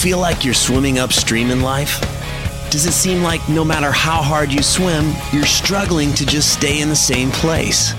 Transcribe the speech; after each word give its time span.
Feel 0.00 0.18
like 0.18 0.44
you're 0.44 0.54
swimming 0.54 1.00
upstream 1.00 1.50
in 1.50 1.60
life? 1.60 2.00
Does 2.70 2.86
it 2.86 2.92
seem 2.92 3.24
like 3.24 3.46
no 3.48 3.64
matter 3.64 3.90
how 3.90 4.22
hard 4.22 4.52
you 4.52 4.62
swim, 4.62 5.12
you're 5.32 5.44
struggling 5.44 6.14
to 6.14 6.24
just 6.24 6.52
stay 6.52 6.80
in 6.80 6.88
the 6.88 6.94
same 6.94 7.32
place? 7.32 7.90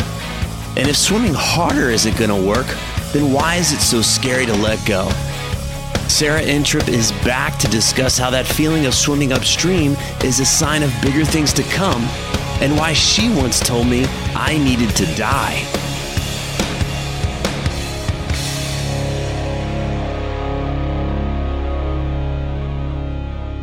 And 0.77 0.87
if 0.87 0.95
swimming 0.95 1.33
harder 1.35 1.89
isn't 1.89 2.17
going 2.17 2.29
to 2.29 2.47
work, 2.47 2.67
then 3.11 3.33
why 3.33 3.55
is 3.55 3.73
it 3.73 3.81
so 3.81 4.01
scary 4.01 4.45
to 4.45 4.53
let 4.53 4.83
go? 4.87 5.09
Sarah 6.07 6.41
Entrup 6.41 6.87
is 6.87 7.11
back 7.25 7.59
to 7.59 7.67
discuss 7.67 8.17
how 8.17 8.29
that 8.29 8.47
feeling 8.47 8.85
of 8.85 8.93
swimming 8.93 9.33
upstream 9.33 9.97
is 10.23 10.39
a 10.39 10.45
sign 10.45 10.83
of 10.83 10.93
bigger 11.01 11.25
things 11.25 11.51
to 11.51 11.63
come 11.63 12.03
and 12.61 12.77
why 12.77 12.93
she 12.93 13.27
once 13.27 13.59
told 13.59 13.87
me 13.87 14.05
I 14.33 14.57
needed 14.57 14.95
to 14.95 15.05
die. 15.17 15.88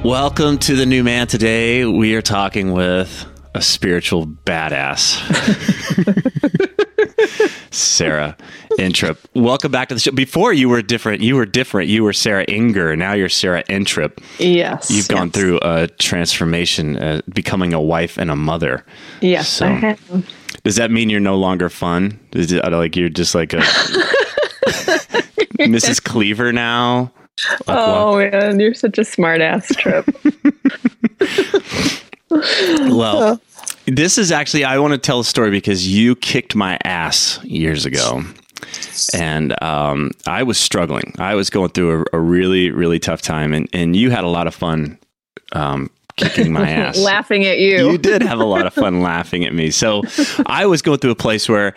Welcome 0.06 0.58
to 0.58 0.76
the 0.76 0.86
new 0.86 1.02
man. 1.02 1.26
Today 1.26 1.84
we 1.84 2.14
are 2.14 2.22
talking 2.22 2.72
with 2.72 3.26
a 3.56 3.60
spiritual 3.60 4.24
badass. 4.24 5.16
Sarah 7.74 8.36
Entrup. 8.78 9.18
Welcome 9.34 9.72
back 9.72 9.88
to 9.88 9.94
the 9.94 10.00
show. 10.00 10.12
Before 10.12 10.52
you 10.52 10.68
were 10.68 10.80
different, 10.80 11.22
you 11.22 11.34
were 11.34 11.44
different. 11.44 11.90
You 11.90 12.04
were 12.04 12.12
Sarah 12.12 12.46
Ingier. 12.46 12.96
Now 12.96 13.14
you're 13.14 13.28
Sarah 13.28 13.64
Entrup. 13.64 14.22
Yes. 14.38 14.92
You've 14.92 15.08
gone 15.08 15.26
yes. 15.26 15.34
through 15.34 15.58
a 15.62 15.88
transformation, 15.88 16.96
uh, 16.98 17.22
becoming 17.34 17.74
a 17.74 17.80
wife 17.80 18.16
and 18.16 18.30
a 18.30 18.36
mother. 18.36 18.84
Yes, 19.20 19.48
So- 19.48 19.66
I 19.66 19.70
have. 19.70 20.30
Does 20.62 20.76
that 20.76 20.92
mean 20.92 21.10
you're 21.10 21.18
no 21.18 21.36
longer 21.36 21.68
fun? 21.68 22.20
Is 22.32 22.52
it, 22.52 22.62
like 22.64 22.94
you're 22.94 23.08
just 23.08 23.34
like 23.34 23.54
a 23.54 23.56
Mrs. 25.58 26.00
Cleaver 26.00 26.52
now? 26.52 27.12
Oh 27.68 28.18
man, 28.18 28.60
you're 28.60 28.74
such 28.74 28.98
a 28.98 29.04
smart 29.04 29.40
ass 29.40 29.68
trip. 29.76 30.06
Well, 32.28 33.40
this 33.86 34.18
is 34.18 34.32
actually, 34.32 34.64
I 34.64 34.78
want 34.78 34.92
to 34.92 34.98
tell 34.98 35.20
a 35.20 35.24
story 35.24 35.50
because 35.50 35.86
you 35.88 36.16
kicked 36.16 36.54
my 36.54 36.78
ass 36.84 37.42
years 37.44 37.86
ago. 37.86 38.22
And 39.14 39.60
um, 39.62 40.10
I 40.26 40.42
was 40.42 40.58
struggling. 40.58 41.14
I 41.18 41.34
was 41.34 41.50
going 41.50 41.70
through 41.70 42.04
a, 42.12 42.16
a 42.16 42.20
really, 42.20 42.70
really 42.70 42.98
tough 42.98 43.22
time. 43.22 43.52
And, 43.52 43.68
and 43.72 43.94
you 43.94 44.10
had 44.10 44.24
a 44.24 44.28
lot 44.28 44.46
of 44.46 44.54
fun 44.54 44.98
um, 45.52 45.90
kicking 46.16 46.52
my 46.52 46.68
ass. 46.70 46.98
Laughing 46.98 47.44
at 47.44 47.58
you. 47.58 47.92
You 47.92 47.98
did 47.98 48.22
have 48.22 48.40
a 48.40 48.44
lot 48.44 48.66
of 48.66 48.74
fun 48.74 49.00
laughing 49.00 49.44
at 49.44 49.54
me. 49.54 49.70
So 49.70 50.02
I 50.46 50.66
was 50.66 50.82
going 50.82 50.98
through 50.98 51.10
a 51.10 51.16
place 51.16 51.48
where 51.48 51.74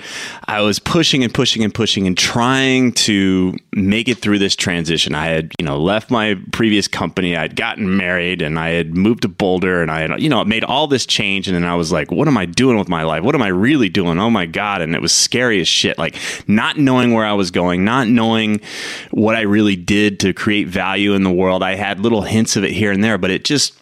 I 0.47 0.61
was 0.61 0.79
pushing 0.79 1.23
and 1.23 1.33
pushing 1.33 1.63
and 1.63 1.73
pushing 1.73 2.07
and 2.07 2.17
trying 2.17 2.93
to 2.93 3.55
make 3.73 4.07
it 4.07 4.19
through 4.19 4.39
this 4.39 4.55
transition. 4.55 5.13
I 5.15 5.25
had, 5.25 5.51
you 5.59 5.65
know, 5.65 5.77
left 5.77 6.09
my 6.09 6.35
previous 6.51 6.87
company. 6.87 7.35
I'd 7.35 7.55
gotten 7.55 7.97
married 7.97 8.41
and 8.41 8.57
I 8.57 8.69
had 8.69 8.95
moved 8.95 9.23
to 9.23 9.27
Boulder 9.27 9.81
and 9.81 9.91
I 9.91 10.01
had, 10.01 10.21
you 10.21 10.29
know, 10.29 10.43
made 10.45 10.63
all 10.63 10.87
this 10.87 11.05
change. 11.05 11.47
And 11.47 11.55
then 11.55 11.65
I 11.65 11.75
was 11.75 11.91
like, 11.91 12.11
what 12.11 12.27
am 12.27 12.37
I 12.37 12.45
doing 12.45 12.77
with 12.77 12.89
my 12.89 13.03
life? 13.03 13.23
What 13.23 13.35
am 13.35 13.41
I 13.41 13.49
really 13.49 13.89
doing? 13.89 14.19
Oh 14.19 14.29
my 14.29 14.45
God. 14.45 14.81
And 14.81 14.95
it 14.95 15.01
was 15.01 15.13
scary 15.13 15.59
as 15.59 15.67
shit. 15.67 15.97
Like 15.97 16.15
not 16.47 16.77
knowing 16.77 17.13
where 17.13 17.25
I 17.25 17.33
was 17.33 17.51
going, 17.51 17.83
not 17.83 18.07
knowing 18.07 18.61
what 19.11 19.35
I 19.35 19.41
really 19.41 19.75
did 19.75 20.19
to 20.21 20.33
create 20.33 20.67
value 20.67 21.13
in 21.13 21.23
the 21.23 21.31
world. 21.31 21.61
I 21.61 21.75
had 21.75 21.99
little 21.99 22.21
hints 22.21 22.55
of 22.55 22.63
it 22.63 22.71
here 22.71 22.91
and 22.91 23.03
there, 23.03 23.17
but 23.17 23.31
it 23.31 23.43
just, 23.43 23.75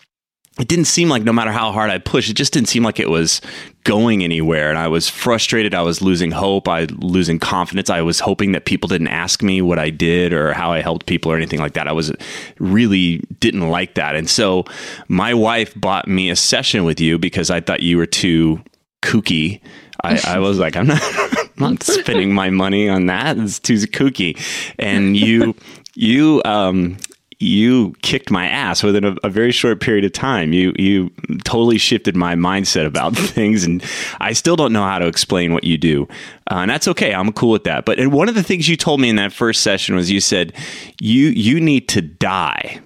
it 0.59 0.67
didn't 0.67 0.85
seem 0.85 1.07
like 1.07 1.23
no 1.23 1.33
matter 1.33 1.51
how 1.51 1.71
hard 1.71 1.91
I 1.91 1.99
pushed, 1.99 2.29
it 2.29 2.33
just 2.33 2.51
didn't 2.51 2.69
seem 2.69 2.83
like 2.83 2.99
it 2.99 3.09
was 3.09 3.41
going 3.83 4.23
anywhere. 4.23 4.69
And 4.69 4.77
I 4.77 4.87
was 4.87 5.07
frustrated. 5.07 5.75
I 5.75 5.83
was 5.83 6.01
losing 6.01 6.31
hope. 6.31 6.67
I 6.67 6.87
losing 6.97 7.37
confidence. 7.37 7.89
I 7.89 8.01
was 8.01 8.19
hoping 8.19 8.53
that 8.53 8.65
people 8.65 8.87
didn't 8.87 9.09
ask 9.09 9.43
me 9.43 9.61
what 9.61 9.77
I 9.77 9.91
did 9.91 10.33
or 10.33 10.53
how 10.53 10.71
I 10.71 10.81
helped 10.81 11.05
people 11.05 11.31
or 11.31 11.35
anything 11.35 11.59
like 11.59 11.73
that. 11.73 11.87
I 11.87 11.91
was 11.91 12.11
really 12.59 13.19
didn't 13.39 13.69
like 13.69 13.93
that. 13.95 14.15
And 14.15 14.27
so 14.29 14.65
my 15.07 15.33
wife 15.33 15.73
bought 15.79 16.07
me 16.07 16.29
a 16.29 16.35
session 16.35 16.85
with 16.85 16.99
you 16.99 17.19
because 17.19 17.51
I 17.51 17.61
thought 17.61 17.81
you 17.81 17.97
were 17.97 18.07
too 18.07 18.61
kooky. 19.03 19.61
I, 20.03 20.19
I 20.25 20.39
was 20.39 20.57
like, 20.57 20.75
I'm 20.75 20.87
not, 20.87 21.01
I'm 21.03 21.49
not 21.57 21.83
spending 21.83 22.33
my 22.33 22.49
money 22.49 22.89
on 22.89 23.05
that. 23.05 23.37
It's 23.37 23.59
too 23.59 23.75
kooky. 23.75 24.39
And 24.79 25.15
you, 25.15 25.55
you, 25.93 26.41
um, 26.45 26.97
you 27.39 27.93
kicked 28.01 28.31
my 28.31 28.47
ass 28.47 28.81
within 28.81 29.03
a, 29.03 29.15
a 29.23 29.29
very 29.29 29.51
short 29.51 29.79
period 29.79 30.03
of 30.05 30.11
time. 30.11 30.53
You 30.53 30.73
you 30.77 31.11
totally 31.43 31.77
shifted 31.77 32.15
my 32.15 32.35
mindset 32.35 32.85
about 32.85 33.15
things, 33.15 33.63
and 33.63 33.83
I 34.19 34.33
still 34.33 34.55
don't 34.55 34.73
know 34.73 34.83
how 34.83 34.99
to 34.99 35.07
explain 35.07 35.53
what 35.53 35.63
you 35.63 35.77
do, 35.77 36.07
uh, 36.49 36.55
and 36.55 36.71
that's 36.71 36.87
okay. 36.87 37.13
I'm 37.13 37.31
cool 37.33 37.51
with 37.51 37.63
that. 37.65 37.85
But 37.85 37.99
and 37.99 38.11
one 38.11 38.27
of 38.29 38.35
the 38.35 38.43
things 38.43 38.67
you 38.67 38.75
told 38.75 39.01
me 39.01 39.09
in 39.09 39.17
that 39.17 39.33
first 39.33 39.61
session 39.61 39.95
was 39.95 40.09
you 40.09 40.19
said 40.19 40.53
you 40.99 41.27
you 41.29 41.59
need 41.59 41.87
to 41.89 42.01
die, 42.01 42.79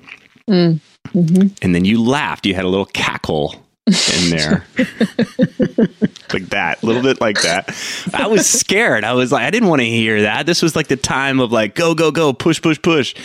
and 1.61 1.75
then 1.75 1.85
you 1.85 2.03
laughed. 2.03 2.45
You 2.45 2.53
had 2.53 2.66
a 2.66 2.69
little 2.69 2.85
cackle 2.85 3.56
in 3.88 4.29
there. 4.29 4.66
like 6.34 6.50
that, 6.50 6.81
a 6.81 6.86
little 6.86 7.02
bit 7.02 7.22
like 7.22 7.42
that. 7.42 7.69
I 8.14 8.28
was 8.28 8.50
scared. 8.50 9.03
I 9.03 9.14
was 9.14 9.31
like, 9.31 9.44
I 9.44 9.52
didn't 9.52 9.69
want 9.69 9.81
to 9.81 9.88
hear 9.88 10.22
that. 10.24 10.46
This 10.46 10.62
was 10.62 10.75
like 10.75 10.88
the 10.88 10.97
time 10.97 11.40
of 11.40 11.52
like, 11.52 11.75
go, 11.75 11.94
go, 11.94 12.12
go, 12.12 12.34
push, 12.34 12.61
push, 12.61 12.82
push, 12.82 13.16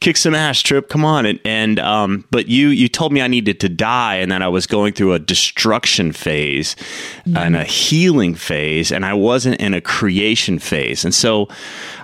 kick 0.00 0.16
some 0.16 0.34
ass, 0.34 0.60
trip, 0.60 0.88
come 0.88 1.04
on. 1.04 1.26
And, 1.26 1.40
and 1.44 1.78
um, 1.78 2.24
but 2.30 2.48
you, 2.48 2.68
you 2.68 2.88
told 2.88 3.12
me 3.12 3.22
I 3.22 3.28
needed 3.28 3.60
to 3.60 3.68
die, 3.68 4.16
and 4.16 4.30
that 4.32 4.42
I 4.42 4.48
was 4.48 4.66
going 4.66 4.92
through 4.92 5.12
a 5.14 5.18
destruction 5.18 6.12
phase 6.12 6.76
and 7.24 7.56
a 7.56 7.64
healing 7.64 8.34
phase, 8.34 8.92
and 8.92 9.04
I 9.04 9.14
wasn't 9.14 9.60
in 9.60 9.74
a 9.74 9.80
creation 9.80 10.58
phase. 10.58 11.04
And 11.04 11.14
so, 11.14 11.48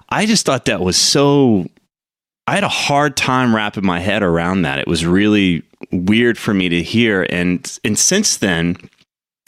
I 0.09 0.27
just 0.27 0.45
thought 0.45 0.65
that 0.65 0.81
was 0.81 0.97
so 0.97 1.67
I 2.51 2.55
had 2.55 2.65
a 2.65 2.69
hard 2.69 3.17
time 3.17 3.55
wrapping 3.55 3.87
my 3.87 4.01
head 4.01 4.25
around 4.25 4.63
that. 4.63 4.81
It 4.81 4.89
was 4.89 5.07
really 5.07 5.63
weird 5.93 6.37
for 6.37 6.53
me 6.53 6.69
to 6.69 6.83
hear. 6.83 7.27
And 7.31 7.79
and 7.85 7.97
since 7.97 8.39
then, 8.39 8.77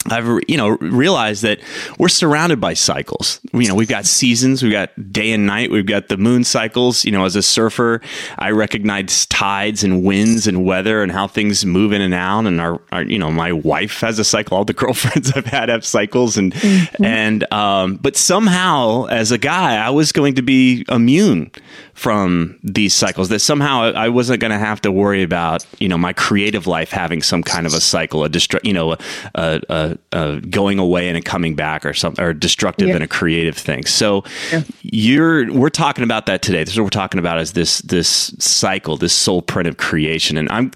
I've 0.07 0.27
you 0.47 0.57
know 0.57 0.69
realized 0.69 1.43
that 1.43 1.59
we're 1.97 2.09
surrounded 2.09 2.59
by 2.59 2.73
cycles. 2.73 3.39
You 3.53 3.67
know, 3.67 3.75
we've 3.75 3.87
got 3.87 4.05
seasons, 4.05 4.61
we've 4.61 4.71
got 4.71 4.89
day 5.11 5.31
and 5.31 5.45
night, 5.45 5.71
we've 5.71 5.85
got 5.85 6.09
the 6.09 6.17
moon 6.17 6.43
cycles. 6.43 7.05
You 7.05 7.11
know, 7.11 7.25
as 7.25 7.35
a 7.35 7.41
surfer, 7.41 8.01
I 8.37 8.51
recognize 8.51 9.25
tides 9.27 9.83
and 9.83 10.03
winds 10.03 10.47
and 10.47 10.65
weather 10.65 11.01
and 11.01 11.11
how 11.11 11.27
things 11.27 11.65
move 11.65 11.93
in 11.93 12.01
and 12.01 12.13
out. 12.13 12.45
And 12.45 12.59
our, 12.59 12.81
our 12.91 13.03
you 13.03 13.17
know, 13.17 13.31
my 13.31 13.53
wife 13.53 14.01
has 14.01 14.19
a 14.19 14.23
cycle. 14.23 14.57
All 14.57 14.65
the 14.65 14.73
girlfriends 14.83 15.31
I've 15.31 15.45
had 15.45 15.69
have 15.69 15.85
cycles, 15.85 16.37
and 16.37 16.53
mm-hmm. 16.53 17.03
and 17.03 17.53
um, 17.53 17.95
but 17.95 18.17
somehow 18.17 19.05
as 19.05 19.31
a 19.31 19.37
guy, 19.37 19.75
I 19.75 19.89
was 19.89 20.11
going 20.11 20.35
to 20.35 20.41
be 20.41 20.85
immune 20.89 21.51
from 21.93 22.59
these 22.63 22.93
cycles. 22.93 23.29
That 23.29 23.39
somehow 23.39 23.91
I 23.93 24.09
wasn't 24.09 24.39
going 24.39 24.51
to 24.51 24.57
have 24.57 24.81
to 24.81 24.91
worry 24.91 25.23
about 25.23 25.65
you 25.79 25.87
know 25.87 25.97
my 25.97 26.13
creative 26.13 26.67
life 26.67 26.91
having 26.91 27.21
some 27.21 27.43
kind 27.43 27.65
of 27.67 27.73
a 27.73 27.81
cycle, 27.81 28.23
a 28.23 28.29
destru- 28.29 28.63
you 28.63 28.73
know, 28.73 28.93
a, 29.35 29.61
a 29.69 29.97
uh, 30.11 30.39
going 30.49 30.79
away 30.79 31.07
and 31.07 31.17
a 31.17 31.21
coming 31.21 31.55
back 31.55 31.85
or 31.85 31.93
something 31.93 32.23
or 32.23 32.33
destructive 32.33 32.89
yeah. 32.89 32.95
and 32.95 33.03
a 33.03 33.07
creative 33.07 33.57
thing. 33.57 33.85
So 33.85 34.23
yeah. 34.51 34.63
you're 34.81 35.51
we're 35.53 35.69
talking 35.69 36.03
about 36.03 36.25
that 36.25 36.41
today. 36.41 36.63
This 36.63 36.73
is 36.73 36.79
what 36.79 36.85
we're 36.85 36.89
talking 36.89 37.19
about 37.19 37.39
is 37.39 37.53
this 37.53 37.79
this 37.79 38.33
cycle, 38.39 38.97
this 38.97 39.13
soul 39.13 39.41
print 39.41 39.67
of 39.67 39.77
creation. 39.77 40.37
And 40.37 40.49
I'm 40.51 40.71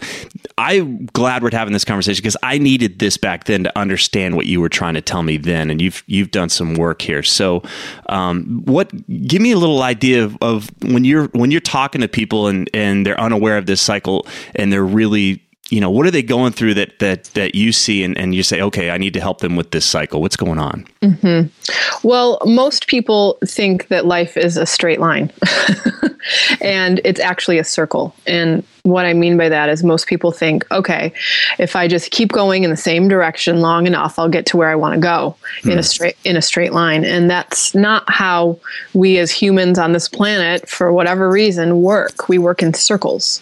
I'm 0.57 1.07
glad 1.07 1.43
we're 1.43 1.51
having 1.51 1.73
this 1.73 1.85
conversation 1.85 2.21
because 2.21 2.37
I 2.43 2.57
needed 2.57 2.99
this 2.99 3.17
back 3.17 3.45
then 3.45 3.63
to 3.63 3.77
understand 3.77 4.35
what 4.35 4.45
you 4.45 4.61
were 4.61 4.69
trying 4.69 4.93
to 4.93 5.01
tell 5.01 5.23
me 5.23 5.37
then. 5.37 5.69
And 5.69 5.81
you've 5.81 6.03
you've 6.07 6.31
done 6.31 6.49
some 6.49 6.75
work 6.75 7.01
here. 7.01 7.23
So 7.23 7.63
um, 8.09 8.61
what 8.65 8.91
give 9.27 9.41
me 9.41 9.51
a 9.51 9.57
little 9.57 9.81
idea 9.81 10.23
of, 10.23 10.37
of 10.41 10.69
when 10.83 11.06
you're 11.07 11.27
when 11.30 11.51
you're 11.51 11.62
talking 11.62 12.01
to 12.01 12.07
people 12.07 12.48
and 12.48 12.69
and 12.74 13.06
they're 13.06 13.19
unaware 13.19 13.57
of 13.57 13.65
this 13.65 13.81
cycle 13.81 14.27
and 14.56 14.71
they're 14.71 14.86
really 14.86 15.42
you 15.69 15.81
know, 15.81 15.89
what 15.89 16.06
are 16.06 16.12
they 16.12 16.24
going 16.24 16.54
through 16.54 16.74
that 16.75 17.00
that 17.00 17.25
that 17.33 17.56
you 17.56 17.71
see 17.71 18.04
and, 18.04 18.18
and 18.18 18.33
you 18.33 18.44
say, 18.44 18.62
okay, 18.62 18.89
I 18.89 18.98
need 18.98 19.13
to 19.13 19.19
help 19.19 19.42
them 19.42 19.56
with 19.56 19.71
this 19.71 19.86
cycle. 19.86 20.21
What's 20.21 20.38
going 20.38 20.59
on? 20.59 20.88
Mm-hmm. 21.01 22.07
Well, 22.07 22.42
most 22.45 22.88
people 22.88 23.38
think 23.45 23.89
that 23.89 24.06
life 24.06 24.38
is 24.38 24.56
a 24.56 24.65
straight 24.65 25.00
line, 25.00 25.31
and 26.62 27.01
it's 27.03 27.19
actually 27.19 27.57
a 27.57 27.63
circle. 27.63 28.13
And 28.25 28.63
what 28.88 29.06
I 29.06 29.13
mean 29.13 29.38
by 29.38 29.50
that 29.50 29.69
is 29.69 29.83
most 29.83 30.07
people 30.07 30.31
think, 30.31 30.65
okay, 30.71 31.12
if 31.59 31.75
I 31.75 31.88
just 31.88 32.12
keep 32.12 32.31
going 32.31 32.63
in 32.63 32.69
the 32.69 32.77
same 32.77 33.07
direction 33.07 33.62
long 33.62 33.85
enough, 33.85 34.18
I'll 34.18 34.29
get 34.29 34.45
to 34.47 34.57
where 34.57 34.69
I 34.69 34.75
want 34.75 34.95
to 34.95 35.01
go 35.01 35.35
mm. 35.62 35.71
in 35.71 35.74
a 35.74 35.75
hmm. 35.75 35.81
straight 35.81 36.18
in 36.24 36.38
a 36.38 36.41
straight 36.41 36.74
line. 36.74 37.03
And 37.03 37.29
that's 37.29 37.75
not 37.75 38.09
how 38.09 38.59
we 38.94 39.18
as 39.18 39.31
humans 39.31 39.77
on 39.77 39.91
this 39.91 40.07
planet, 40.07 40.68
for 40.69 40.91
whatever 40.91 41.29
reason, 41.29 41.81
work. 41.81 42.30
We 42.30 42.38
work 42.38 42.63
in 42.63 42.73
circles, 42.73 43.41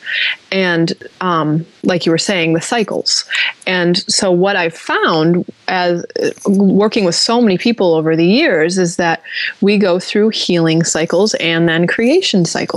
and 0.52 0.94
um, 1.22 1.66
like 1.84 2.06
you 2.06 2.12
were 2.12 2.18
saying, 2.18 2.54
the 2.54 2.62
cycles. 2.62 3.26
And 3.68 3.98
so 4.12 4.32
what 4.32 4.56
I've 4.56 4.76
found 4.76 5.46
as 5.68 6.06
working 6.48 7.06
with 7.06 7.16
so 7.16 7.42
many 7.42 7.58
people 7.58 7.94
over 7.94 8.16
the 8.16 8.26
years 8.26 8.78
is 8.78 8.98
that 8.98 9.22
we 9.62 9.78
go 9.78 10.00
through 10.00 10.30
healing 10.30 10.84
cycles 10.84 11.34
and 11.36 11.68
then 11.70 11.88
creation 11.88 12.46
cycles. 12.46 12.75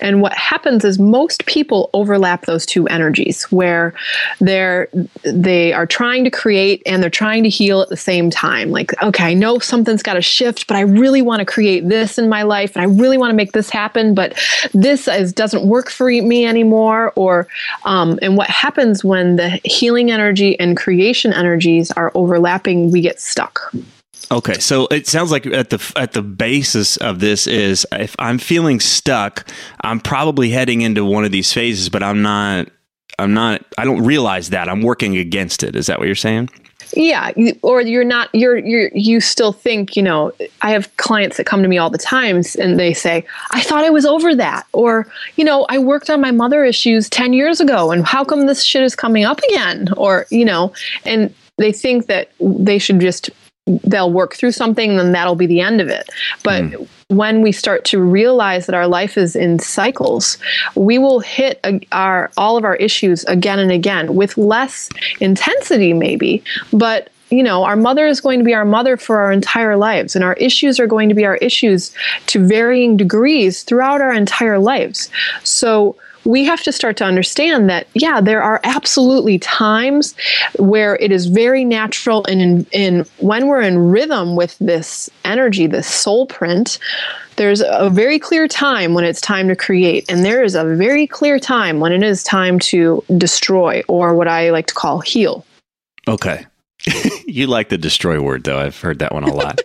And 0.00 0.20
what 0.20 0.32
happens 0.34 0.84
is 0.84 0.98
most 0.98 1.46
people 1.46 1.90
overlap 1.92 2.46
those 2.46 2.66
two 2.66 2.86
energies 2.88 3.44
where 3.44 3.94
they're 4.40 4.88
they 5.24 5.72
are 5.72 5.86
trying 5.86 6.24
to 6.24 6.30
create 6.30 6.82
and 6.86 7.02
they're 7.02 7.10
trying 7.10 7.42
to 7.44 7.48
heal 7.48 7.80
at 7.80 7.88
the 7.88 7.96
same 7.96 8.30
time. 8.30 8.70
Like 8.70 9.00
okay 9.02 9.24
i 9.24 9.34
know 9.34 9.58
something's 9.58 10.02
got 10.02 10.14
to 10.14 10.22
shift 10.22 10.66
but 10.66 10.76
i 10.76 10.80
really 10.80 11.22
want 11.22 11.40
to 11.40 11.44
create 11.44 11.88
this 11.88 12.18
in 12.18 12.28
my 12.28 12.42
life 12.42 12.76
and 12.76 12.82
i 12.82 12.86
really 12.86 13.18
want 13.18 13.30
to 13.30 13.34
make 13.34 13.52
this 13.52 13.70
happen 13.70 14.14
but 14.14 14.34
this 14.72 15.08
is, 15.08 15.32
doesn't 15.32 15.66
work 15.66 15.90
for 15.90 16.06
me 16.06 16.46
anymore. 16.46 17.12
Or 17.16 17.46
um, 17.84 18.18
and 18.22 18.36
what 18.36 18.48
happens 18.48 19.04
when 19.04 19.36
the 19.36 19.60
healing 19.64 20.10
energy 20.10 20.58
and 20.58 20.76
creation 20.76 21.32
energies 21.32 21.90
are 21.92 22.12
overlapping 22.14 22.90
we 22.90 23.00
get 23.00 23.20
stuck 23.20 23.72
Okay, 24.30 24.54
so 24.54 24.86
it 24.90 25.06
sounds 25.06 25.30
like 25.30 25.46
at 25.46 25.70
the 25.70 25.92
at 25.96 26.12
the 26.12 26.22
basis 26.22 26.96
of 26.96 27.20
this 27.20 27.46
is 27.46 27.86
if 27.92 28.14
I'm 28.18 28.38
feeling 28.38 28.80
stuck, 28.80 29.48
I'm 29.82 30.00
probably 30.00 30.50
heading 30.50 30.80
into 30.80 31.04
one 31.04 31.24
of 31.24 31.32
these 31.32 31.52
phases, 31.52 31.88
but 31.88 32.02
I'm 32.02 32.22
not. 32.22 32.68
I'm 33.18 33.34
not. 33.34 33.64
I 33.78 33.84
don't 33.84 34.04
realize 34.04 34.50
that 34.50 34.68
I'm 34.68 34.82
working 34.82 35.16
against 35.16 35.62
it. 35.62 35.76
Is 35.76 35.86
that 35.86 35.98
what 35.98 36.06
you're 36.06 36.16
saying? 36.16 36.50
Yeah, 36.96 37.32
or 37.62 37.80
you're 37.82 38.04
not. 38.04 38.28
You're 38.32 38.56
you're 38.56 38.90
you 38.94 39.20
still 39.20 39.52
think. 39.52 39.96
You 39.96 40.02
know, 40.02 40.32
I 40.62 40.70
have 40.70 40.94
clients 40.96 41.36
that 41.36 41.44
come 41.44 41.62
to 41.62 41.68
me 41.68 41.78
all 41.78 41.90
the 41.90 41.98
times 41.98 42.56
and 42.56 42.78
they 42.78 42.94
say, 42.94 43.24
"I 43.50 43.62
thought 43.62 43.84
I 43.84 43.90
was 43.90 44.06
over 44.06 44.34
that," 44.34 44.66
or 44.72 45.06
you 45.36 45.44
know, 45.44 45.66
"I 45.68 45.78
worked 45.78 46.10
on 46.10 46.20
my 46.20 46.30
mother 46.30 46.64
issues 46.64 47.08
ten 47.08 47.32
years 47.32 47.60
ago, 47.60 47.90
and 47.90 48.06
how 48.06 48.24
come 48.24 48.46
this 48.46 48.62
shit 48.62 48.82
is 48.82 48.96
coming 48.96 49.24
up 49.24 49.40
again?" 49.50 49.88
Or 49.96 50.26
you 50.30 50.44
know, 50.44 50.72
and 51.04 51.32
they 51.58 51.72
think 51.72 52.06
that 52.06 52.30
they 52.40 52.78
should 52.78 53.00
just 53.00 53.30
they'll 53.66 54.12
work 54.12 54.34
through 54.34 54.52
something 54.52 54.90
and 54.90 54.98
then 54.98 55.12
that'll 55.12 55.34
be 55.34 55.46
the 55.46 55.60
end 55.60 55.80
of 55.80 55.88
it 55.88 56.08
but 56.42 56.62
mm. 56.62 56.88
when 57.08 57.40
we 57.40 57.50
start 57.50 57.84
to 57.84 57.98
realize 57.98 58.66
that 58.66 58.74
our 58.74 58.86
life 58.86 59.16
is 59.16 59.34
in 59.34 59.58
cycles 59.58 60.36
we 60.74 60.98
will 60.98 61.20
hit 61.20 61.64
our 61.92 62.30
all 62.36 62.56
of 62.56 62.64
our 62.64 62.76
issues 62.76 63.24
again 63.24 63.58
and 63.58 63.72
again 63.72 64.14
with 64.14 64.36
less 64.36 64.90
intensity 65.20 65.92
maybe 65.92 66.42
but 66.72 67.10
you 67.30 67.42
know, 67.42 67.64
our 67.64 67.74
mother 67.74 68.06
is 68.06 68.20
going 68.20 68.38
to 68.38 68.44
be 68.44 68.54
our 68.54 68.64
mother 68.64 68.96
for 68.96 69.20
our 69.20 69.32
entire 69.32 69.76
lives, 69.76 70.14
and 70.14 70.24
our 70.24 70.34
issues 70.34 70.78
are 70.78 70.86
going 70.86 71.08
to 71.08 71.14
be 71.14 71.24
our 71.24 71.36
issues 71.36 71.92
to 72.26 72.46
varying 72.46 72.96
degrees 72.96 73.62
throughout 73.62 74.00
our 74.00 74.12
entire 74.12 74.58
lives. 74.58 75.10
So, 75.42 75.96
we 76.24 76.44
have 76.44 76.62
to 76.62 76.72
start 76.72 76.96
to 76.98 77.04
understand 77.04 77.68
that, 77.70 77.86
yeah, 77.94 78.20
there 78.20 78.42
are 78.42 78.60
absolutely 78.64 79.38
times 79.38 80.14
where 80.58 80.96
it 80.96 81.12
is 81.12 81.26
very 81.26 81.64
natural 81.64 82.24
and 82.26 82.40
in, 82.40 82.66
in 82.72 83.06
when 83.18 83.46
we're 83.46 83.60
in 83.60 83.78
rhythm 83.78 84.36
with 84.36 84.56
this 84.58 85.10
energy, 85.24 85.66
this 85.66 85.86
soul 85.86 86.26
print, 86.26 86.78
there's 87.36 87.62
a 87.66 87.90
very 87.90 88.18
clear 88.18 88.46
time 88.46 88.94
when 88.94 89.04
it's 89.04 89.20
time 89.20 89.48
to 89.48 89.56
create, 89.56 90.04
and 90.08 90.24
there 90.24 90.44
is 90.44 90.54
a 90.54 90.64
very 90.64 91.06
clear 91.06 91.38
time 91.38 91.80
when 91.80 91.92
it 91.92 92.02
is 92.02 92.22
time 92.22 92.58
to 92.60 93.02
destroy, 93.16 93.82
or 93.88 94.14
what 94.14 94.28
I 94.28 94.50
like 94.50 94.66
to 94.68 94.74
call 94.74 95.00
heal. 95.00 95.44
Okay. 96.06 96.46
you 97.26 97.46
like 97.46 97.70
the 97.70 97.78
destroy 97.78 98.20
word 98.20 98.44
though. 98.44 98.58
I've 98.58 98.78
heard 98.78 98.98
that 98.98 99.12
one 99.12 99.24
a 99.24 99.32
lot. 99.32 99.60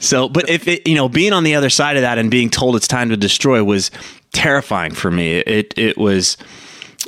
so, 0.00 0.28
but 0.28 0.48
if 0.48 0.66
it, 0.66 0.86
you 0.88 0.96
know, 0.96 1.08
being 1.08 1.32
on 1.32 1.44
the 1.44 1.54
other 1.54 1.70
side 1.70 1.96
of 1.96 2.02
that 2.02 2.18
and 2.18 2.30
being 2.30 2.50
told 2.50 2.74
it's 2.74 2.88
time 2.88 3.10
to 3.10 3.16
destroy 3.16 3.62
was 3.62 3.92
terrifying 4.34 4.92
for 4.92 5.10
me. 5.10 5.36
It 5.38 5.72
it 5.78 5.96
was 5.96 6.36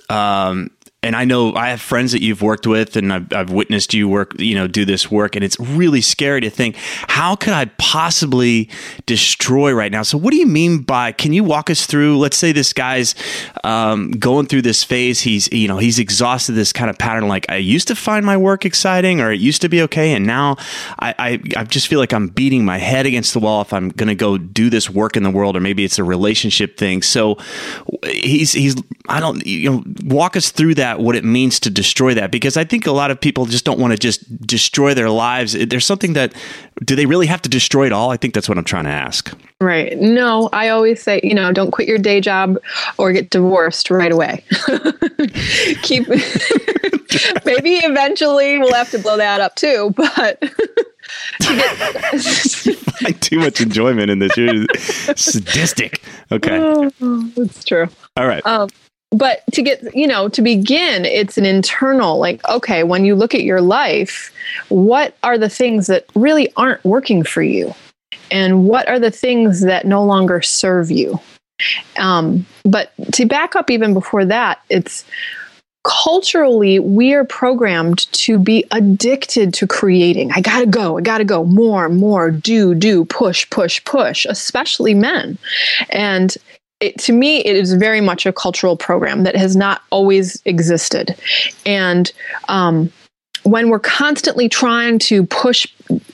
um, 0.09 0.71
and 1.03 1.15
I 1.15 1.25
know 1.25 1.55
I 1.55 1.69
have 1.69 1.81
friends 1.81 2.13
that 2.13 2.23
you've 2.23 2.43
worked 2.43 2.67
with, 2.67 2.97
and 2.97 3.13
I've, 3.13 3.33
I've, 3.33 3.51
witnessed 3.51 3.95
you 3.95 4.09
work, 4.09 4.35
you 4.41 4.57
know, 4.57 4.67
do 4.67 4.85
this 4.85 5.09
work, 5.09 5.37
and 5.37 5.45
it's 5.45 5.59
really 5.61 6.01
scary 6.01 6.41
to 6.41 6.51
think 6.51 6.75
how 6.77 7.37
could 7.37 7.53
I 7.53 7.67
possibly 7.79 8.69
destroy 9.07 9.73
right 9.73 9.93
now. 9.93 10.03
So, 10.03 10.19
what 10.19 10.33
do 10.33 10.37
you 10.37 10.47
mean 10.47 10.79
by? 10.79 11.13
Can 11.13 11.33
you 11.33 11.45
walk 11.45 11.71
us 11.71 11.87
through? 11.87 12.19
Let's 12.19 12.37
say 12.37 12.51
this 12.51 12.73
guy's 12.73 13.15
um, 13.63 14.11
going 14.13 14.47
through 14.47 14.63
this 14.63 14.83
phase. 14.83 15.21
He's, 15.21 15.51
you 15.53 15.69
know, 15.69 15.79
he's 15.79 15.99
exhausted 15.99 16.53
this 16.53 16.73
kind 16.73 16.91
of 16.91 16.99
pattern. 16.99 17.29
Like 17.29 17.47
I 17.49 17.57
used 17.57 17.89
to 17.89 17.95
find 17.95 18.27
my 18.27 18.37
work 18.37 18.65
exciting, 18.65 19.21
or 19.21 19.31
it 19.31 19.39
used 19.39 19.63
to 19.63 19.69
be 19.69 19.83
okay, 19.83 20.13
and 20.13 20.27
now 20.27 20.57
I, 20.99 21.15
I, 21.19 21.41
I 21.57 21.65
just 21.65 21.87
feel 21.87 22.01
like 22.01 22.13
I'm 22.13 22.29
beating 22.29 22.65
my 22.65 22.79
head 22.79 23.07
against 23.07 23.33
the 23.33 23.41
wall 23.41 23.63
if 23.63 23.73
I'm 23.73 23.91
going 23.91 24.09
to 24.09 24.15
go 24.15 24.39
do 24.39 24.71
this 24.71 24.91
work 24.91 25.17
in 25.17 25.23
the 25.23 25.31
world, 25.31 25.57
or 25.57 25.61
maybe 25.61 25.85
it's 25.85 25.99
a 25.99 26.05
relationship 26.05 26.79
thing. 26.79 27.03
So, 27.03 27.39
he's 28.05 28.53
he's 28.53 28.75
I 29.09 29.21
don't 29.21 29.47
you 29.47 29.71
know 29.71 29.85
walk 30.05 30.37
us 30.37 30.51
through 30.51 30.75
that 30.77 30.86
what 30.95 31.17
it 31.17 31.25
means 31.25 31.61
to 31.61 31.71
destroy 31.71 32.15
that 32.15 32.31
because 32.31 32.57
I 32.57 32.65
think 32.65 32.87
a 32.87 32.93
lot 32.93 33.11
of 33.11 33.21
people 33.21 33.47
just 33.47 33.65
don't 33.65 33.79
want 33.79 33.93
to 33.93 33.99
just 33.99 34.47
destroy 34.47 34.95
their 34.95 35.11
lives. 35.11 35.53
There's 35.53 35.85
something 35.85 36.15
that 36.15 36.33
do 36.85 36.97
they 36.97 37.07
really 37.07 37.27
have 37.27 37.43
to 37.43 37.49
destroy 37.49 37.87
it 37.87 37.93
all? 37.93 38.11
I 38.11 38.17
think 38.17 38.35
that's 38.35 38.49
what 38.49 38.59
I'm 38.59 38.65
trying 38.65 38.85
to 38.85 38.91
ask. 38.91 39.37
Right. 39.61 39.99
No, 39.99 40.49
I 40.53 40.69
always 40.69 41.03
say, 41.03 41.21
you 41.23 41.35
know, 41.35 41.53
don't 41.53 41.71
quit 41.71 41.89
your 41.89 41.99
day 41.99 42.21
job 42.21 42.59
or 42.99 43.13
get 43.13 43.31
divorced 43.31 43.91
right 43.91 44.13
away. 44.13 44.45
Keep 45.83 46.09
maybe 47.45 47.77
eventually 47.77 48.59
we'll 48.59 48.75
have 48.75 48.91
to 48.91 48.99
blow 48.99 49.17
that 49.17 49.41
up 49.41 49.55
too, 49.57 49.95
but 49.97 50.45
find 53.01 53.21
too 53.23 53.39
much 53.39 53.61
enjoyment 53.61 54.11
in 54.11 54.19
this. 54.19 54.37
You're 54.37 54.67
sadistic. 55.17 56.03
Okay. 56.31 56.59
Oh, 56.59 57.33
that's 57.37 57.65
true. 57.65 57.89
All 58.17 58.27
right. 58.27 58.45
Um, 58.47 58.69
but 59.17 59.43
to 59.53 59.63
get 59.63 59.95
you 59.95 60.07
know 60.07 60.29
to 60.29 60.43
begin 60.43 61.05
it's 61.05 61.39
an 61.39 61.47
internal 61.47 62.19
like 62.19 62.47
okay 62.49 62.83
when 62.83 63.05
you 63.05 63.15
look 63.15 63.35
at 63.35 63.43
your 63.43 63.61
life 63.61 64.33
what 64.69 65.17
are 65.23 65.39
the 65.39 65.49
things 65.49 65.87
that 65.87 66.07
really 66.15 66.53
aren't 66.57 66.85
working 66.85 67.23
for 67.23 67.43
you? 67.43 67.75
And 68.31 68.65
what 68.65 68.89
are 68.89 68.99
the 68.99 69.11
things 69.11 69.61
that 69.61 69.87
no 69.87 70.05
longer 70.05 70.43
serve 70.43 70.91
you? 70.91 71.21
Um, 71.99 72.45
but 72.65 72.93
to 73.13 73.25
back 73.25 73.57
up 73.57 73.71
even 73.71 73.95
before 73.95 74.25
that 74.27 74.61
it's 74.69 75.05
culturally 75.85 76.81
we 76.81 77.15
are 77.15 77.25
programmed 77.25 78.11
to 78.13 78.39
be 78.39 78.65
addicted 78.73 79.55
to 79.55 79.67
creating. 79.67 80.33
I 80.33 80.41
gotta 80.41 80.67
go 80.67 80.99
i 80.99 81.01
gotta 81.01 81.25
go. 81.25 81.45
More 81.45 81.89
more 81.89 82.31
do 82.31 82.75
do 82.75 83.05
push 83.07 83.49
push 83.51 83.83
push 83.85 84.27
especially 84.27 84.95
men. 84.95 85.39
And 85.89 86.37
it, 86.81 86.99
to 86.99 87.13
me, 87.13 87.39
it 87.39 87.57
is 87.57 87.73
very 87.75 88.01
much 88.01 88.27
a 88.27 88.33
cultural 88.33 88.77
program 88.77 89.25
that 89.25 89.37
has 89.37 89.57
not 89.57 89.83
always 89.91 90.41
existed. 90.45 91.17
And 91.65 92.13
um, 92.49 92.93
when 93.45 93.71
we're 93.71 93.79
constantly 93.79 94.49
trying 94.49 94.99
to 95.01 95.25
push 95.27 95.67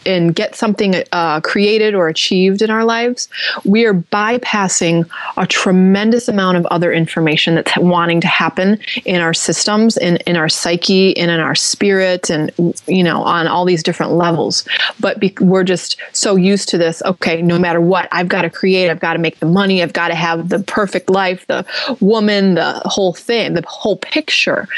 and 0.05 0.35
get 0.35 0.55
something 0.55 1.02
uh, 1.12 1.41
created 1.41 1.95
or 1.95 2.09
achieved 2.09 2.62
in 2.62 2.71
our 2.71 2.85
lives, 2.85 3.29
we 3.64 3.85
are 3.85 3.95
bypassing 3.95 5.09
a 5.37 5.47
tremendous 5.47 6.29
amount 6.29 6.57
of 6.57 6.67
other 6.67 6.93
information 6.93 7.55
that's 7.55 7.76
wanting 7.79 8.21
to 8.21 8.26
happen 8.26 8.79
in 9.05 9.21
our 9.21 9.35
systems, 9.35 9.97
in, 9.97 10.17
in 10.26 10.37
our 10.37 10.49
psyche, 10.49 11.17
and 11.17 11.31
in 11.31 11.41
our 11.41 11.55
spirit, 11.55 12.31
and 12.31 12.50
you 12.87 13.02
know, 13.02 13.23
on 13.23 13.47
all 13.47 13.64
these 13.64 13.83
different 13.83 14.12
levels. 14.12 14.67
But 15.00 15.21
be- 15.21 15.35
we're 15.41 15.64
just 15.64 16.00
so 16.12 16.37
used 16.37 16.69
to 16.71 16.79
this. 16.79 17.02
Okay, 17.02 17.43
no 17.43 17.59
matter 17.59 17.81
what, 17.81 18.09
I've 18.12 18.29
got 18.29 18.43
to 18.43 18.50
create. 18.50 18.91
I've 18.91 19.00
got 19.00 19.14
to 19.14 19.19
make 19.19 19.38
the 19.38 19.47
money. 19.47 19.83
I've 19.83 19.93
got 19.93 20.09
to 20.09 20.14
have 20.14 20.49
the 20.49 20.61
perfect 20.61 21.11
life, 21.11 21.47
the 21.47 21.64
woman, 22.00 22.55
the 22.55 22.83
whole 22.85 23.14
thing, 23.14 23.55
the 23.55 23.64
whole 23.67 23.97
picture. 23.97 24.69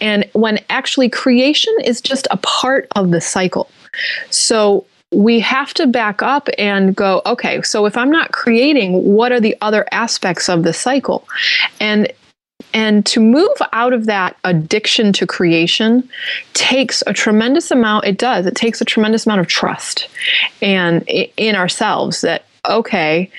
And 0.00 0.28
when 0.32 0.60
actually 0.70 1.08
creation 1.08 1.74
is 1.84 2.00
just 2.00 2.28
a 2.30 2.36
part 2.38 2.88
of 2.96 3.10
the 3.10 3.20
cycle. 3.20 3.68
So 4.30 4.86
we 5.12 5.40
have 5.40 5.72
to 5.74 5.86
back 5.86 6.22
up 6.22 6.48
and 6.58 6.94
go, 6.94 7.22
okay, 7.24 7.62
so 7.62 7.86
if 7.86 7.96
I'm 7.96 8.10
not 8.10 8.32
creating, 8.32 9.04
what 9.04 9.32
are 9.32 9.40
the 9.40 9.56
other 9.60 9.86
aspects 9.90 10.48
of 10.48 10.62
the 10.62 10.72
cycle? 10.72 11.26
And 11.80 12.12
and 12.74 13.06
to 13.06 13.20
move 13.20 13.56
out 13.72 13.92
of 13.92 14.06
that 14.06 14.36
addiction 14.44 15.12
to 15.12 15.26
creation 15.26 16.08
takes 16.54 17.02
a 17.06 17.12
tremendous 17.12 17.70
amount 17.70 18.04
it 18.04 18.18
does 18.18 18.46
it 18.46 18.56
takes 18.56 18.80
a 18.80 18.84
tremendous 18.84 19.26
amount 19.26 19.40
of 19.40 19.46
trust 19.46 20.08
and 20.60 21.08
in 21.08 21.54
ourselves 21.54 22.20
that 22.22 22.44
okay 22.68 23.30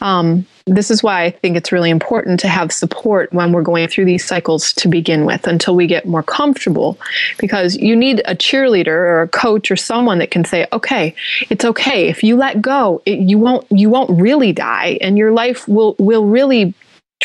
um, 0.00 0.46
this 0.68 0.90
is 0.90 1.00
why 1.00 1.22
I 1.22 1.30
think 1.30 1.56
it's 1.56 1.70
really 1.70 1.90
important 1.90 2.40
to 2.40 2.48
have 2.48 2.72
support 2.72 3.32
when 3.32 3.52
we're 3.52 3.62
going 3.62 3.86
through 3.86 4.06
these 4.06 4.24
cycles 4.24 4.72
to 4.74 4.88
begin 4.88 5.24
with 5.24 5.46
until 5.46 5.76
we 5.76 5.86
get 5.86 6.06
more 6.06 6.24
comfortable. 6.24 6.98
Because 7.38 7.76
you 7.76 7.94
need 7.94 8.20
a 8.24 8.34
cheerleader 8.34 8.88
or 8.88 9.22
a 9.22 9.28
coach 9.28 9.70
or 9.70 9.76
someone 9.76 10.18
that 10.18 10.32
can 10.32 10.44
say 10.44 10.66
okay 10.72 11.14
it's 11.50 11.64
okay. 11.64 12.08
If 12.08 12.24
you 12.24 12.36
let 12.36 12.60
go 12.60 13.00
it, 13.06 13.20
you 13.20 13.38
won't 13.38 13.64
you 13.70 13.88
won't 13.88 14.10
really 14.20 14.52
die 14.52 14.98
and 15.00 15.16
your 15.16 15.30
life 15.30 15.68
will 15.68 15.94
will 15.98 16.26
really 16.26 16.74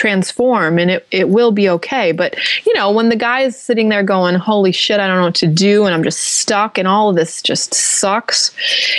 transform 0.01 0.79
and 0.79 0.89
it, 0.89 1.05
it 1.11 1.29
will 1.29 1.51
be 1.51 1.69
okay. 1.69 2.11
But, 2.11 2.35
you 2.65 2.73
know, 2.73 2.89
when 2.89 3.09
the 3.09 3.15
guy 3.15 3.41
is 3.41 3.55
sitting 3.55 3.89
there 3.89 4.01
going, 4.01 4.33
holy 4.33 4.71
shit, 4.71 4.99
I 4.99 5.05
don't 5.05 5.17
know 5.17 5.25
what 5.25 5.35
to 5.35 5.47
do 5.47 5.85
and 5.85 5.93
I'm 5.93 6.03
just 6.03 6.21
stuck 6.21 6.79
and 6.79 6.87
all 6.87 7.11
of 7.11 7.15
this 7.15 7.39
just 7.43 7.75
sucks, 7.75 8.49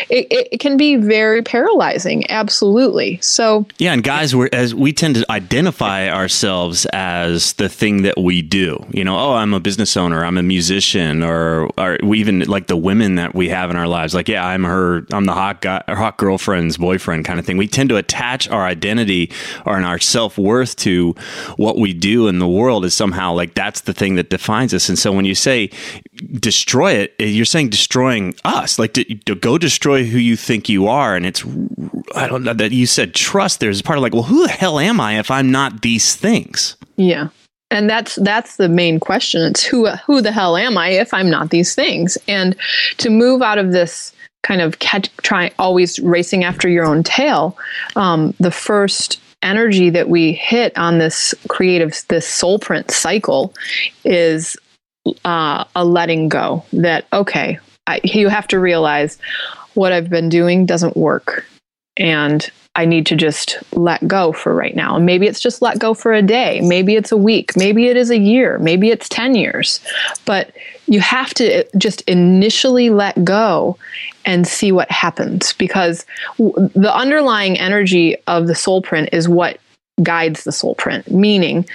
it, 0.09 0.29
it, 0.31 0.49
it 0.53 0.61
can 0.61 0.77
be 0.77 0.95
very 0.95 1.43
paralyzing. 1.43 2.31
Absolutely. 2.31 3.19
So, 3.21 3.67
yeah. 3.79 3.93
And 3.93 4.05
guys, 4.05 4.37
we're, 4.37 4.49
as 4.53 4.77
we 4.77 4.93
tend 4.93 5.17
to 5.17 5.27
identify 5.29 6.09
ourselves 6.09 6.87
as 6.93 7.55
the 7.55 7.69
thing 7.69 8.03
that 8.03 8.17
we 8.17 8.41
do, 8.41 8.87
you 8.93 9.03
know, 9.03 9.19
oh, 9.19 9.35
I'm 9.35 9.55
a 9.55 9.61
business 9.61 9.97
owner, 9.97 10.25
I'm 10.25 10.39
a 10.39 10.43
musician, 10.45 11.25
or, 11.25 11.69
or 11.79 11.99
we 12.05 12.21
even 12.21 12.43
like 12.43 12.69
the 12.69 12.77
women 12.77 13.17
that 13.17 13.35
we 13.35 13.49
have 13.49 13.71
in 13.71 13.77
our 13.77 13.89
lives, 13.89 14.15
like, 14.15 14.29
yeah, 14.29 14.47
I'm 14.47 14.63
her, 14.63 15.05
I'm 15.11 15.25
the 15.25 15.35
hot 15.35 15.63
guy, 15.63 15.83
hot 15.89 16.17
girlfriend's 16.17 16.77
boyfriend 16.77 17.25
kind 17.25 17.41
of 17.41 17.45
thing. 17.45 17.57
We 17.57 17.67
tend 17.67 17.89
to 17.89 17.97
attach 17.97 18.49
our 18.49 18.65
identity 18.65 19.33
or 19.67 19.83
our 19.83 19.99
self 19.99 20.39
worth 20.39 20.77
to 20.77 20.92
what 21.57 21.79
we 21.79 21.93
do 21.93 22.29
in 22.29 22.39
the 22.39 22.49
world 22.49 22.85
is 22.85 22.95
somehow 22.95 23.33
like 23.33 23.55
that's 23.55 23.83
the 23.83 23.93
thing 23.93 24.15
that 24.17 24.31
defines 24.31 24.73
us. 24.75 24.89
And 24.89 24.99
so 24.99 25.13
when 25.13 25.25
you 25.25 25.35
say 25.35 25.71
destroy 26.35 26.93
it, 26.93 27.15
you're 27.19 27.45
saying 27.45 27.71
destroying 27.71 28.35
us, 28.45 28.79
like 28.79 28.95
to, 28.95 29.05
to 29.05 29.35
go 29.35 29.59
destroy 29.59 30.05
who 30.05 30.19
you 30.19 30.37
think 30.37 30.69
you 30.69 30.89
are. 30.89 31.17
And 31.17 31.27
it's, 31.27 31.45
I 32.15 32.29
don't 32.29 32.45
know 32.45 32.55
that 32.55 32.73
you 32.73 32.87
said 32.87 33.15
trust. 33.15 33.61
There's 33.61 33.83
part 33.83 33.99
of 33.99 34.03
like, 34.03 34.15
well, 34.15 34.23
who 34.23 34.47
the 34.47 34.53
hell 34.53 34.79
am 34.79 35.01
I 35.01 35.19
if 35.19 35.31
I'm 35.31 35.51
not 35.51 35.83
these 35.83 36.15
things? 36.15 36.77
Yeah 36.97 37.29
and 37.73 37.89
that's 37.89 38.17
that's 38.17 38.57
the 38.57 38.69
main 38.69 39.01
question 39.01 39.43
it's 39.43 39.65
who 39.65 39.89
who 39.89 40.21
the 40.21 40.31
hell 40.31 40.57
am 40.57 40.77
i 40.79 40.91
if 40.91 41.13
i'm 41.13 41.31
not 41.31 41.51
these 41.51 41.75
things 41.75 42.17
and 42.29 42.55
to 42.99 43.11
move 43.11 43.43
out 43.43 43.59
of 43.59 43.73
this 43.73 44.13
kind 44.43 44.61
of 44.61 44.79
catch 44.79 45.15
try 45.19 45.51
always 45.59 45.99
racing 46.01 46.45
after 46.45 46.69
your 46.69 46.85
own 46.85 47.03
tail 47.03 47.57
um, 47.97 48.35
the 48.39 48.51
first 48.51 49.19
energy 49.43 49.91
that 49.91 50.09
we 50.09 50.33
hit 50.33 50.77
on 50.77 50.99
this 50.99 51.35
creative 51.49 52.01
this 52.09 52.27
soul 52.27 52.59
print 52.59 52.91
cycle 52.91 53.55
is 54.05 54.57
uh, 55.25 55.65
a 55.75 55.85
letting 55.85 56.29
go 56.29 56.65
that 56.73 57.07
okay 57.13 57.59
I, 57.87 58.01
you 58.05 58.29
have 58.29 58.47
to 58.49 58.59
realize 58.59 59.19
what 59.75 59.93
i've 59.93 60.11
been 60.11 60.29
doing 60.29 60.67
doesn't 60.67 60.97
work 60.97 61.45
and 61.97 62.51
I 62.75 62.87
need 62.87 63.05
to 63.07 63.17
just 63.17 63.59
let 63.73 64.07
go 64.09 64.33
for 64.33 64.55
right 64.55 64.75
now. 64.75 64.97
And 64.97 65.05
maybe 65.05 65.27
it's 65.27 65.41
just 65.41 65.61
let 65.61 65.79
go 65.79 65.93
for 65.93 66.13
a 66.13 66.23
day. 66.23 66.61
Maybe 66.63 66.97
it's 66.97 67.13
a 67.13 67.17
week. 67.19 67.55
Maybe 67.55 67.89
it 67.89 67.99
is 67.99 68.11
a 68.11 68.19
year. 68.19 68.59
Maybe 68.59 68.89
it's 68.89 69.11
10 69.11 69.35
years. 69.35 69.81
But 70.25 70.55
you 70.87 71.01
have 71.01 71.35
to 71.35 71.65
just 71.77 72.01
initially 72.03 72.89
let 72.89 73.23
go 73.25 73.77
and 74.25 74.47
see 74.47 74.73
what 74.73 74.91
happens 74.91 75.53
because 75.55 76.07
the 76.39 76.93
underlying 76.95 77.59
energy 77.59 78.17
of 78.27 78.47
the 78.47 78.55
soul 78.55 78.81
print 78.81 79.11
is 79.13 79.29
what 79.29 79.59
guides 80.03 80.45
the 80.45 80.53
soul 80.53 80.75
print, 80.77 81.11
meaning 81.11 81.67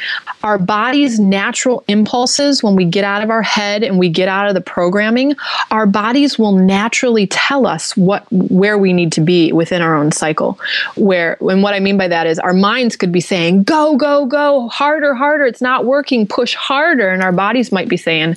our 0.44 0.58
body's 0.58 1.20
natural 1.20 1.84
impulses 1.88 2.64
when 2.64 2.76
we 2.76 2.84
get 2.84 3.04
out 3.04 3.24
of 3.24 3.30
our 3.30 3.44
head 3.44 3.84
and 3.84 4.00
we 4.00 4.10
get 4.10 4.28
out 4.28 4.48
of 4.48 4.56
the 4.56 4.62
programming, 4.62 5.36
our 5.70 5.86
bodies 5.86 6.40
will 6.40 6.54
naturally 6.54 7.28
tell 7.28 7.68
us 7.68 7.96
what 7.96 8.26
where 8.32 8.78
we 8.78 8.92
need 8.92 9.12
to 9.12 9.22
be 9.22 9.52
within 9.52 9.84
our 9.84 9.96
own 9.96 10.12
cycle. 10.12 10.60
Where 10.96 11.38
and 11.42 11.62
what 11.62 11.76
I 11.76 11.80
mean 11.80 11.98
by 11.98 12.08
that 12.08 12.26
is 12.26 12.40
our 12.40 12.54
minds 12.54 12.96
could 12.96 13.12
be 13.12 13.22
saying, 13.22 13.64
go, 13.64 13.96
go, 13.96 14.26
go, 14.26 14.68
harder, 14.70 15.14
harder, 15.14 15.46
it's 15.46 15.62
not 15.62 15.86
working, 15.86 16.26
push 16.26 16.56
harder. 16.56 17.10
And 17.10 17.22
our 17.22 17.32
bodies 17.32 17.72
might 17.72 17.88
be 17.88 17.98
saying, 17.98 18.36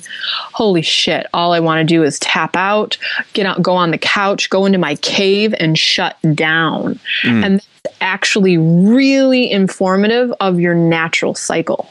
Holy 0.53 0.83
shit, 0.83 1.25
all 1.33 1.53
I 1.53 1.59
want 1.59 1.79
to 1.79 1.83
do 1.83 2.03
is 2.03 2.19
tap 2.19 2.55
out, 2.55 2.97
get 3.33 3.47
out, 3.47 3.61
go 3.61 3.73
on 3.73 3.89
the 3.89 3.97
couch, 3.97 4.49
go 4.49 4.65
into 4.65 4.77
my 4.77 4.95
cave 4.97 5.55
and 5.59 5.77
shut 5.77 6.17
down. 6.35 6.99
Mm. 7.23 7.45
And 7.45 7.67
actually 7.99 8.57
really 8.57 9.49
informative 9.49 10.33
of 10.39 10.59
your 10.59 10.75
natural 10.75 11.35
cycle. 11.35 11.89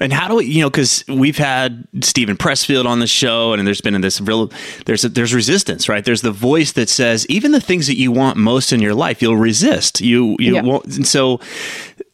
And 0.00 0.12
how 0.12 0.28
do 0.28 0.36
we, 0.36 0.46
you 0.46 0.60
know, 0.60 0.70
because 0.70 1.04
we've 1.08 1.38
had 1.38 1.86
Steven 2.00 2.36
Pressfield 2.36 2.84
on 2.84 2.98
the 2.98 3.06
show, 3.06 3.52
and 3.52 3.66
there's 3.66 3.80
been 3.80 4.00
this 4.00 4.20
real, 4.20 4.50
there's 4.86 5.04
a, 5.04 5.08
there's 5.08 5.34
resistance, 5.34 5.88
right? 5.88 6.04
There's 6.04 6.22
the 6.22 6.32
voice 6.32 6.72
that 6.72 6.88
says 6.88 7.26
even 7.28 7.52
the 7.52 7.60
things 7.60 7.86
that 7.86 7.96
you 7.96 8.12
want 8.12 8.36
most 8.36 8.72
in 8.72 8.80
your 8.80 8.94
life, 8.94 9.22
you'll 9.22 9.36
resist. 9.36 10.00
You 10.00 10.36
you 10.38 10.54
yeah. 10.54 10.62
won't. 10.62 10.86
And 10.96 11.06
so, 11.06 11.40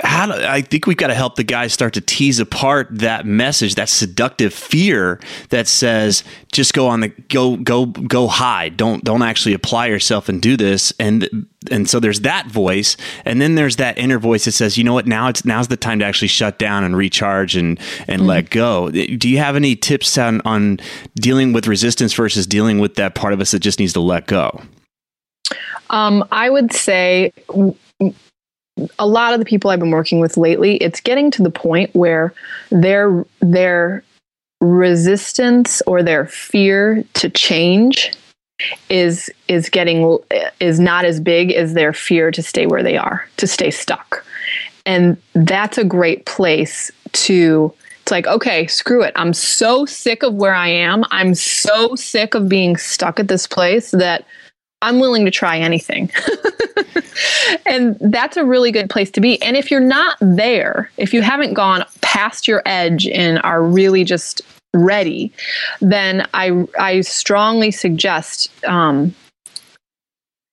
how 0.03 0.27
do, 0.27 0.33
I 0.33 0.61
think 0.61 0.87
we've 0.87 0.97
got 0.97 1.07
to 1.09 1.15
help 1.15 1.37
the 1.37 1.45
guys 1.45 1.73
start 1.73 1.95
to 1.95 2.01
tease 2.01 2.41
apart 2.41 2.89
that 2.91 3.27
message, 3.27 3.77
that 3.77 3.89
seductive 3.89 4.53
fear 4.53 5.21
that 5.51 5.69
says 5.69 6.25
just 6.53 6.75
go 6.75 6.89
on 6.89 7.01
the 7.01 7.09
go 7.09 7.57
go 7.57 7.87
go 7.87 8.27
high. 8.27 8.71
Don't 8.71 9.05
don't 9.05 9.23
actually 9.23 9.55
apply 9.55 9.87
yourself 9.87 10.29
and 10.29 10.43
do 10.43 10.57
this. 10.57 10.93
And 10.99 11.47
and 11.71 11.89
so 11.89 12.01
there's 12.01 12.21
that 12.21 12.47
voice, 12.49 12.97
and 13.25 13.41
then 13.41 13.55
there's 13.55 13.77
that 13.77 13.97
inner 13.97 14.19
voice 14.19 14.47
that 14.47 14.53
says, 14.53 14.77
you 14.77 14.85
know 14.85 14.95
what, 14.95 15.07
now 15.07 15.29
it's 15.29 15.45
now's 15.45 15.69
the 15.69 15.77
time 15.77 16.01
to 16.01 16.05
actually 16.05 16.29
shut 16.29 16.59
down 16.59 16.83
and 16.83 16.97
recharge 16.97 17.57
and 17.57 17.79
and 18.09 18.21
mm-hmm. 18.21 18.29
let 18.29 18.51
go. 18.51 18.91
Do 18.91 19.29
you 19.29 19.39
have 19.39 19.55
any 19.55 19.77
tips 19.77 20.19
on 20.19 20.41
on 20.45 20.81
dealing 21.15 21.53
with 21.53 21.67
resistance 21.67 22.13
versus 22.15 22.47
dealing 22.47 22.81
with 22.81 22.97
that 22.97 23.15
part 23.15 23.33
of 23.33 23.41
us 23.41 23.53
that 23.53 23.61
just 23.61 23.79
needs 23.79 23.93
to 23.93 24.01
let 24.01 24.27
go? 24.27 24.61
Um, 25.91 26.27
I 26.33 26.51
would 26.51 26.73
say 26.73 27.33
a 28.99 29.07
lot 29.07 29.33
of 29.33 29.39
the 29.39 29.45
people 29.45 29.71
I've 29.71 29.79
been 29.79 29.91
working 29.91 30.21
with 30.21 30.37
lately, 30.37 30.77
it's 30.77 31.01
getting 31.01 31.31
to 31.33 31.43
the 31.43 31.51
point 31.51 31.95
where 31.95 32.35
their 32.71 33.25
their 33.41 34.03
resistance 34.61 35.83
or 35.87 36.03
their 36.03 36.27
fear 36.27 37.05
to 37.15 37.29
change 37.29 38.13
is 38.89 39.31
is 39.49 39.69
getting 39.69 40.19
is 40.61 40.81
not 40.81 41.05
as 41.05 41.21
big 41.21 41.53
as 41.53 41.75
their 41.75 41.93
fear 41.93 42.31
to 42.31 42.43
stay 42.43 42.67
where 42.67 42.83
they 42.83 42.97
are, 42.97 43.29
to 43.37 43.47
stay 43.47 43.71
stuck. 43.71 44.25
And 44.87 45.17
that's 45.35 45.79
a 45.79 45.85
great 45.85 46.27
place 46.27 46.91
to 47.13 47.73
it's 48.03 48.11
like, 48.11 48.27
okay, 48.27 48.67
screw 48.67 49.03
it. 49.03 49.15
I'm 49.17 49.33
so 49.33 49.87
sick 49.87 50.23
of 50.23 50.35
where 50.35 50.55
I 50.55 50.69
am. 50.69 51.05
I'm 51.11 51.35
so 51.35 51.95
sick 51.95 52.35
of 52.35 52.51
being 52.51 52.77
stuck 52.77 53.19
at 53.19 53.29
this 53.29 53.47
place 53.47 53.93
that 53.93 54.27
I'm 54.85 55.01
willing 55.01 55.25
to 55.25 55.31
try 55.31 55.59
anything. 55.59 56.11
and 57.67 57.97
that's 58.01 58.37
a 58.37 58.45
really 58.45 58.71
good 58.71 58.91
place 58.91 59.11
to 59.13 59.21
be. 59.21 59.41
And 59.43 59.57
if 59.57 59.71
you're 59.71 59.81
not 59.81 60.17
there, 60.21 60.91
if 60.99 61.15
you 61.15 61.23
haven't 61.23 61.55
gone 61.55 61.85
past 62.03 62.47
your 62.47 62.63
edge 62.67 63.07
and 63.07 63.41
are 63.43 63.63
really 63.63 64.05
just 64.05 64.43
ready, 64.75 65.33
then 65.81 66.29
I, 66.35 66.67
I 66.79 67.01
strongly 67.01 67.71
suggest 67.71 68.51
um, 68.65 69.15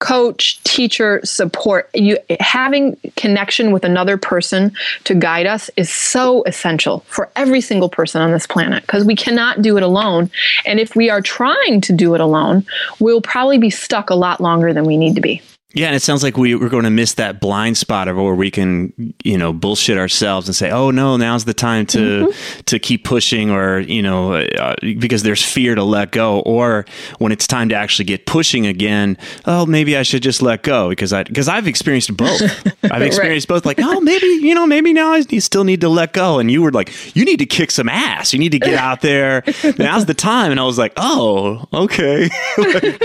coach, 0.01 0.61
teacher, 0.63 1.21
support. 1.23 1.89
You 1.93 2.17
having 2.39 2.97
connection 3.15 3.71
with 3.71 3.85
another 3.85 4.17
person 4.17 4.73
to 5.05 5.15
guide 5.15 5.45
us 5.45 5.69
is 5.77 5.89
so 5.93 6.43
essential 6.43 7.05
for 7.07 7.29
every 7.35 7.61
single 7.61 7.87
person 7.87 8.21
on 8.21 8.31
this 8.31 8.47
planet 8.47 8.81
because 8.81 9.05
we 9.05 9.15
cannot 9.15 9.61
do 9.61 9.77
it 9.77 9.83
alone. 9.83 10.29
And 10.65 10.79
if 10.79 10.95
we 10.95 11.09
are 11.09 11.21
trying 11.21 11.81
to 11.81 11.93
do 11.93 12.15
it 12.15 12.21
alone, 12.21 12.65
we'll 12.99 13.21
probably 13.21 13.59
be 13.59 13.69
stuck 13.69 14.09
a 14.09 14.15
lot 14.15 14.41
longer 14.41 14.73
than 14.73 14.85
we 14.85 14.97
need 14.97 15.15
to 15.15 15.21
be. 15.21 15.41
Yeah, 15.73 15.87
and 15.87 15.95
it 15.95 16.01
sounds 16.01 16.21
like 16.21 16.37
we, 16.37 16.53
we're 16.53 16.69
going 16.69 16.83
to 16.83 16.89
miss 16.89 17.13
that 17.13 17.39
blind 17.39 17.77
spot 17.77 18.09
of 18.09 18.17
where 18.17 18.35
we 18.35 18.51
can, 18.51 19.13
you 19.23 19.37
know, 19.37 19.53
bullshit 19.53 19.97
ourselves 19.97 20.47
and 20.49 20.55
say, 20.55 20.69
"Oh 20.69 20.91
no, 20.91 21.15
now's 21.15 21.45
the 21.45 21.53
time 21.53 21.85
to 21.87 22.27
mm-hmm. 22.27 22.61
to 22.61 22.77
keep 22.79 23.05
pushing," 23.05 23.51
or 23.51 23.79
you 23.79 24.01
know, 24.01 24.33
uh, 24.33 24.75
because 24.81 25.23
there's 25.23 25.43
fear 25.43 25.75
to 25.75 25.83
let 25.83 26.11
go, 26.11 26.41
or 26.41 26.85
when 27.19 27.31
it's 27.31 27.47
time 27.47 27.69
to 27.69 27.75
actually 27.75 28.05
get 28.05 28.25
pushing 28.25 28.65
again, 28.65 29.17
oh, 29.45 29.65
maybe 29.65 29.95
I 29.95 30.03
should 30.03 30.23
just 30.23 30.41
let 30.41 30.63
go 30.63 30.89
because 30.89 31.13
I 31.13 31.23
because 31.23 31.47
I've 31.47 31.67
experienced 31.67 32.17
both. 32.17 32.41
I've 32.83 33.01
experienced 33.01 33.49
right. 33.49 33.55
both. 33.55 33.65
Like, 33.65 33.79
oh, 33.79 34.01
maybe 34.01 34.25
you 34.25 34.53
know, 34.53 34.67
maybe 34.67 34.91
now 34.91 35.13
I 35.13 35.21
still 35.21 35.63
need 35.63 35.79
to 35.81 35.89
let 35.89 36.11
go, 36.11 36.39
and 36.39 36.51
you 36.51 36.61
were 36.63 36.71
like, 36.71 37.15
you 37.15 37.23
need 37.23 37.37
to 37.37 37.45
kick 37.45 37.71
some 37.71 37.87
ass. 37.87 38.33
You 38.33 38.39
need 38.39 38.51
to 38.51 38.59
get 38.59 38.73
out 38.73 38.99
there. 38.99 39.43
now's 39.77 40.05
the 40.05 40.13
time, 40.13 40.51
and 40.51 40.59
I 40.59 40.63
was 40.63 40.77
like, 40.77 40.91
oh, 40.97 41.65
okay, 41.73 42.29
like, 42.57 42.97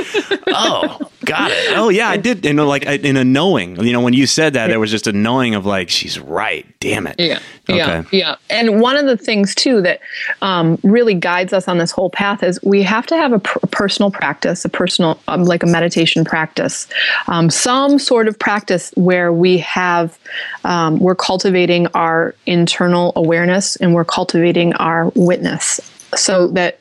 oh 0.49 1.11
got 1.27 1.51
it. 1.51 1.77
Oh 1.77 1.91
yeah, 1.91 2.09
I 2.09 2.17
did. 2.17 2.45
You 2.45 2.55
know, 2.57 2.67
like 2.67 2.85
in 2.85 3.17
a 3.17 3.25
knowing. 3.25 3.77
You 3.83 3.93
know, 3.93 4.01
when 4.01 4.15
you 4.15 4.27
said 4.27 4.55
that, 4.55 4.69
there 4.69 4.81
was 4.81 4.91
just 4.91 5.07
a 5.07 5.13
knowing 5.13 5.55
of 5.55 5.67
like, 5.67 5.89
she's 5.89 6.19
right. 6.19 6.67
Damn 6.81 7.07
it. 7.07 7.17
Yeah. 7.19 7.41
Okay. 7.69 7.77
Yeah. 7.77 8.05
Yeah. 8.11 8.37
And 8.49 8.81
one 8.81 8.97
of 8.97 9.07
the 9.07 9.17
things 9.17 9.55
too 9.55 9.81
that 9.83 10.01
um, 10.43 10.79
really 10.83 11.15
guides 11.15 11.53
us 11.53 11.69
on 11.69 11.79
this 11.79 11.91
whole 11.91 12.11
path 12.11 12.43
is 12.43 12.63
we 12.63 12.83
have 12.83 13.07
to 13.07 13.17
have 13.17 13.33
a, 13.33 13.39
pr- 13.39 13.59
personal 13.71 14.11
practice, 14.11 14.65
a 14.65 14.69
personal, 14.69 15.21
um, 15.29 15.45
like 15.45 15.63
a 15.63 15.67
meditation 15.67 16.25
practice, 16.25 16.89
um, 17.29 17.51
some 17.51 17.99
sort 17.99 18.29
of 18.29 18.39
practice 18.39 18.93
where 18.95 19.33
we 19.33 19.59
have, 19.59 20.19
um, 20.65 20.99
we're 20.99 21.15
cultivating 21.15 21.87
our 21.89 22.35
internal 22.47 23.13
awareness 23.17 23.77
and 23.77 23.95
we're 23.95 24.05
cultivating 24.05 24.73
our 24.75 25.11
witness 25.15 25.81
so 26.15 26.49
that 26.49 26.79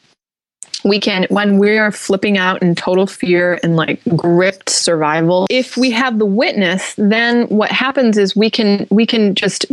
we 0.85 0.99
can 0.99 1.25
when 1.29 1.57
we 1.57 1.77
are 1.77 1.91
flipping 1.91 2.37
out 2.37 2.61
in 2.61 2.75
total 2.75 3.07
fear 3.07 3.59
and 3.63 3.75
like 3.75 3.99
gripped 4.15 4.69
survival 4.69 5.47
if 5.49 5.75
we 5.75 5.91
have 5.91 6.19
the 6.19 6.25
witness 6.25 6.93
then 6.97 7.47
what 7.47 7.71
happens 7.71 8.17
is 8.17 8.35
we 8.35 8.49
can 8.49 8.87
we 8.89 9.05
can 9.05 9.35
just 9.35 9.65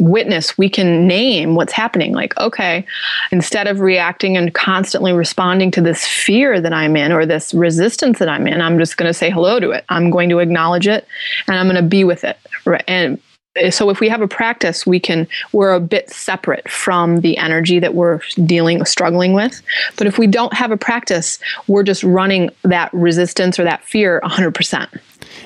witness 0.00 0.58
we 0.58 0.68
can 0.68 1.06
name 1.06 1.54
what's 1.54 1.72
happening. 1.72 2.12
Like 2.12 2.36
okay 2.36 2.84
instead 3.30 3.66
of 3.66 3.80
reacting 3.80 4.36
and 4.36 4.52
constantly 4.52 5.12
responding 5.12 5.70
to 5.70 5.80
this 5.80 6.06
fear 6.06 6.60
that 6.60 6.72
i'm 6.72 6.96
in 6.96 7.12
or 7.12 7.24
this 7.24 7.54
resistance 7.54 8.18
that 8.18 8.28
i'm 8.28 8.48
in 8.48 8.60
i'm 8.60 8.78
just 8.78 8.96
going 8.96 9.08
to 9.08 9.14
say 9.14 9.30
hello 9.30 9.60
to 9.60 9.70
it. 9.70 9.84
I'm 9.88 10.10
going 10.10 10.28
to 10.30 10.40
acknowledge 10.40 10.88
it 10.88 11.06
and 11.46 11.56
i'm 11.56 11.66
going 11.66 11.76
to 11.76 11.88
be 11.88 12.04
with 12.04 12.24
it 12.24 12.36
right? 12.64 12.84
And 12.86 13.20
Uh, 13.60 13.70
so 13.70 13.90
if 13.90 14.00
we 14.00 14.08
have 14.08 14.20
a 14.20 14.28
practice 14.28 14.86
we 14.86 14.98
can 14.98 15.26
we're 15.52 15.72
a 15.72 15.80
bit 15.80 16.08
separate 16.10 16.68
from 16.70 17.20
the 17.20 17.36
energy 17.36 17.78
that 17.78 17.94
we're 17.94 18.20
dealing 18.44 18.84
struggling 18.84 19.32
with. 19.32 19.62
But 19.96 20.06
if 20.06 20.18
we 20.18 20.26
don't 20.26 20.52
have 20.54 20.70
a 20.70 20.76
practice 20.76 21.38
we're 21.66 21.82
just 21.82 22.02
running 22.02 22.50
that 22.62 22.92
resistance 22.92 23.58
or 23.58 23.64
that 23.64 23.84
fear 23.84 24.20
100% 24.24 25.00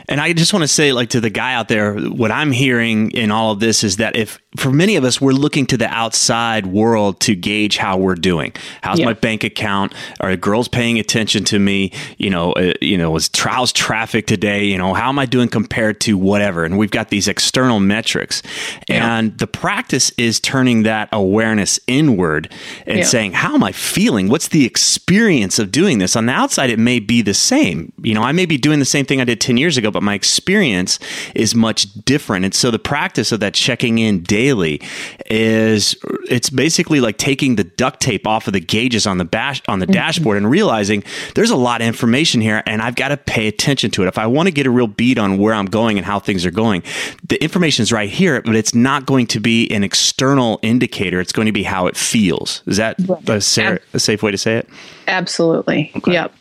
and 0.09 0.21
I 0.21 0.33
just 0.33 0.53
want 0.53 0.63
to 0.63 0.69
say, 0.69 0.93
like, 0.93 1.11
to 1.11 1.21
the 1.21 1.31
guy 1.31 1.55
out 1.55 1.69
there, 1.69 1.95
what 1.95 2.31
I'm 2.31 2.53
hearing 2.53 3.11
in 3.11 3.31
all 3.31 3.53
of 3.53 3.61
this 3.61 3.83
is 3.83 3.97
that 3.97 4.17
if, 4.17 4.39
for 4.57 4.71
many 4.71 4.97
of 4.97 5.05
us, 5.05 5.21
we're 5.21 5.33
looking 5.33 5.67
to 5.67 5.77
the 5.77 5.89
outside 5.89 6.67
world 6.67 7.21
to 7.21 7.35
gauge 7.35 7.77
how 7.77 7.97
we're 7.97 8.15
doing. 8.15 8.53
How's 8.83 8.99
yeah. 8.99 9.07
my 9.07 9.13
bank 9.15 9.43
account? 9.45 9.95
Are 10.21 10.35
girls 10.37 10.69
paying 10.69 10.99
attention 10.99 11.45
to 11.45 11.59
me? 11.59 11.93
You 12.19 12.31
know, 12.31 12.53
uh, 12.53 12.75
you 12.81 12.97
know, 12.97 13.11
was 13.11 13.29
trials 13.29 13.73
traffic 13.73 14.27
today? 14.27 14.65
You 14.65 14.79
know, 14.79 14.95
how 14.95 15.09
am 15.09 15.19
I 15.19 15.27
doing 15.27 15.49
compared 15.49 16.01
to 16.03 16.17
whatever? 16.17 16.65
And 16.65 16.79
we've 16.79 16.91
got 16.91 17.09
these 17.09 17.27
external 17.27 17.81
metrics. 17.81 18.43
Yeah. 18.89 19.19
And 19.19 19.37
the 19.39 19.47
practice 19.47 20.11
is 20.17 20.39
turning 20.39 20.85
that 20.85 21.09
awareness 21.13 21.81
inward 21.87 22.53
and 22.87 22.99
yeah. 22.99 23.05
saying, 23.05 23.33
how 23.33 23.55
am 23.55 23.65
I 23.65 23.73
feeling? 23.73 24.29
What's 24.29 24.49
the 24.49 24.65
experience 24.65 25.59
of 25.59 25.73
doing 25.73 25.99
this? 25.99 26.15
On 26.15 26.27
the 26.27 26.33
outside, 26.33 26.71
it 26.71 26.79
may 26.79 27.01
be 27.01 27.23
the 27.23 27.35
same. 27.35 27.93
You 28.03 28.15
know, 28.15 28.23
I 28.23 28.33
may 28.33 28.47
be 28.47 28.57
doing 28.57 28.79
the 28.79 28.85
same 28.85 29.05
thing 29.05 29.21
I 29.21 29.25
did 29.25 29.41
10 29.41 29.57
years 29.57 29.77
ago, 29.77 29.91
but 29.97 30.03
my 30.03 30.13
experience 30.13 30.99
is 31.35 31.55
much 31.55 31.91
different. 32.05 32.45
And 32.45 32.53
so 32.53 32.71
the 32.71 32.79
practice 32.79 33.33
of 33.33 33.41
that 33.41 33.55
checking 33.55 33.97
in 33.97 34.23
daily 34.23 34.83
is 35.25 35.97
it's 36.29 36.51
basically 36.51 37.01
like 37.01 37.17
taking 37.17 37.57
the 37.57 37.65
duct 37.65 38.01
tape 38.01 38.27
off 38.27 38.47
of 38.47 38.53
the 38.53 38.61
gauges 38.61 39.07
on 39.07 39.17
the 39.17 39.25
bash 39.25 39.63
on 39.69 39.79
the 39.79 39.87
mm-hmm. 39.87 39.95
dashboard 39.95 40.37
and 40.37 40.51
realizing 40.51 41.03
there's 41.35 41.49
a 41.49 41.57
lot 41.57 41.81
of 41.81 41.87
information 41.87 42.43
here 42.43 42.63
and 42.67 42.83
I've 42.83 42.95
got 42.95 43.09
to 43.09 43.17
pay 43.17 43.49
attention 43.49 43.91
to 43.93 44.03
it. 44.03 44.07
If 44.07 44.19
I 44.19 44.27
want 44.27 44.49
to 44.49 44.53
get 44.53 44.67
a 44.67 44.71
real 44.71 44.87
beat 44.87 45.17
on 45.17 45.39
where 45.39 45.55
I'm 45.55 45.65
going 45.65 45.97
and 45.97 46.05
how 46.05 46.19
things 46.19 46.45
are 46.45 46.51
going, 46.51 46.83
the 47.27 47.43
information 47.43 47.83
is 47.83 47.91
right 47.91 48.11
here, 48.11 48.43
but 48.43 48.55
it's 48.55 48.75
not 48.75 49.07
going 49.07 49.29
to 49.29 49.41
be 49.41 49.67
an 49.71 49.83
external 49.83 50.59
indicator. 50.61 51.21
It's 51.21 51.33
going 51.33 51.47
to 51.47 51.53
be 51.53 51.63
how 51.63 51.87
it 51.87 51.97
feels. 51.97 52.63
Is 52.67 52.77
that 52.77 52.99
a, 53.31 53.41
sa- 53.41 53.79
a 53.95 53.99
safe 53.99 54.23
way 54.23 54.31
to 54.31 54.37
say 54.37 54.59
it? 54.59 54.69
Absolutely. 55.09 55.91
Okay. 55.97 56.13
Yep 56.13 56.35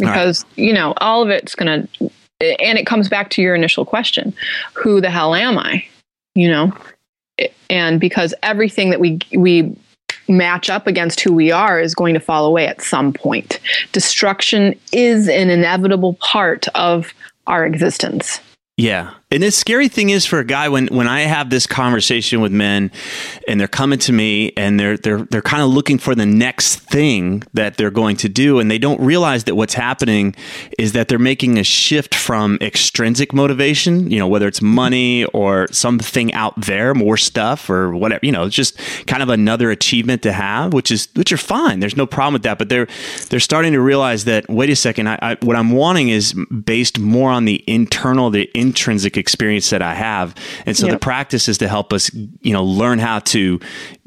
because 0.00 0.44
right. 0.44 0.58
you 0.58 0.72
know 0.72 0.94
all 0.98 1.22
of 1.22 1.30
it's 1.30 1.54
going 1.54 1.86
to 1.86 2.10
and 2.40 2.78
it 2.78 2.86
comes 2.86 3.08
back 3.08 3.30
to 3.30 3.42
your 3.42 3.54
initial 3.54 3.84
question 3.84 4.32
who 4.74 5.00
the 5.00 5.10
hell 5.10 5.34
am 5.34 5.58
i? 5.58 5.84
You 6.34 6.48
know? 6.48 6.72
And 7.68 8.00
because 8.00 8.34
everything 8.42 8.90
that 8.90 9.00
we 9.00 9.18
we 9.34 9.74
match 10.28 10.70
up 10.70 10.86
against 10.86 11.20
who 11.20 11.32
we 11.32 11.50
are 11.50 11.80
is 11.80 11.94
going 11.94 12.14
to 12.14 12.20
fall 12.20 12.46
away 12.46 12.66
at 12.66 12.80
some 12.82 13.12
point. 13.12 13.58
Destruction 13.92 14.78
is 14.92 15.28
an 15.28 15.50
inevitable 15.50 16.14
part 16.14 16.68
of 16.68 17.12
our 17.46 17.66
existence. 17.66 18.40
Yeah 18.76 19.12
and 19.32 19.44
the 19.44 19.52
scary 19.52 19.86
thing 19.86 20.10
is 20.10 20.26
for 20.26 20.40
a 20.40 20.44
guy 20.44 20.68
when 20.68 20.88
when 20.88 21.06
I 21.06 21.20
have 21.20 21.50
this 21.50 21.64
conversation 21.64 22.40
with 22.40 22.50
men 22.50 22.90
and 23.46 23.60
they're 23.60 23.68
coming 23.68 24.00
to 24.00 24.12
me 24.12 24.52
and 24.56 24.80
they're 24.80 24.96
they're 24.96 25.22
they're 25.22 25.40
kind 25.40 25.62
of 25.62 25.68
looking 25.68 25.98
for 25.98 26.16
the 26.16 26.26
next 26.26 26.80
thing 26.80 27.44
that 27.54 27.76
they're 27.76 27.92
going 27.92 28.16
to 28.16 28.28
do 28.28 28.58
and 28.58 28.68
they 28.68 28.78
don't 28.78 29.00
realize 29.00 29.44
that 29.44 29.54
what's 29.54 29.74
happening 29.74 30.34
is 30.80 30.94
that 30.94 31.06
they're 31.06 31.18
making 31.20 31.58
a 31.58 31.62
shift 31.62 32.12
from 32.12 32.58
extrinsic 32.60 33.32
motivation, 33.32 34.10
you 34.10 34.18
know, 34.18 34.26
whether 34.26 34.48
it's 34.48 34.60
money 34.60 35.24
or 35.26 35.68
something 35.70 36.34
out 36.34 36.60
there, 36.60 36.92
more 36.92 37.16
stuff 37.16 37.70
or 37.70 37.94
whatever, 37.94 38.26
you 38.26 38.32
know, 38.32 38.46
it's 38.46 38.56
just 38.56 38.76
kind 39.06 39.22
of 39.22 39.28
another 39.28 39.70
achievement 39.70 40.22
to 40.22 40.32
have, 40.32 40.72
which 40.72 40.90
is 40.90 41.06
which 41.14 41.32
are 41.32 41.36
fine. 41.36 41.78
There's 41.78 41.96
no 41.96 42.06
problem 42.06 42.32
with 42.32 42.42
that, 42.42 42.58
but 42.58 42.68
they're 42.68 42.88
they're 43.28 43.38
starting 43.38 43.74
to 43.74 43.80
realize 43.80 44.24
that 44.24 44.48
wait 44.48 44.70
a 44.70 44.76
second, 44.76 45.08
I, 45.08 45.18
I 45.22 45.36
what 45.42 45.54
I'm 45.54 45.70
wanting 45.70 46.08
is 46.08 46.34
based 46.64 46.98
more 46.98 47.30
on 47.30 47.44
the 47.44 47.62
internal, 47.68 48.30
the 48.30 48.50
intrinsic 48.56 49.19
experience 49.20 49.70
that 49.70 49.82
I 49.82 49.94
have. 49.94 50.34
And 50.66 50.76
so 50.76 50.86
yep. 50.86 50.94
the 50.94 50.98
practice 50.98 51.48
is 51.48 51.58
to 51.58 51.68
help 51.68 51.92
us, 51.92 52.12
you 52.14 52.52
know, 52.52 52.64
learn 52.64 52.98
how 52.98 53.20
to, 53.20 53.60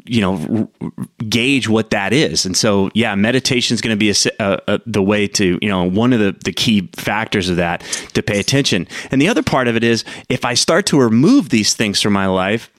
you 0.06 0.22
know, 0.22 0.70
r- 0.82 0.90
gauge 1.30 1.70
what 1.70 1.92
that 1.92 2.12
is. 2.12 2.46
And 2.46 2.58
so, 2.58 2.90
yeah, 2.94 3.16
meditation 3.16 3.74
is 3.74 3.82
going 3.82 3.98
to 3.98 4.00
be 4.00 4.10
a, 4.10 4.16
a, 4.40 4.62
a, 4.68 4.80
the 4.86 5.02
way 5.02 5.28
to, 5.28 5.58
you 5.62 5.70
know, 5.70 5.84
one 5.84 6.12
of 6.12 6.20
the, 6.20 6.36
the 6.44 6.52
key 6.52 6.90
factors 6.96 7.50
of 7.50 7.56
that 7.58 7.82
to 8.14 8.22
pay 8.22 8.40
attention. 8.40 8.88
And 9.12 9.22
the 9.22 9.30
other 9.30 9.44
part 9.44 9.68
of 9.68 9.76
it 9.76 9.84
is 9.84 10.04
if 10.30 10.44
I 10.44 10.56
start 10.56 10.86
to 10.88 11.00
remove 11.00 11.50
these 11.50 11.74
things 11.74 12.02
from 12.02 12.14
my 12.14 12.28
life, 12.28 12.70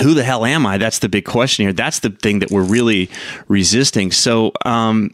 who 0.00 0.14
the 0.14 0.24
hell 0.24 0.44
am 0.44 0.64
I? 0.64 0.78
That's 0.78 1.00
the 1.00 1.08
big 1.08 1.24
question 1.24 1.64
here. 1.64 1.72
That's 1.72 1.98
the 1.98 2.10
thing 2.10 2.38
that 2.38 2.50
we're 2.50 2.62
really 2.62 3.10
resisting. 3.48 4.10
So, 4.10 4.52
um, 4.64 5.12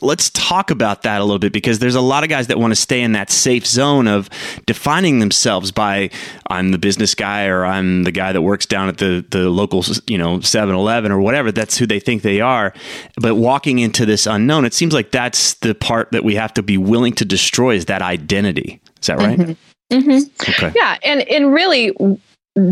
let's 0.00 0.30
talk 0.30 0.70
about 0.70 1.02
that 1.02 1.20
a 1.20 1.24
little 1.24 1.38
bit 1.38 1.52
because 1.52 1.78
there's 1.78 1.94
a 1.94 2.00
lot 2.00 2.24
of 2.24 2.28
guys 2.28 2.48
that 2.48 2.58
want 2.58 2.72
to 2.72 2.76
stay 2.76 3.00
in 3.00 3.12
that 3.12 3.30
safe 3.30 3.66
zone 3.66 4.08
of 4.08 4.28
defining 4.66 5.20
themselves 5.20 5.70
by 5.70 6.10
I'm 6.48 6.72
the 6.72 6.78
business 6.78 7.14
guy 7.14 7.46
or 7.46 7.64
I'm 7.64 8.02
the 8.02 8.10
guy 8.10 8.32
that 8.32 8.42
works 8.42 8.66
down 8.66 8.88
at 8.88 8.98
the 8.98 9.24
the 9.30 9.48
local 9.50 9.84
you 10.06 10.18
know 10.18 10.38
7-Eleven 10.38 11.12
or 11.12 11.20
whatever. 11.20 11.52
That's 11.52 11.78
who 11.78 11.86
they 11.86 12.00
think 12.00 12.22
they 12.22 12.40
are. 12.40 12.74
But 13.20 13.36
walking 13.36 13.78
into 13.78 14.04
this 14.04 14.26
unknown 14.26 14.64
it 14.64 14.74
seems 14.74 14.92
like 14.92 15.12
that's 15.12 15.54
the 15.54 15.74
part 15.74 16.10
that 16.12 16.24
we 16.24 16.34
have 16.34 16.52
to 16.54 16.62
be 16.62 16.76
willing 16.76 17.12
to 17.14 17.24
destroy 17.24 17.76
is 17.76 17.86
that 17.86 18.02
identity. 18.02 18.80
Is 19.00 19.06
that 19.06 19.18
right? 19.18 19.38
Mm-hmm. 19.38 19.94
Mm-hmm. 19.96 20.50
okay. 20.50 20.72
Yeah 20.74 20.98
and 21.04 21.22
and 21.28 21.52
really 21.52 21.92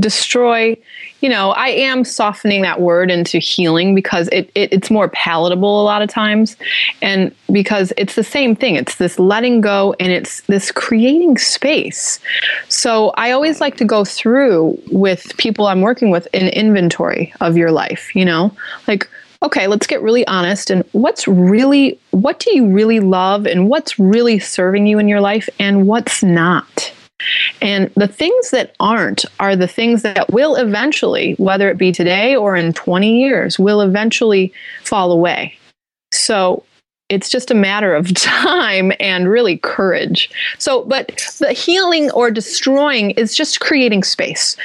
destroy 0.01 0.77
you 1.21 1.29
know 1.29 1.51
i 1.53 1.69
am 1.69 2.05
softening 2.05 2.63
that 2.63 2.81
word 2.81 3.11
into 3.11 3.39
healing 3.39 3.95
because 3.95 4.29
it, 4.29 4.51
it, 4.55 4.73
it's 4.73 4.91
more 4.91 5.09
palatable 5.11 5.83
a 5.83 5.85
lot 5.85 6.03
of 6.03 6.09
times. 6.09 6.57
And 7.03 7.35
because 7.51 7.93
it's 7.97 8.15
the 8.15 8.25
same 8.25 8.55
thing. 8.55 8.77
It's 8.77 8.97
this 8.97 9.19
letting 9.19 9.61
go 9.61 9.95
and 9.99 10.13
it's 10.13 10.43
this 10.43 10.71
creating 10.73 11.39
space. 11.39 12.19
So 12.69 13.13
i 13.17 13.31
always 13.31 13.61
like 13.61 13.77
to 13.79 13.85
go 13.85 14.05
through 14.05 14.81
with 14.91 15.37
people 15.37 15.67
i'm 15.67 15.81
working 15.81 16.11
with 16.11 16.29
an 16.35 16.49
inventory 16.49 17.33
of 17.41 17.57
your 17.57 17.71
life 17.71 18.15
you 18.15 18.25
know? 18.25 18.55
Like 18.87 19.09
okay 19.43 19.67
let's 19.67 19.87
get 19.87 20.03
really 20.03 20.27
honest 20.27 20.71
and 20.71 20.85
what's 20.93 21.27
really 21.27 21.99
what 22.11 22.39
do 22.41 22.55
you 22.55 22.67
really 22.71 23.01
love 23.01 23.47
and 23.47 23.69
what's 23.69 23.99
really 23.99 24.39
serving 24.39 24.87
you 24.87 24.99
in 24.99 25.09
your 25.09 25.21
life 25.21 25.49
and 25.59 25.87
what's 25.87 26.23
not 26.23 26.93
and 27.61 27.91
the 27.97 28.09
things 28.09 28.51
that 28.51 28.75
aren't 28.81 29.25
are 29.39 29.57
the 29.57 29.69
things 29.69 30.03
that 30.03 30.31
will 30.31 30.57
eventually, 30.57 31.35
whether 31.35 31.69
it 31.69 31.79
be 31.79 31.93
today 31.93 32.37
or 32.37 32.57
in 32.57 32.73
20 32.73 33.21
years, 33.21 33.59
will 33.59 33.81
eventually 33.81 34.53
fall 34.85 35.13
away. 35.13 35.57
So 36.13 36.65
it's 37.11 37.29
just 37.29 37.51
a 37.51 37.55
matter 37.55 37.95
of 37.95 38.15
time 38.15 38.93
and 39.01 39.29
really 39.29 39.59
courage. 39.59 40.31
So, 40.59 40.85
but 40.85 41.09
the 41.39 41.53
healing 41.53 42.11
or 42.13 42.31
destroying 42.31 43.11
is 43.13 43.35
just 43.35 43.61
creating 43.61 44.05
space. 44.05 44.57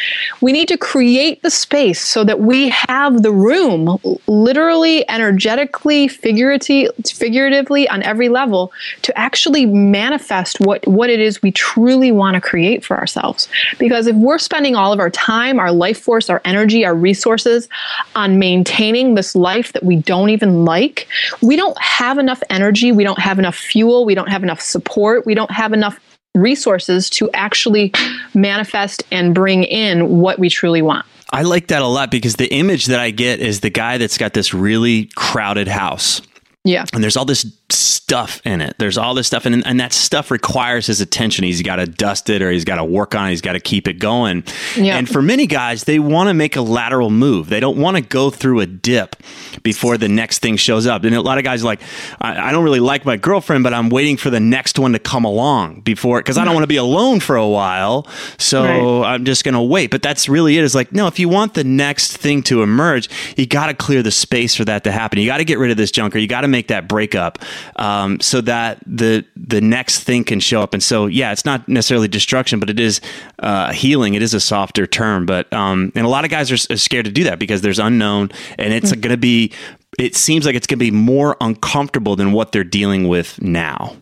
We 0.42 0.52
need 0.52 0.68
to 0.70 0.78
create 0.78 1.42
the 1.42 1.50
space 1.50 2.00
so 2.00 2.24
that 2.24 2.40
we 2.40 2.70
have 2.70 3.24
the 3.24 3.32
room, 3.32 4.00
literally, 4.28 5.10
energetically, 5.10 6.08
figuratively, 6.08 6.90
figuratively 7.06 7.90
on 7.90 8.04
every 8.04 8.30
level, 8.30 8.72
to 9.02 9.18
actually 9.18 9.66
manifest 9.66 10.60
what, 10.60 10.88
what 10.88 11.10
it 11.10 11.20
is 11.20 11.42
we 11.42 11.52
truly 11.52 12.12
want 12.12 12.36
to 12.36 12.42
create 12.42 12.86
for 12.86 12.98
ourselves. 12.98 13.50
Because 13.80 14.08
if 14.08 14.16
we're 14.16 14.38
spending 14.38 14.76
all 14.76 14.94
of 14.94 15.00
our 15.00 15.10
time, 15.10 15.60
our 15.60 15.72
life 15.72 16.00
force, 16.00 16.30
our 16.30 16.42
energy, 16.46 16.86
our 16.86 16.94
resources 16.94 17.68
on 18.16 18.38
maintaining 18.38 19.16
this 19.16 19.36
life 19.36 19.74
that 19.74 19.84
we 19.84 19.96
don't 19.96 20.30
even 20.30 20.64
like, 20.64 21.08
we 21.42 21.56
don't 21.56 21.78
have 21.82 22.18
enough 22.18 22.35
energy, 22.50 22.92
we 22.92 23.04
don't 23.04 23.20
have 23.20 23.40
enough 23.40 23.56
fuel, 23.56 24.06
we 24.06 24.16
don't 24.16 24.30
have 24.30 24.44
enough 24.44 24.62
support, 24.62 25.26
we 25.26 25.36
don't 25.36 25.52
have 25.52 25.74
enough 25.74 26.00
resources 26.34 27.10
to 27.10 27.30
actually 27.34 27.94
manifest 28.34 29.04
and 29.12 29.34
bring 29.34 29.64
in 29.64 30.20
what 30.20 30.38
we 30.38 30.50
truly 30.50 30.82
want. 30.82 31.06
I 31.32 31.42
like 31.42 31.68
that 31.68 31.82
a 31.82 31.88
lot 31.88 32.12
because 32.12 32.36
the 32.36 32.54
image 32.54 32.86
that 32.86 33.00
I 33.00 33.10
get 33.10 33.40
is 33.40 33.62
the 33.62 33.70
guy 33.70 33.98
that's 33.98 34.18
got 34.18 34.34
this 34.34 34.54
really 34.54 35.10
crowded 35.16 35.68
house. 35.68 36.22
Yeah. 36.64 36.86
And 36.94 37.04
there's 37.04 37.18
all 37.18 37.26
this 37.26 37.44
stuff 37.70 38.40
in 38.46 38.62
it. 38.62 38.76
There's 38.78 38.98
all 38.98 39.16
this 39.16 39.28
stuff, 39.28 39.46
and, 39.46 39.66
and 39.66 39.80
that 39.80 39.92
stuff 39.92 40.30
requires 40.30 40.86
his 40.86 41.02
attention. 41.02 41.44
He's 41.44 41.64
got 41.64 41.78
to 41.78 41.86
dust 41.88 42.30
it 42.30 42.42
or 42.42 42.52
he's 42.52 42.66
got 42.66 42.76
to 42.76 42.84
work 42.84 43.16
on 43.16 43.28
it. 43.28 43.30
He's 43.32 43.42
got 43.42 43.54
to 43.54 43.60
keep 43.60 43.88
it 43.88 43.94
going. 43.94 44.44
Yeah. 44.78 44.98
And 44.98 45.10
for 45.10 45.22
many 45.22 45.48
guys, 45.48 45.86
they 45.86 45.98
want 45.98 46.30
to 46.30 46.34
make 46.34 46.56
a 46.56 46.62
lateral 46.62 47.10
move. 47.10 47.50
They 47.50 47.60
don't 47.60 47.78
want 47.78 47.98
to 47.98 48.02
go 48.02 48.30
through 48.30 48.60
a 48.60 48.66
dip 48.68 49.16
before 49.64 49.98
the 49.98 50.08
next 50.08 50.40
thing 50.40 50.58
shows 50.58 50.86
up. 50.86 51.04
And 51.04 51.16
a 51.16 51.22
lot 51.22 51.40
of 51.40 51.44
guys 51.44 51.64
are 51.64 51.66
like, 51.66 51.82
I, 52.22 52.50
I 52.50 52.52
don't 52.52 52.64
really 52.64 52.80
like 52.80 53.06
my 53.06 53.18
girlfriend, 53.18 53.64
but 53.64 53.74
I'm 53.74 53.90
waiting 53.90 54.18
for 54.18 54.30
the 54.30 54.40
next 54.40 54.78
one 54.78 54.94
to 54.94 55.00
come 55.00 55.26
along 55.26 55.82
before, 55.82 56.20
because 56.20 56.38
I 56.38 56.46
don't 56.46 56.54
want 56.54 56.64
to 56.64 56.68
be 56.68 56.76
alone 56.78 57.20
for 57.20 57.36
a 57.36 57.48
while. 57.48 58.08
So 58.38 58.66
Right. 58.66 59.14
I'm 59.14 59.26
just 59.26 59.44
going 59.44 59.54
to 59.56 59.62
wait. 59.62 59.90
But 59.90 60.02
that's 60.04 60.30
really 60.30 60.58
it. 60.58 60.64
Is 60.64 60.76
like, 60.76 60.92
no, 60.92 61.08
if 61.08 61.18
you 61.18 61.30
want 61.30 61.56
the 61.56 61.64
next 61.64 62.18
thing 62.18 62.44
to 62.44 62.62
emerge, 62.62 63.10
you 63.36 63.48
got 63.48 63.68
to 63.68 63.74
clear 63.74 64.04
the 64.04 64.12
space 64.12 64.56
for 64.56 64.66
that 64.66 64.84
to 64.84 64.92
happen. 64.92 65.20
You 65.20 65.26
got 65.26 65.38
to 65.38 65.46
get 65.46 65.58
rid 65.58 65.72
of 65.72 65.78
this 65.78 65.92
junker. 65.92 66.20
You 66.20 66.28
got 66.28 66.42
to 66.42 66.48
make 66.48 66.68
that 66.68 66.88
breakup 66.88 67.40
um, 67.76 68.20
so 68.20 68.42
that 68.42 68.80
the 68.86 69.26
the 69.36 69.62
next 69.62 70.04
thing 70.04 70.24
can 70.24 70.40
show 70.40 70.62
up. 70.62 70.74
And 70.74 70.82
so, 70.84 71.06
yeah, 71.08 71.32
it's 71.32 71.46
not 71.46 71.68
necessarily 71.68 72.08
destruction, 72.08 72.60
but 72.60 72.70
it 72.70 72.80
is 72.80 73.02
uh, 73.40 73.72
healing. 73.72 74.14
It 74.14 74.22
is 74.22 74.34
a 74.34 74.40
softer 74.40 74.88
term. 74.88 75.26
But 75.26 75.52
um, 75.54 75.92
and 75.96 76.06
a 76.06 76.10
lot 76.10 76.26
of 76.26 76.32
guys 76.32 76.52
are, 76.52 76.74
are 76.74 76.78
scared 76.78 77.06
to 77.06 77.12
do 77.12 77.24
that 77.26 77.40
because 77.40 77.62
there's 77.62 77.80
unknown, 77.80 78.32
and 78.58 78.74
it's 78.74 78.92
going 78.92 79.10
to 79.10 79.18
be. 79.18 79.52
It 79.98 80.16
seems 80.16 80.46
like 80.46 80.56
it's 80.56 80.68
going 80.68 80.80
to 80.80 80.86
be 80.86 80.92
more 80.92 81.38
uncomfortable 81.40 82.18
than 82.18 82.34
what 82.34 82.52
they're 82.52 82.66
dealing 82.66 83.08
with 83.08 83.42
now. 83.42 83.96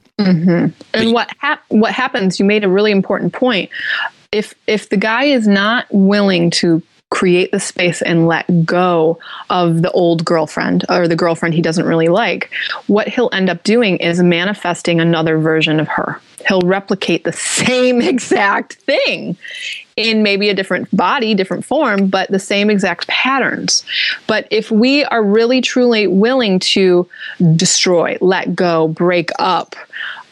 And 0.93 1.13
what 1.13 1.29
hap- 1.39 1.63
what 1.69 1.91
happens? 1.91 2.39
You 2.39 2.45
made 2.45 2.63
a 2.63 2.69
really 2.69 2.91
important 2.91 3.33
point. 3.33 3.69
If 4.31 4.55
if 4.67 4.89
the 4.89 4.97
guy 4.97 5.25
is 5.25 5.47
not 5.47 5.85
willing 5.91 6.49
to 6.51 6.81
create 7.13 7.51
the 7.51 7.59
space 7.59 8.01
and 8.01 8.25
let 8.27 8.65
go 8.65 9.19
of 9.51 9.83
the 9.83 9.91
old 9.91 10.25
girlfriend 10.25 10.83
or 10.89 11.07
the 11.07 11.15
girlfriend 11.15 11.53
he 11.53 11.61
doesn't 11.61 11.85
really 11.85 12.07
like, 12.07 12.49
what 12.87 13.07
he'll 13.07 13.29
end 13.31 13.51
up 13.51 13.63
doing 13.63 13.97
is 13.97 14.19
manifesting 14.23 14.99
another 14.99 15.37
version 15.37 15.79
of 15.79 15.87
her. 15.87 16.19
He'll 16.47 16.61
replicate 16.61 17.23
the 17.23 17.31
same 17.31 18.01
exact 18.13 18.73
thing 18.73 19.37
in 19.95 20.23
maybe 20.23 20.49
a 20.49 20.55
different 20.55 20.89
body, 20.95 21.35
different 21.35 21.63
form, 21.63 22.07
but 22.07 22.31
the 22.31 22.39
same 22.39 22.71
exact 22.71 23.05
patterns. 23.07 23.85
But 24.25 24.47
if 24.49 24.71
we 24.71 25.05
are 25.05 25.23
really 25.23 25.61
truly 25.61 26.07
willing 26.07 26.57
to 26.59 27.07
destroy, 27.55 28.17
let 28.21 28.55
go, 28.55 28.87
break 28.87 29.29
up, 29.37 29.75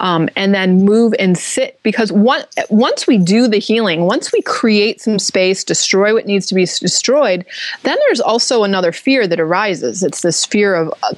um, 0.02 0.28
and 0.36 0.54
then 0.54 0.84
move 0.84 1.14
and 1.20 1.38
sit, 1.38 1.80
because 1.84 2.12
one, 2.12 2.44
once 2.70 3.08
we 3.08 3.18
do 3.18 3.48
the 3.48 3.60
healing, 3.60 4.02
once 4.02 4.34
we 4.34 4.42
create 4.42 5.00
some 5.00 5.20
space, 5.20 5.64
destroy 5.64 6.14
what 6.14 6.26
needs 6.26 6.48
to 6.48 6.56
be 6.56 6.66
destroyed, 6.66 7.46
then 7.84 7.98
there's 8.08 8.20
also 8.20 8.64
another 8.64 8.92
fear 8.92 9.28
that 9.28 9.40
arises. 9.40 10.04
It's 10.04 10.22
this 10.22 10.44
fear 10.44 10.76
of 10.76 10.94
uh, 11.04 11.14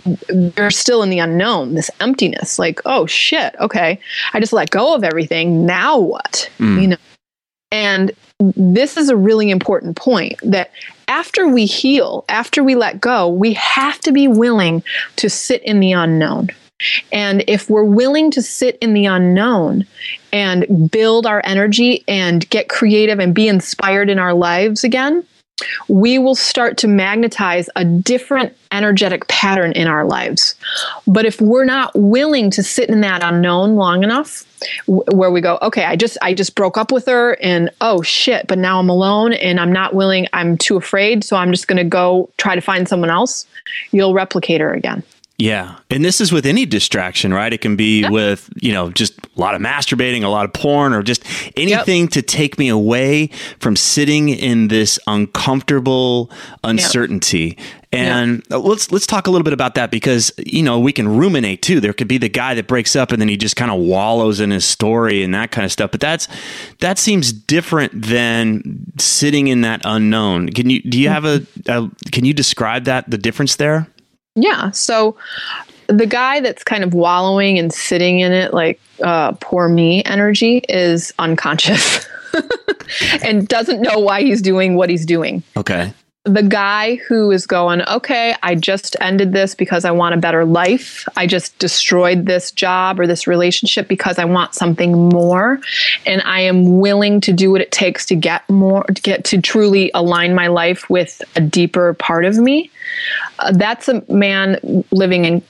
you're 0.58 0.69
still 0.69 1.02
in 1.02 1.10
the 1.10 1.19
unknown, 1.19 1.74
this 1.74 1.89
emptiness. 2.02 2.60
Like, 2.60 2.82
oh 2.86 3.06
shit, 3.08 3.56
okay, 3.60 3.98
I 4.34 4.39
just 4.39 4.54
let 4.54 4.69
go 4.69 4.93
of 4.93 5.04
everything. 5.04 5.65
Now 5.65 5.98
what? 5.98 6.50
You 6.82 6.88
know. 6.89 6.98
And 7.72 8.12
this 8.39 8.98
is 8.98 9.10
a 9.10 9.15
really 9.15 9.50
important 9.50 9.96
point 9.96 10.38
that 10.43 10.72
after 11.08 11.48
we 11.48 11.65
heal, 11.65 12.26
after 12.28 12.63
we 12.63 12.76
let 12.76 13.00
go, 13.00 13.30
we 13.30 13.54
have 13.54 14.00
to 14.02 14.12
be 14.12 14.28
willing 14.28 14.84
to 15.15 15.30
sit 15.30 15.63
in 15.63 15.80
the 15.80 15.93
unknown. 15.93 16.50
And 17.12 17.43
if 17.47 17.69
we're 17.69 17.83
willing 17.83 18.31
to 18.31 18.41
sit 18.41 18.77
in 18.81 18.93
the 18.93 19.05
unknown 19.05 19.86
and 20.31 20.91
build 20.91 21.25
our 21.25 21.41
energy 21.45 22.03
and 22.07 22.49
get 22.49 22.69
creative 22.69 23.19
and 23.19 23.33
be 23.33 23.47
inspired 23.47 24.09
in 24.09 24.19
our 24.19 24.33
lives 24.33 24.83
again, 24.83 25.25
we 25.88 26.17
will 26.17 26.36
start 26.36 26.77
to 26.77 26.88
magnetize 26.88 27.69
a 27.75 27.86
different 27.86 28.55
energetic 28.71 29.27
pattern 29.27 29.71
in 29.73 29.88
our 29.88 30.05
lives. 30.05 30.55
But 31.07 31.25
if 31.25 31.39
we're 31.39 31.63
not 31.63 31.91
willing 31.93 32.49
to 32.51 32.63
sit 32.63 32.89
in 32.89 33.01
that 33.01 33.23
unknown 33.23 33.75
long 33.75 34.03
enough, 34.03 34.43
where 34.88 35.29
we 35.29 35.41
go, 35.41 35.59
okay, 35.62 35.86
I 35.86 35.95
just 35.95 36.17
I 36.21 36.33
just 36.33 36.55
broke 36.55 36.77
up 36.77 36.91
with 36.91 37.05
her 37.05 37.38
and 37.41 37.69
oh 37.81 38.01
shit, 38.01 38.47
but 38.47 38.57
now 38.57 38.79
I'm 38.79 38.89
alone 38.89 39.33
and 39.33 39.59
I'm 39.59 39.71
not 39.71 39.93
willing, 39.93 40.27
I'm 40.33 40.57
too 40.57 40.75
afraid, 40.75 41.23
so 41.23 41.38
I'm 41.38 41.51
just 41.51 41.67
going 41.67 41.77
to 41.77 41.83
go 41.83 42.29
try 42.38 42.55
to 42.55 42.62
find 42.62 42.88
someone 42.88 43.09
else. 43.09 43.45
You'll 43.91 44.13
replicate 44.13 44.59
her 44.59 44.73
again. 44.73 45.03
Yeah. 45.43 45.75
And 45.89 46.06
this 46.06 46.21
is 46.21 46.32
with 46.32 46.45
any 46.45 46.65
distraction, 46.65 47.34
right? 47.34 47.51
It 47.51 47.60
can 47.60 47.75
be 47.75 48.08
with, 48.08 48.49
you 48.62 48.71
know, 48.71 48.91
just 48.91 49.19
a 49.19 49.41
lot 49.41 49.56
of 49.56 49.62
masturbating, 49.62 50.23
a 50.23 50.29
lot 50.29 50.45
of 50.45 50.53
porn, 50.53 50.93
or 50.93 51.03
just 51.03 51.21
anything 51.58 52.08
to 52.10 52.21
take 52.21 52.58
me 52.58 52.69
away 52.69 53.27
from 53.60 53.75
sitting 53.75 54.29
in 54.29 54.69
this 54.69 54.97
uncomfortable 55.06 56.32
uncertainty. 56.63 57.58
And 57.91 58.41
uh, 58.49 58.58
let's 58.58 58.89
let's 58.89 59.06
talk 59.06 59.27
a 59.27 59.32
little 59.32 59.43
bit 59.43 59.51
about 59.51 59.75
that 59.75 59.91
because 59.91 60.32
you 60.38 60.63
know 60.63 60.79
we 60.79 60.93
can 60.93 61.10
ruminate 61.10 61.62
too. 61.62 61.82
There 61.82 61.93
could 61.93 62.08
be 62.08 62.17
the 62.17 62.29
guy 62.29 62.53
that 62.56 62.65
breaks 62.65 62.95
up 62.95 63.12
and 63.12 63.21
then 63.21 63.27
he 63.27 63.36
just 63.36 63.58
kind 63.58 63.69
of 63.69 63.79
wallows 63.82 64.39
in 64.39 64.49
his 64.49 64.63
story 64.65 65.23
and 65.23 65.36
that 65.36 65.51
kind 65.51 65.65
of 65.65 65.73
stuff. 65.73 65.91
But 65.91 65.99
that's 65.99 66.29
that 66.79 66.97
seems 66.97 67.34
different 67.34 68.01
than 68.01 68.86
sitting 68.97 69.47
in 69.47 69.62
that 69.62 69.82
unknown. 69.84 70.49
Can 70.49 70.69
you 70.69 70.82
do 70.82 70.99
you 70.99 71.10
mm. 71.10 71.12
have 71.12 71.25
a, 71.25 71.45
a 71.67 71.89
can 72.12 72.23
you 72.23 72.34
describe 72.34 72.86
that 72.86 73.12
the 73.12 73.17
difference 73.17 73.58
there? 73.58 73.89
Yeah. 74.36 74.72
So 74.72 75.15
the 75.88 76.06
guy 76.06 76.39
that's 76.39 76.63
kind 76.63 76.84
of 76.84 76.93
wallowing 76.93 77.60
and 77.60 77.72
sitting 77.72 78.19
in 78.19 78.32
it 78.32 78.54
like 78.54 78.80
uh, 79.04 79.34
poor 79.34 79.67
me 79.67 80.04
energy 80.04 80.63
is 80.69 81.13
unconscious 81.19 82.08
and 83.24 83.48
doesn't 83.48 83.82
know 83.82 84.00
why 84.00 84.22
he's 84.22 84.41
doing 84.41 84.76
what 84.76 84.89
he's 84.89 85.06
doing. 85.06 85.43
Okay. 85.58 85.93
The 86.26 86.41
guy 86.41 86.96
who 86.96 87.32
is 87.32 87.46
going, 87.46 87.82
okay, 87.82 88.34
I 88.41 88.56
just 88.56 88.96
ended 89.02 89.34
this 89.34 89.56
because 89.56 89.84
I 89.84 89.91
want 89.91 90.15
a 90.15 90.17
better 90.17 90.46
life. 90.46 91.06
I 91.17 91.28
just 91.28 91.60
destroyed 91.60 92.26
this 92.26 92.50
job 92.50 92.98
or 92.98 93.06
this 93.06 93.28
relationship 93.28 93.89
because 93.89 94.17
I 94.17 94.24
want 94.24 94.56
something 94.56 95.10
more. 95.10 95.60
And 96.06 96.22
I 96.22 96.39
am 96.39 96.80
willing 96.80 97.19
to 97.22 97.34
do 97.34 97.52
what 97.52 97.60
it 97.60 97.74
takes 97.74 98.06
to 98.06 98.15
get 98.15 98.50
more, 98.50 98.86
to 98.86 99.02
get 99.02 99.26
to 99.26 99.41
truly 99.41 99.91
align 99.93 100.34
my 100.34 100.48
life 100.48 100.89
with 100.89 101.22
a 101.36 101.41
deeper 101.41 101.93
part 101.96 102.24
of 102.24 102.38
me. 102.38 102.72
Uh, 103.39 103.51
that's 103.53 103.88
a 103.88 104.03
man 104.12 104.84
living 104.91 105.25
in 105.25 105.43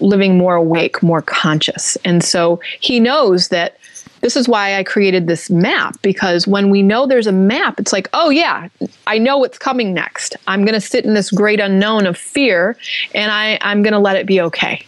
living 0.00 0.36
more 0.36 0.56
awake, 0.56 1.02
more 1.02 1.22
conscious. 1.22 1.96
And 2.04 2.24
so 2.24 2.60
he 2.80 2.98
knows 2.98 3.48
that 3.48 3.78
this 4.20 4.36
is 4.36 4.48
why 4.48 4.76
I 4.76 4.82
created 4.82 5.26
this 5.26 5.50
map 5.50 6.00
because 6.02 6.46
when 6.46 6.70
we 6.70 6.82
know 6.82 7.06
there's 7.06 7.26
a 7.26 7.32
map, 7.32 7.78
it's 7.78 7.92
like, 7.92 8.08
oh, 8.14 8.30
yeah, 8.30 8.68
I 9.06 9.18
know 9.18 9.38
what's 9.38 9.58
coming 9.58 9.94
next. 9.94 10.34
I'm 10.46 10.64
going 10.64 10.74
to 10.74 10.80
sit 10.80 11.04
in 11.04 11.14
this 11.14 11.30
great 11.30 11.60
unknown 11.60 12.06
of 12.06 12.16
fear 12.16 12.76
and 13.14 13.30
I, 13.30 13.58
I'm 13.60 13.82
going 13.82 13.92
to 13.92 13.98
let 13.98 14.16
it 14.16 14.26
be 14.26 14.40
okay. 14.40 14.84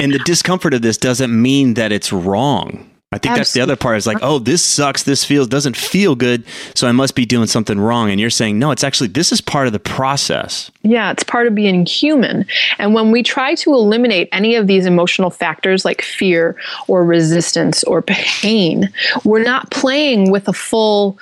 And 0.00 0.12
the 0.12 0.18
discomfort 0.18 0.74
of 0.74 0.82
this 0.82 0.96
doesn't 0.96 1.30
mean 1.40 1.74
that 1.74 1.92
it's 1.92 2.12
wrong. 2.12 2.89
I 3.12 3.18
think 3.18 3.34
that's 3.34 3.52
the 3.52 3.60
other 3.60 3.74
part 3.74 3.96
is 3.96 4.06
like, 4.06 4.18
oh, 4.22 4.38
this 4.38 4.64
sucks. 4.64 5.02
This 5.02 5.24
feels 5.24 5.48
doesn't 5.48 5.76
feel 5.76 6.14
good. 6.14 6.44
So 6.76 6.86
I 6.86 6.92
must 6.92 7.16
be 7.16 7.26
doing 7.26 7.48
something 7.48 7.80
wrong. 7.80 8.08
And 8.08 8.20
you're 8.20 8.30
saying, 8.30 8.60
no, 8.60 8.70
it's 8.70 8.84
actually, 8.84 9.08
this 9.08 9.32
is 9.32 9.40
part 9.40 9.66
of 9.66 9.72
the 9.72 9.80
process. 9.80 10.70
Yeah, 10.82 11.10
it's 11.10 11.24
part 11.24 11.48
of 11.48 11.54
being 11.56 11.84
human. 11.84 12.46
And 12.78 12.94
when 12.94 13.10
we 13.10 13.24
try 13.24 13.56
to 13.56 13.74
eliminate 13.74 14.28
any 14.30 14.54
of 14.54 14.68
these 14.68 14.86
emotional 14.86 15.28
factors 15.28 15.84
like 15.84 16.02
fear 16.02 16.54
or 16.86 17.04
resistance 17.04 17.82
or 17.82 18.00
pain, 18.00 18.88
we're 19.24 19.42
not 19.42 19.72
playing 19.72 20.30
with 20.30 20.46
a 20.46 20.52
full 20.52 21.18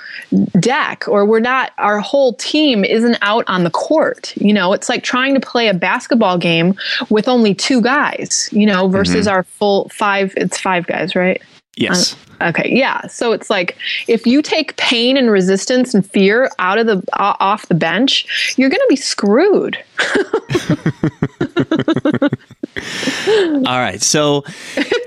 deck 0.61 1.09
or 1.09 1.25
we're 1.25 1.41
not, 1.41 1.73
our 1.79 2.01
whole 2.01 2.35
team 2.35 2.85
isn't 2.85 3.17
out 3.23 3.45
on 3.49 3.65
the 3.65 3.71
court. 3.71 4.37
You 4.37 4.53
know, 4.53 4.75
it's 4.75 4.91
like 4.91 5.05
trying 5.05 5.33
to 5.33 5.41
play 5.41 5.69
a 5.69 5.75
basketball 5.75 6.37
game 6.37 6.75
with 7.09 7.29
only 7.29 7.55
two 7.55 7.81
guys, 7.81 8.51
you 8.53 8.67
know, 8.67 8.89
versus 8.89 9.27
mm-hmm. 9.27 9.37
our 9.37 9.43
full 9.45 9.89
five, 9.89 10.35
it's 10.37 10.61
five 10.61 10.87
guys, 10.87 11.17
right? 11.17 11.41
Yes. 11.79 12.17
Uh, 12.41 12.49
okay, 12.49 12.71
yeah. 12.73 13.07
So 13.07 13.33
it's 13.33 13.51
like 13.51 13.77
if 14.07 14.27
you 14.27 14.43
take 14.43 14.77
pain 14.77 15.17
and 15.17 15.31
resistance 15.31 15.95
and 15.95 16.09
fear 16.09 16.51
out 16.59 16.79
of 16.79 16.87
the 16.87 16.97
o- 17.19 17.37
off 17.41 17.69
the 17.69 17.75
bench, 17.75 18.55
you're 18.57 18.71
going 18.71 18.81
to 18.81 18.87
be 18.89 18.97
screwed. 18.97 19.79
All 23.67 23.79
right. 23.79 24.03
So, 24.03 24.45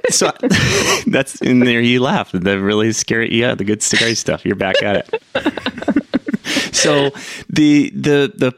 so 0.10 0.32
that's 1.08 1.42
in 1.42 1.60
there. 1.60 1.82
You 1.82 2.02
laugh. 2.02 2.32
The 2.32 2.60
really 2.60 2.92
scary. 2.94 3.34
Yeah, 3.34 3.56
the 3.56 3.64
good 3.64 3.84
scary 3.84 4.16
stuff. 4.16 4.46
You're 4.46 4.56
back 4.56 4.82
at 4.82 5.10
it. 5.36 6.44
so 6.74 7.12
the 7.50 7.90
the 7.92 8.32
the 8.36 8.54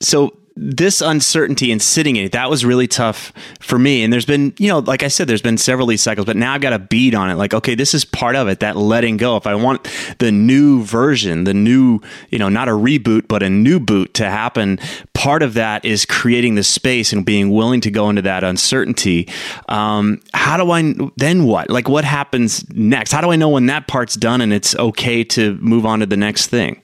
so 0.00 0.36
this 0.56 1.00
uncertainty 1.00 1.72
and 1.72 1.80
sitting 1.80 2.16
in 2.16 2.26
it, 2.26 2.32
that 2.32 2.50
was 2.50 2.64
really 2.64 2.86
tough 2.86 3.32
for 3.60 3.78
me. 3.78 4.02
And 4.02 4.12
there's 4.12 4.26
been, 4.26 4.52
you 4.58 4.68
know, 4.68 4.80
like 4.80 5.02
I 5.02 5.08
said, 5.08 5.26
there's 5.26 5.42
been 5.42 5.58
several 5.58 5.86
these 5.86 6.02
cycles, 6.02 6.26
but 6.26 6.36
now 6.36 6.52
I've 6.54 6.60
got 6.60 6.72
a 6.72 6.78
bead 6.78 7.14
on 7.14 7.30
it. 7.30 7.36
Like, 7.36 7.54
okay, 7.54 7.74
this 7.74 7.94
is 7.94 8.04
part 8.04 8.36
of 8.36 8.48
it, 8.48 8.60
that 8.60 8.76
letting 8.76 9.16
go. 9.16 9.36
If 9.36 9.46
I 9.46 9.54
want 9.54 9.88
the 10.18 10.30
new 10.30 10.82
version, 10.82 11.44
the 11.44 11.54
new, 11.54 12.00
you 12.30 12.38
know, 12.38 12.48
not 12.48 12.68
a 12.68 12.72
reboot, 12.72 13.28
but 13.28 13.42
a 13.42 13.50
new 13.50 13.80
boot 13.80 14.14
to 14.14 14.28
happen, 14.28 14.78
part 15.14 15.42
of 15.42 15.54
that 15.54 15.84
is 15.84 16.04
creating 16.04 16.54
the 16.54 16.64
space 16.64 17.12
and 17.12 17.24
being 17.24 17.50
willing 17.50 17.80
to 17.82 17.90
go 17.90 18.10
into 18.10 18.22
that 18.22 18.44
uncertainty. 18.44 19.28
Um, 19.68 20.20
how 20.34 20.56
do 20.56 20.70
I, 20.70 20.94
then 21.16 21.44
what? 21.44 21.70
Like, 21.70 21.88
what 21.88 22.04
happens 22.04 22.68
next? 22.70 23.12
How 23.12 23.20
do 23.20 23.30
I 23.30 23.36
know 23.36 23.48
when 23.48 23.66
that 23.66 23.86
part's 23.86 24.14
done 24.14 24.40
and 24.40 24.52
it's 24.52 24.74
okay 24.76 25.24
to 25.24 25.54
move 25.56 25.86
on 25.86 26.00
to 26.00 26.06
the 26.06 26.16
next 26.16 26.48
thing? 26.48 26.81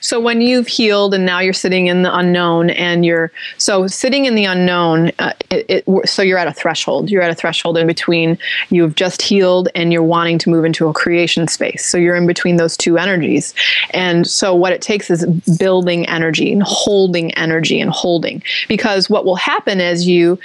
So 0.00 0.20
when 0.20 0.40
you've 0.40 0.66
healed 0.66 1.14
and 1.14 1.26
now 1.26 1.40
you're 1.40 1.52
sitting 1.52 1.86
in 1.86 2.02
the 2.02 2.14
unknown 2.14 2.70
and 2.70 3.04
you're 3.04 3.32
so 3.58 3.86
sitting 3.86 4.24
in 4.24 4.34
the 4.34 4.44
unknown, 4.44 5.12
uh, 5.18 5.32
it, 5.50 5.84
it, 5.86 6.08
so 6.08 6.22
you're 6.22 6.38
at 6.38 6.48
a 6.48 6.52
threshold. 6.52 7.10
You're 7.10 7.22
at 7.22 7.30
a 7.30 7.34
threshold 7.34 7.78
in 7.78 7.86
between 7.86 8.38
you've 8.70 8.94
just 8.94 9.22
healed 9.22 9.68
and 9.74 9.92
you're 9.92 10.02
wanting 10.02 10.38
to 10.38 10.50
move 10.50 10.64
into 10.64 10.88
a 10.88 10.92
creation 10.92 11.48
space. 11.48 11.84
So 11.84 11.98
you're 11.98 12.16
in 12.16 12.26
between 12.26 12.56
those 12.56 12.76
two 12.76 12.98
energies. 12.98 13.54
And 13.90 14.26
so 14.26 14.54
what 14.54 14.72
it 14.72 14.82
takes 14.82 15.10
is 15.10 15.26
building 15.58 16.06
energy 16.06 16.52
and 16.52 16.62
holding 16.62 17.32
energy 17.34 17.80
and 17.80 17.90
holding 17.90 18.42
because 18.68 19.08
what 19.10 19.24
will 19.24 19.36
happen 19.36 19.80
as 19.80 20.06
you 20.06 20.38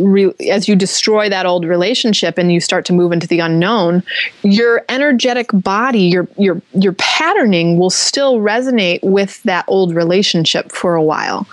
re- 0.00 0.34
as 0.50 0.68
you 0.68 0.76
destroy 0.76 1.28
that 1.28 1.46
old 1.46 1.64
relationship 1.64 2.38
and 2.38 2.52
you 2.52 2.60
start 2.60 2.84
to 2.86 2.92
move 2.92 3.12
into 3.12 3.26
the 3.26 3.40
unknown, 3.40 4.02
your 4.42 4.84
energetic 4.88 5.50
body, 5.52 6.02
your 6.02 6.26
your 6.36 6.60
your 6.72 6.92
patterning 6.94 7.78
will 7.78 7.90
still 7.90 8.38
resonate 8.38 9.02
with 9.02 9.42
that 9.44 9.64
old 9.68 9.94
relationship 9.94 10.72
for 10.72 10.94
a 10.94 11.02
while. 11.02 11.46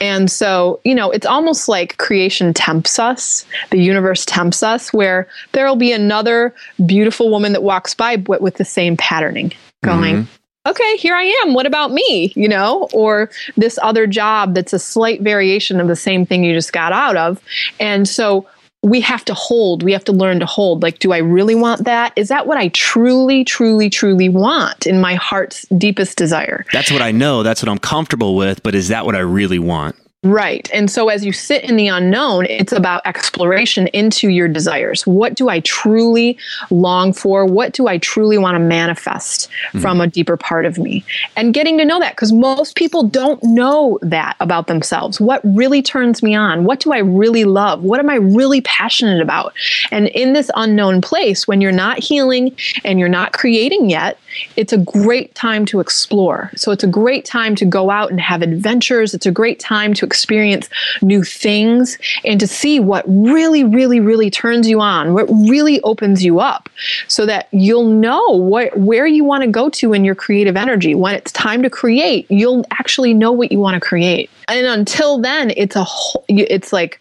And 0.00 0.30
so, 0.30 0.80
you 0.84 0.94
know, 0.94 1.10
it's 1.10 1.26
almost 1.26 1.68
like 1.68 1.96
creation 1.98 2.52
tempts 2.54 2.98
us, 2.98 3.44
the 3.70 3.80
universe 3.80 4.24
tempts 4.24 4.62
us 4.62 4.92
where 4.92 5.28
there'll 5.52 5.76
be 5.76 5.92
another 5.92 6.54
beautiful 6.86 7.30
woman 7.30 7.52
that 7.52 7.62
walks 7.62 7.94
by 7.94 8.16
with 8.16 8.56
the 8.56 8.64
same 8.64 8.96
patterning 8.96 9.52
going, 9.82 10.24
mm-hmm 10.24 10.39
okay, 10.66 10.96
here 10.96 11.14
I 11.14 11.24
am. 11.44 11.54
What 11.54 11.66
about 11.66 11.92
me? 11.92 12.32
You 12.36 12.48
know, 12.48 12.88
or 12.92 13.30
this 13.56 13.78
other 13.82 14.06
job 14.06 14.54
that's 14.54 14.72
a 14.72 14.78
slight 14.78 15.22
variation 15.22 15.80
of 15.80 15.88
the 15.88 15.96
same 15.96 16.26
thing 16.26 16.44
you 16.44 16.54
just 16.54 16.72
got 16.72 16.92
out 16.92 17.16
of. 17.16 17.42
And 17.78 18.08
so 18.08 18.46
we 18.82 19.00
have 19.02 19.24
to 19.26 19.34
hold. 19.34 19.82
We 19.82 19.92
have 19.92 20.04
to 20.04 20.12
learn 20.12 20.40
to 20.40 20.46
hold. 20.46 20.82
Like, 20.82 20.98
do 20.98 21.12
I 21.12 21.18
really 21.18 21.54
want 21.54 21.84
that? 21.84 22.12
Is 22.16 22.28
that 22.28 22.46
what 22.46 22.56
I 22.56 22.68
truly, 22.68 23.44
truly, 23.44 23.90
truly 23.90 24.28
want 24.28 24.86
in 24.86 25.00
my 25.00 25.16
heart's 25.16 25.66
deepest 25.76 26.16
desire? 26.16 26.64
That's 26.72 26.90
what 26.90 27.02
I 27.02 27.12
know. 27.12 27.42
That's 27.42 27.62
what 27.62 27.68
I'm 27.68 27.78
comfortable 27.78 28.36
with. 28.36 28.62
But 28.62 28.74
is 28.74 28.88
that 28.88 29.04
what 29.04 29.14
I 29.14 29.20
really 29.20 29.58
want? 29.58 29.96
Right. 30.22 30.68
And 30.74 30.90
so 30.90 31.08
as 31.08 31.24
you 31.24 31.32
sit 31.32 31.64
in 31.64 31.76
the 31.76 31.88
unknown, 31.88 32.44
it's 32.44 32.74
about 32.74 33.00
exploration 33.06 33.86
into 33.88 34.28
your 34.28 34.48
desires. 34.48 35.06
What 35.06 35.34
do 35.34 35.48
I 35.48 35.60
truly 35.60 36.36
long 36.68 37.14
for? 37.14 37.46
What 37.46 37.72
do 37.72 37.88
I 37.88 37.96
truly 37.96 38.36
want 38.36 38.56
to 38.56 38.58
manifest 38.58 39.48
mm-hmm. 39.48 39.78
from 39.78 39.98
a 40.02 40.06
deeper 40.06 40.36
part 40.36 40.66
of 40.66 40.76
me? 40.76 41.06
And 41.36 41.54
getting 41.54 41.78
to 41.78 41.86
know 41.86 41.98
that 42.00 42.16
because 42.16 42.32
most 42.32 42.76
people 42.76 43.02
don't 43.02 43.42
know 43.42 43.98
that 44.02 44.36
about 44.40 44.66
themselves. 44.66 45.22
What 45.22 45.40
really 45.42 45.80
turns 45.80 46.22
me 46.22 46.34
on? 46.34 46.64
What 46.64 46.80
do 46.80 46.92
I 46.92 46.98
really 46.98 47.44
love? 47.44 47.82
What 47.82 47.98
am 47.98 48.10
I 48.10 48.16
really 48.16 48.60
passionate 48.60 49.22
about? 49.22 49.54
And 49.90 50.08
in 50.08 50.34
this 50.34 50.50
unknown 50.54 51.00
place, 51.00 51.48
when 51.48 51.62
you're 51.62 51.72
not 51.72 51.98
healing 51.98 52.54
and 52.84 52.98
you're 52.98 53.08
not 53.08 53.32
creating 53.32 53.88
yet, 53.88 54.18
it's 54.56 54.74
a 54.74 54.78
great 54.78 55.34
time 55.34 55.64
to 55.64 55.80
explore. 55.80 56.50
So 56.56 56.72
it's 56.72 56.84
a 56.84 56.88
great 56.88 57.24
time 57.24 57.54
to 57.56 57.64
go 57.64 57.88
out 57.88 58.10
and 58.10 58.20
have 58.20 58.42
adventures. 58.42 59.14
It's 59.14 59.26
a 59.26 59.30
great 59.30 59.58
time 59.58 59.94
to 59.94 60.09
experience 60.10 60.68
new 61.02 61.22
things 61.22 61.96
and 62.24 62.40
to 62.40 62.46
see 62.46 62.80
what 62.80 63.04
really, 63.06 63.62
really, 63.62 64.00
really 64.00 64.30
turns 64.30 64.68
you 64.68 64.80
on, 64.80 65.14
what 65.14 65.28
really 65.48 65.80
opens 65.82 66.24
you 66.24 66.40
up 66.40 66.68
so 67.06 67.24
that 67.26 67.46
you'll 67.52 67.86
know 67.86 68.28
what, 68.30 68.76
where 68.76 69.06
you 69.06 69.22
want 69.22 69.44
to 69.44 69.48
go 69.48 69.70
to 69.70 69.92
in 69.92 70.04
your 70.04 70.16
creative 70.16 70.56
energy. 70.56 70.96
When 70.96 71.14
it's 71.14 71.30
time 71.30 71.62
to 71.62 71.70
create, 71.70 72.26
you'll 72.28 72.64
actually 72.72 73.14
know 73.14 73.30
what 73.30 73.52
you 73.52 73.60
want 73.60 73.74
to 73.74 73.80
create. 73.80 74.30
And 74.48 74.66
until 74.66 75.20
then, 75.20 75.52
it's 75.56 75.76
a 75.76 75.84
whole, 75.84 76.24
it's 76.28 76.72
like, 76.72 77.00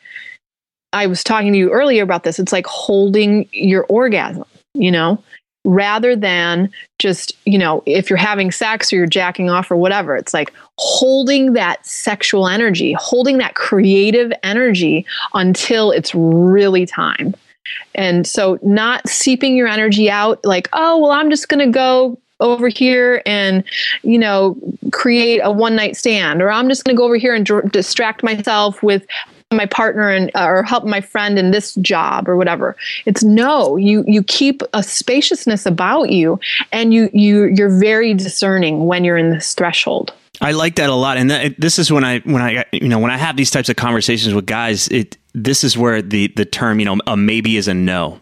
I 0.93 1.07
was 1.07 1.23
talking 1.23 1.51
to 1.53 1.57
you 1.57 1.71
earlier 1.71 2.03
about 2.03 2.23
this. 2.23 2.37
It's 2.39 2.51
like 2.51 2.67
holding 2.67 3.49
your 3.51 3.85
orgasm, 3.89 4.45
you 4.75 4.91
know? 4.91 5.23
rather 5.65 6.15
than 6.15 6.71
just, 6.99 7.33
you 7.45 7.57
know, 7.57 7.83
if 7.85 8.09
you're 8.09 8.17
having 8.17 8.51
sex 8.51 8.91
or 8.91 8.97
you're 8.97 9.05
jacking 9.05 9.49
off 9.49 9.69
or 9.69 9.75
whatever, 9.75 10.15
it's 10.15 10.33
like 10.33 10.53
holding 10.81 11.53
that 11.53 11.85
sexual 11.85 12.47
energy, 12.47 12.93
holding 12.93 13.37
that 13.37 13.55
creative 13.55 14.31
energy 14.43 15.05
until 15.33 15.91
it's 15.91 16.15
really 16.15 16.85
time. 16.85 17.35
And 17.95 18.25
so 18.25 18.57
not 18.63 19.07
seeping 19.07 19.57
your 19.57 19.67
energy 19.67 20.09
out 20.09 20.43
like, 20.45 20.69
oh, 20.71 20.97
well, 20.97 21.11
I'm 21.11 21.29
just 21.29 21.49
going 21.49 21.65
to 21.65 21.71
go 21.71 22.17
over 22.39 22.69
here 22.69 23.21
and 23.25 23.65
you 24.01 24.17
know 24.17 24.57
create 24.93 25.39
a 25.43 25.51
one 25.51 25.75
night 25.75 25.97
stand 25.97 26.41
or 26.41 26.49
i'm 26.49 26.69
just 26.69 26.85
going 26.85 26.95
to 26.95 26.97
go 26.97 27.03
over 27.03 27.17
here 27.17 27.35
and 27.35 27.45
distract 27.69 28.23
myself 28.23 28.81
with 28.81 29.05
my 29.51 29.65
partner 29.65 30.09
and 30.09 30.31
uh, 30.35 30.45
or 30.45 30.63
help 30.63 30.85
my 30.85 31.01
friend 31.01 31.37
in 31.37 31.51
this 31.51 31.75
job 31.75 32.29
or 32.29 32.37
whatever 32.37 32.77
it's 33.05 33.25
no 33.25 33.75
you 33.75 34.05
you 34.07 34.23
keep 34.23 34.61
a 34.73 34.81
spaciousness 34.81 35.65
about 35.65 36.11
you 36.11 36.39
and 36.71 36.93
you 36.93 37.09
you 37.11 37.45
you're 37.47 37.77
very 37.77 38.13
discerning 38.13 38.85
when 38.85 39.03
you're 39.03 39.17
in 39.17 39.31
this 39.31 39.53
threshold 39.53 40.13
I 40.41 40.51
like 40.51 40.75
that 40.75 40.89
a 40.89 40.95
lot, 40.95 41.17
and 41.17 41.29
that, 41.31 41.59
this 41.59 41.79
is 41.79 41.91
when 41.91 42.03
I 42.03 42.19
when 42.19 42.41
I 42.41 42.65
you 42.71 42.87
know 42.87 42.99
when 42.99 43.11
I 43.11 43.17
have 43.17 43.35
these 43.35 43.51
types 43.51 43.69
of 43.69 43.75
conversations 43.75 44.33
with 44.33 44.45
guys. 44.45 44.87
It 44.87 45.17
this 45.33 45.63
is 45.63 45.77
where 45.77 46.01
the 46.01 46.27
the 46.27 46.45
term 46.45 46.79
you 46.79 46.85
know 46.85 46.97
a 47.05 47.17
maybe 47.17 47.57
is 47.57 47.67
a 47.67 47.73
no 47.73 48.19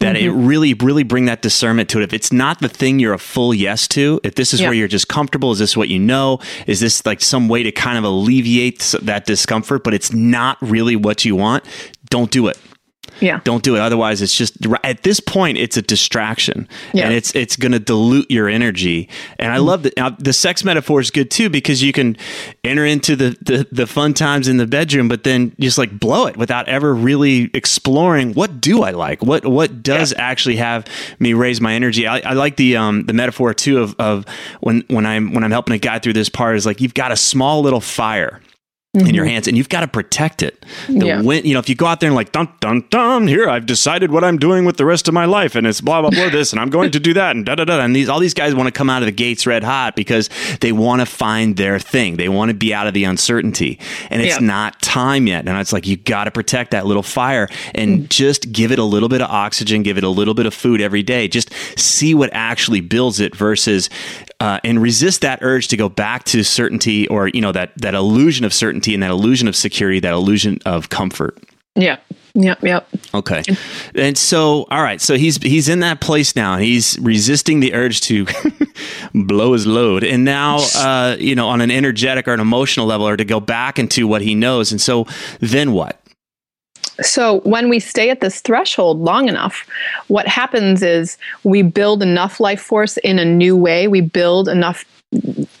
that 0.00 0.16
mm-hmm. 0.16 0.40
it 0.40 0.46
really 0.46 0.74
really 0.74 1.02
bring 1.02 1.26
that 1.26 1.42
discernment 1.42 1.88
to 1.88 2.00
it 2.00 2.04
if 2.04 2.12
it's 2.12 2.32
not 2.32 2.60
the 2.60 2.68
thing 2.68 2.98
you're 2.98 3.12
a 3.12 3.18
full 3.18 3.54
yes 3.54 3.86
to 3.86 4.20
if 4.24 4.34
this 4.34 4.52
is 4.52 4.60
yeah. 4.60 4.66
where 4.66 4.74
you're 4.74 4.88
just 4.88 5.08
comfortable 5.08 5.52
is 5.52 5.58
this 5.58 5.76
what 5.76 5.88
you 5.88 5.98
know 5.98 6.40
is 6.66 6.80
this 6.80 7.06
like 7.06 7.20
some 7.20 7.48
way 7.48 7.62
to 7.62 7.70
kind 7.70 7.96
of 7.96 8.04
alleviate 8.04 8.94
that 9.02 9.26
discomfort 9.26 9.84
but 9.84 9.94
it's 9.94 10.12
not 10.12 10.58
really 10.60 10.96
what 10.96 11.24
you 11.24 11.36
want 11.36 11.64
don't 12.08 12.30
do 12.30 12.48
it 12.48 12.58
yeah. 13.20 13.40
Don't 13.44 13.62
do 13.62 13.76
it. 13.76 13.80
Otherwise, 13.80 14.22
it's 14.22 14.36
just 14.36 14.54
at 14.84 15.02
this 15.02 15.20
point, 15.20 15.58
it's 15.58 15.76
a 15.76 15.82
distraction, 15.82 16.68
yeah. 16.92 17.04
and 17.04 17.14
it's 17.14 17.34
it's 17.34 17.56
going 17.56 17.72
to 17.72 17.78
dilute 17.78 18.30
your 18.30 18.48
energy. 18.48 19.08
And 19.38 19.52
I 19.52 19.56
mm 19.56 19.70
love 19.70 19.82
that 19.82 19.96
now, 19.96 20.08
the 20.08 20.32
sex 20.32 20.64
metaphor 20.64 21.00
is 21.00 21.10
good 21.10 21.30
too 21.30 21.50
because 21.50 21.82
you 21.82 21.92
can 21.92 22.16
enter 22.64 22.84
into 22.84 23.14
the, 23.14 23.36
the 23.42 23.66
the 23.70 23.86
fun 23.86 24.14
times 24.14 24.48
in 24.48 24.56
the 24.56 24.66
bedroom, 24.66 25.06
but 25.06 25.22
then 25.22 25.54
just 25.60 25.76
like 25.76 26.00
blow 26.00 26.26
it 26.26 26.36
without 26.36 26.66
ever 26.66 26.94
really 26.94 27.50
exploring 27.52 28.32
what 28.32 28.60
do 28.60 28.82
I 28.82 28.92
like, 28.92 29.22
what 29.22 29.46
what 29.46 29.82
does 29.82 30.12
yeah. 30.12 30.22
actually 30.22 30.56
have 30.56 30.86
me 31.18 31.34
raise 31.34 31.60
my 31.60 31.74
energy. 31.74 32.06
I, 32.06 32.20
I 32.20 32.32
like 32.32 32.56
the 32.56 32.76
um 32.76 33.04
the 33.04 33.12
metaphor 33.12 33.52
too 33.52 33.80
of 33.80 33.94
of 33.98 34.24
when 34.60 34.82
when 34.88 35.04
I'm 35.04 35.34
when 35.34 35.44
I'm 35.44 35.52
helping 35.52 35.74
a 35.74 35.78
guy 35.78 35.98
through 35.98 36.14
this 36.14 36.30
part 36.30 36.56
is 36.56 36.64
like 36.64 36.80
you've 36.80 36.94
got 36.94 37.12
a 37.12 37.16
small 37.16 37.60
little 37.60 37.80
fire 37.80 38.40
Mm-hmm. 38.96 39.06
in 39.06 39.14
your 39.14 39.24
mm-hmm. 39.24 39.34
hands 39.34 39.46
and 39.46 39.56
you've 39.56 39.68
got 39.68 39.82
to 39.82 39.86
protect 39.86 40.42
it. 40.42 40.66
The 40.88 41.06
yeah. 41.06 41.22
wind, 41.22 41.46
you 41.46 41.54
know, 41.54 41.60
if 41.60 41.68
you 41.68 41.76
go 41.76 41.86
out 41.86 42.00
there 42.00 42.08
and 42.08 42.16
like 42.16 42.32
dun 42.32 42.52
dun 42.58 42.84
dun, 42.90 43.28
here 43.28 43.48
I've 43.48 43.64
decided 43.64 44.10
what 44.10 44.24
I'm 44.24 44.36
doing 44.36 44.64
with 44.64 44.78
the 44.78 44.84
rest 44.84 45.06
of 45.06 45.14
my 45.14 45.26
life 45.26 45.54
and 45.54 45.64
it's 45.64 45.80
blah 45.80 46.00
blah 46.00 46.10
blah 46.10 46.28
this 46.28 46.52
and 46.52 46.60
I'm 46.60 46.70
going 46.70 46.90
to 46.90 46.98
do 46.98 47.14
that 47.14 47.36
and 47.36 47.46
da 47.46 47.54
da 47.54 47.64
da 47.64 47.78
and 47.78 47.94
these 47.94 48.08
all 48.08 48.18
these 48.18 48.34
guys 48.34 48.52
want 48.52 48.66
to 48.66 48.72
come 48.72 48.90
out 48.90 49.00
of 49.00 49.06
the 49.06 49.12
gates 49.12 49.46
red 49.46 49.62
hot 49.62 49.94
because 49.94 50.28
they 50.60 50.72
want 50.72 51.02
to 51.02 51.06
find 51.06 51.56
their 51.56 51.78
thing. 51.78 52.16
They 52.16 52.28
want 52.28 52.48
to 52.48 52.54
be 52.54 52.74
out 52.74 52.88
of 52.88 52.94
the 52.94 53.04
uncertainty. 53.04 53.78
And 54.10 54.22
it's 54.22 54.40
yeah. 54.40 54.44
not 54.44 54.82
time 54.82 55.28
yet. 55.28 55.46
And 55.46 55.56
it's 55.58 55.72
like 55.72 55.86
you 55.86 55.96
got 55.96 56.24
to 56.24 56.32
protect 56.32 56.72
that 56.72 56.84
little 56.84 57.04
fire 57.04 57.48
and 57.76 57.98
mm-hmm. 57.98 58.06
just 58.08 58.50
give 58.50 58.72
it 58.72 58.80
a 58.80 58.84
little 58.84 59.08
bit 59.08 59.22
of 59.22 59.30
oxygen, 59.30 59.84
give 59.84 59.98
it 59.98 60.04
a 60.04 60.08
little 60.08 60.34
bit 60.34 60.46
of 60.46 60.54
food 60.54 60.80
every 60.80 61.04
day. 61.04 61.28
Just 61.28 61.52
see 61.78 62.12
what 62.12 62.30
actually 62.32 62.80
builds 62.80 63.20
it 63.20 63.36
versus 63.36 63.88
uh, 64.40 64.58
and 64.64 64.82
resist 64.82 65.20
that 65.20 65.38
urge 65.42 65.68
to 65.68 65.76
go 65.76 65.88
back 65.88 66.24
to 66.24 66.42
certainty 66.42 67.06
or 67.08 67.28
you 67.28 67.40
know 67.40 67.52
that 67.52 67.70
that 67.76 67.94
illusion 67.94 68.44
of 68.44 68.52
certainty 68.54 68.79
and 68.88 69.02
that 69.02 69.10
illusion 69.10 69.48
of 69.48 69.56
security, 69.56 70.00
that 70.00 70.12
illusion 70.12 70.58
of 70.66 70.88
comfort. 70.88 71.38
Yeah. 71.76 71.98
Yep. 72.34 72.62
Yep. 72.62 72.88
Okay. 73.14 73.42
And 73.94 74.16
so, 74.16 74.66
all 74.70 74.82
right. 74.82 75.00
So 75.00 75.16
he's 75.16 75.36
he's 75.38 75.68
in 75.68 75.80
that 75.80 76.00
place 76.00 76.36
now. 76.36 76.56
He's 76.56 76.98
resisting 77.00 77.60
the 77.60 77.74
urge 77.74 78.00
to 78.02 78.26
blow 79.14 79.52
his 79.52 79.66
load, 79.66 80.04
and 80.04 80.24
now, 80.24 80.58
uh, 80.76 81.16
you 81.18 81.34
know, 81.34 81.48
on 81.48 81.60
an 81.60 81.70
energetic 81.70 82.28
or 82.28 82.34
an 82.34 82.40
emotional 82.40 82.86
level, 82.86 83.08
or 83.08 83.16
to 83.16 83.24
go 83.24 83.40
back 83.40 83.78
into 83.78 84.06
what 84.06 84.22
he 84.22 84.34
knows. 84.34 84.70
And 84.70 84.80
so, 84.80 85.06
then 85.40 85.72
what? 85.72 86.00
So, 87.00 87.40
when 87.40 87.68
we 87.68 87.80
stay 87.80 88.10
at 88.10 88.20
this 88.20 88.40
threshold 88.40 89.00
long 89.00 89.28
enough, 89.28 89.66
what 90.08 90.28
happens 90.28 90.82
is 90.82 91.18
we 91.44 91.62
build 91.62 92.02
enough 92.02 92.38
life 92.38 92.60
force 92.60 92.96
in 92.98 93.18
a 93.18 93.24
new 93.24 93.56
way. 93.56 93.88
We 93.88 94.02
build 94.02 94.48
enough 94.48 94.84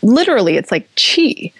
literally 0.02 0.56
it's 0.56 0.70
like 0.70 0.88
chi. 0.96 1.52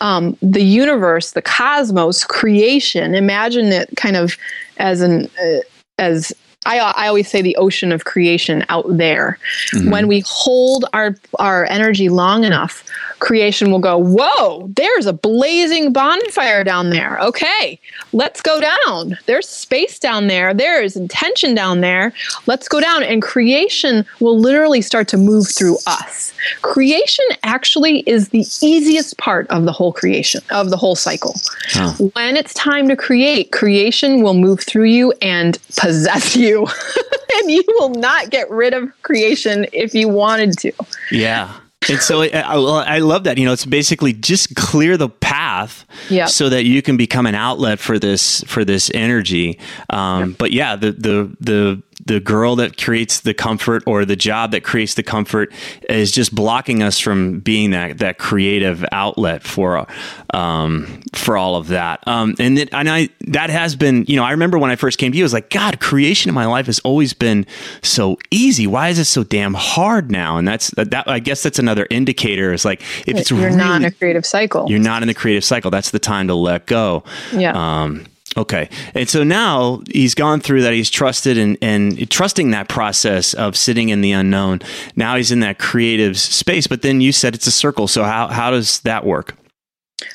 Um, 0.00 0.36
the 0.40 0.62
universe 0.62 1.32
the 1.32 1.42
cosmos 1.42 2.24
creation 2.24 3.14
imagine 3.14 3.66
it 3.66 3.90
kind 3.96 4.16
of 4.16 4.36
as 4.78 5.00
an 5.00 5.30
uh, 5.42 5.60
as 5.98 6.32
I, 6.66 6.78
I 6.78 7.08
always 7.08 7.30
say 7.30 7.42
the 7.42 7.56
ocean 7.56 7.92
of 7.92 8.04
creation 8.04 8.64
out 8.68 8.86
there. 8.88 9.38
Mm-hmm. 9.72 9.90
When 9.90 10.08
we 10.08 10.22
hold 10.26 10.84
our 10.92 11.16
our 11.38 11.66
energy 11.66 12.08
long 12.08 12.44
enough, 12.44 12.84
creation 13.24 13.70
will 13.70 13.78
go, 13.78 13.96
Whoa, 13.98 14.68
there's 14.76 15.06
a 15.06 15.12
blazing 15.12 15.92
bonfire 15.92 16.62
down 16.62 16.90
there. 16.90 17.18
Okay, 17.20 17.80
let's 18.12 18.40
go 18.40 18.60
down. 18.60 19.18
There's 19.26 19.48
space 19.48 19.98
down 19.98 20.26
there. 20.26 20.52
There 20.52 20.82
is 20.82 20.96
intention 20.96 21.54
down 21.54 21.80
there. 21.80 22.12
Let's 22.46 22.68
go 22.68 22.80
down. 22.80 23.02
And 23.02 23.22
creation 23.22 24.04
will 24.20 24.38
literally 24.38 24.82
start 24.82 25.08
to 25.08 25.16
move 25.16 25.48
through 25.48 25.78
us. 25.86 26.34
Creation 26.62 27.24
actually 27.42 28.00
is 28.00 28.28
the 28.28 28.44
easiest 28.60 29.16
part 29.16 29.46
of 29.48 29.64
the 29.64 29.72
whole 29.72 29.92
creation, 29.92 30.42
of 30.50 30.70
the 30.70 30.76
whole 30.76 30.96
cycle. 30.96 31.34
Huh. 31.68 31.92
When 32.14 32.36
it's 32.36 32.52
time 32.54 32.88
to 32.88 32.96
create, 32.96 33.52
creation 33.52 34.22
will 34.22 34.34
move 34.34 34.60
through 34.60 34.84
you 34.84 35.12
and 35.22 35.58
possess 35.76 36.36
you. 36.44 36.53
and 37.34 37.50
you 37.50 37.64
will 37.68 37.90
not 37.90 38.30
get 38.30 38.50
rid 38.50 38.74
of 38.74 38.90
creation 39.02 39.66
if 39.72 39.94
you 39.94 40.08
wanted 40.08 40.56
to. 40.58 40.72
Yeah 41.10 41.60
and 41.88 42.00
so 42.00 42.22
I, 42.22 42.28
I, 42.28 42.98
love 42.98 43.24
that. 43.24 43.38
You 43.38 43.44
know, 43.44 43.52
it's 43.52 43.66
basically 43.66 44.12
just 44.12 44.54
clear 44.54 44.96
the 44.96 45.08
path 45.08 45.84
yep. 46.08 46.28
so 46.28 46.48
that 46.48 46.64
you 46.64 46.82
can 46.82 46.96
become 46.96 47.26
an 47.26 47.34
outlet 47.34 47.78
for 47.78 47.98
this 47.98 48.42
for 48.44 48.64
this 48.64 48.90
energy. 48.94 49.58
Um, 49.90 50.30
yep. 50.30 50.38
But 50.38 50.52
yeah, 50.52 50.76
the 50.76 50.92
the 50.92 51.36
the 51.40 51.82
the 52.06 52.20
girl 52.20 52.56
that 52.56 52.76
creates 52.76 53.20
the 53.20 53.34
comfort 53.34 53.82
or 53.86 54.04
the 54.04 54.16
job 54.16 54.50
that 54.52 54.62
creates 54.62 54.94
the 54.94 55.02
comfort 55.02 55.52
is 55.88 56.12
just 56.12 56.34
blocking 56.34 56.82
us 56.82 56.98
from 56.98 57.40
being 57.40 57.70
that 57.70 57.98
that 57.98 58.18
creative 58.18 58.84
outlet 58.92 59.42
for 59.42 59.86
um, 60.30 61.00
for 61.14 61.36
all 61.36 61.56
of 61.56 61.68
that. 61.68 62.06
Um, 62.06 62.34
and 62.38 62.58
it, 62.58 62.68
and 62.72 62.88
I 62.88 63.08
that 63.28 63.50
has 63.50 63.76
been 63.76 64.04
you 64.06 64.16
know 64.16 64.24
I 64.24 64.32
remember 64.32 64.58
when 64.58 64.70
I 64.70 64.76
first 64.76 64.98
came 64.98 65.12
to 65.12 65.18
you, 65.18 65.24
I 65.24 65.26
was 65.26 65.32
like, 65.32 65.50
God, 65.50 65.80
creation 65.80 66.28
in 66.28 66.34
my 66.34 66.46
life 66.46 66.66
has 66.66 66.78
always 66.80 67.14
been 67.14 67.46
so 67.82 68.18
easy. 68.30 68.66
Why 68.66 68.88
is 68.88 68.98
it 68.98 69.06
so 69.06 69.24
damn 69.24 69.54
hard 69.54 70.10
now? 70.10 70.36
And 70.36 70.46
that's 70.46 70.70
that. 70.72 71.08
I 71.08 71.18
guess 71.18 71.42
that's 71.42 71.58
another 71.58 71.86
indicator. 71.90 72.52
Is 72.52 72.64
like 72.64 72.82
if 73.06 73.16
it's 73.16 73.30
you're 73.30 73.40
really, 73.40 73.56
not 73.56 73.76
in 73.76 73.84
a 73.84 73.90
creative 73.90 74.26
cycle, 74.26 74.70
you're 74.70 74.78
not 74.78 75.02
in 75.02 75.08
the 75.08 75.14
creative 75.14 75.44
cycle. 75.44 75.70
That's 75.70 75.90
the 75.90 75.98
time 75.98 76.28
to 76.28 76.34
let 76.34 76.66
go. 76.66 77.04
Yeah. 77.32 77.52
Um, 77.52 78.06
Okay. 78.36 78.68
And 78.94 79.08
so 79.08 79.22
now 79.22 79.82
he's 79.90 80.14
gone 80.14 80.40
through 80.40 80.62
that. 80.62 80.72
He's 80.72 80.90
trusted 80.90 81.38
and, 81.38 81.56
and 81.62 82.10
trusting 82.10 82.50
that 82.50 82.68
process 82.68 83.34
of 83.34 83.56
sitting 83.56 83.90
in 83.90 84.00
the 84.00 84.12
unknown. 84.12 84.60
Now 84.96 85.16
he's 85.16 85.30
in 85.30 85.40
that 85.40 85.58
creative 85.58 86.18
space. 86.18 86.66
But 86.66 86.82
then 86.82 87.00
you 87.00 87.12
said 87.12 87.34
it's 87.34 87.46
a 87.46 87.52
circle. 87.52 87.86
So 87.86 88.02
how, 88.02 88.28
how 88.28 88.50
does 88.50 88.80
that 88.80 89.04
work? 89.04 89.36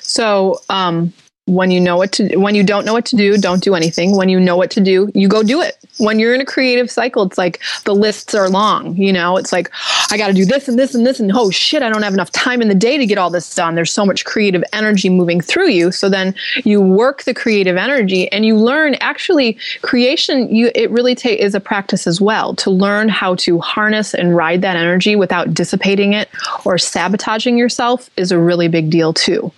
So 0.02 0.60
um, 0.70 1.14
when 1.50 1.72
you 1.72 1.82
know 1.82 1.98
what 1.98 2.12
to 2.14 2.36
when 2.38 2.56
you 2.56 2.64
don't 2.64 2.86
know 2.86 2.94
what 2.94 3.06
to 3.06 3.16
do 3.16 3.38
don't 3.38 3.64
do 3.64 3.76
anything. 3.76 4.16
When 4.16 4.30
you 4.30 4.40
know 4.40 4.56
what 4.56 4.72
to 4.72 4.82
do 4.82 5.12
you 5.14 5.28
go 5.28 5.44
do 5.44 5.62
it. 5.62 5.78
When 5.98 6.20
you're 6.20 6.34
in 6.34 6.42
a 6.42 6.46
creative 6.46 6.90
cycle 6.90 7.24
it's 7.24 7.38
like 7.38 7.62
the 7.86 7.96
lists 7.96 8.34
are 8.36 8.50
long 8.50 8.96
you 8.96 9.12
know? 9.12 9.38
It's 9.38 9.52
like 9.52 9.72
i 10.12 10.18
got 10.18 10.28
to 10.28 10.34
do 10.34 10.46
this 10.46 10.68
and 10.68 10.78
this 10.78 10.96
and 10.96 11.06
this 11.06 11.20
and 11.20 11.32
oh 11.34 11.52
shit 11.52 11.84
i 11.84 11.90
don't 11.90 12.02
have 12.02 12.14
enough 12.14 12.32
time 12.32 12.62
in 12.62 12.68
the 12.68 12.76
day 12.76 12.98
to 12.98 13.06
get 13.06 13.18
all 13.18 13.30
this 13.30 13.54
done. 13.56 13.76
There's 13.76 13.92
so 13.92 14.06
much 14.06 14.26
creative 14.26 14.64
energy 14.74 15.10
moving 15.10 15.42
through 15.42 15.70
you. 15.70 15.92
So 15.92 16.10
then 16.10 16.36
you 16.64 16.82
work 16.82 17.24
the 17.24 17.34
creative 17.34 17.78
energy 17.78 18.32
and 18.32 18.46
you 18.46 18.56
learn 18.56 18.96
actually 18.96 19.58
creation 19.82 20.54
you 20.54 20.72
it 20.76 20.90
really 20.92 21.16
ta- 21.16 21.30
is 21.30 21.56
a 21.56 21.60
practice 21.60 22.08
as 22.08 22.22
well 22.22 22.56
to 22.56 22.70
learn 22.70 23.10
how 23.10 23.36
to 23.36 23.60
harness 23.60 24.14
and 24.14 24.36
ride 24.36 24.62
that 24.62 24.76
energy 24.76 25.16
without 25.16 25.54
dissipating 25.54 26.14
it 26.14 26.30
or 26.66 26.78
sabotaging 26.78 27.58
yourself 27.58 28.10
is 28.18 28.32
a 28.32 28.40
really 28.40 28.68
big 28.68 28.90
deal 28.90 29.14
too. 29.14 29.52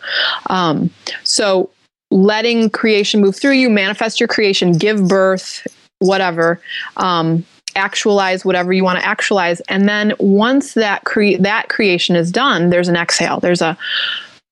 Um, 0.50 0.90
so 1.24 1.70
letting 2.12 2.70
creation 2.70 3.22
move 3.22 3.36
through 3.36 3.54
you, 3.54 3.70
manifest 3.70 4.20
your 4.20 4.28
creation, 4.28 4.74
give 4.74 5.08
birth, 5.08 5.66
whatever. 6.00 6.62
Um, 6.98 7.46
actualize 7.76 8.44
whatever 8.44 8.74
you 8.74 8.84
want 8.84 9.00
to 9.00 9.06
actualize. 9.06 9.62
And 9.62 9.88
then 9.88 10.14
once 10.20 10.74
that 10.74 11.06
cre- 11.06 11.38
that 11.40 11.70
creation 11.70 12.16
is 12.16 12.32
done 12.32 12.70
there's 12.70 12.90
an 12.90 12.96
exhale. 12.96 13.40
There's 13.40 13.62
a 13.62 13.78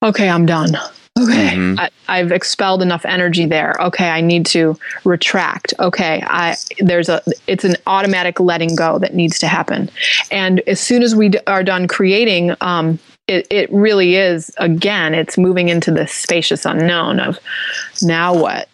okay 0.01 0.29
i'm 0.29 0.45
done. 0.45 0.75
Okay 1.19 1.55
mm-hmm. 1.55 1.85
I, 2.07 2.17
have 2.19 2.31
expelled 2.31 2.81
enough 2.81 3.03
energy 3.05 3.45
there. 3.45 3.75
Okay 3.79 4.09
i 4.09 4.21
need 4.21 4.45
to 4.47 4.77
retract. 5.03 5.73
Okay 5.79 6.23
i 6.25 6.55
there's 6.79 7.09
a 7.09 7.21
it's 7.47 7.65
an 7.65 7.75
automatic 7.87 8.39
letting 8.39 8.75
go 8.75 8.99
that 8.99 9.13
needs 9.13 9.37
to 9.39 9.47
happen. 9.47 9.89
And 10.31 10.61
as 10.61 10.79
soon 10.79 11.03
as 11.03 11.13
we 11.15 11.29
d- 11.29 11.39
are 11.45 11.63
done 11.63 11.87
creating 11.87 12.55
um, 12.61 12.99
it, 13.29 13.47
it 13.51 13.71
really 13.71 14.15
is 14.15 14.51
again 14.57 15.13
it's 15.13 15.37
moving 15.37 15.69
into 15.69 15.91
the 15.91 16.07
spacious 16.07 16.65
unknown 16.65 17.19
of 17.19 17.39
now 18.01 18.35
what? 18.35 18.67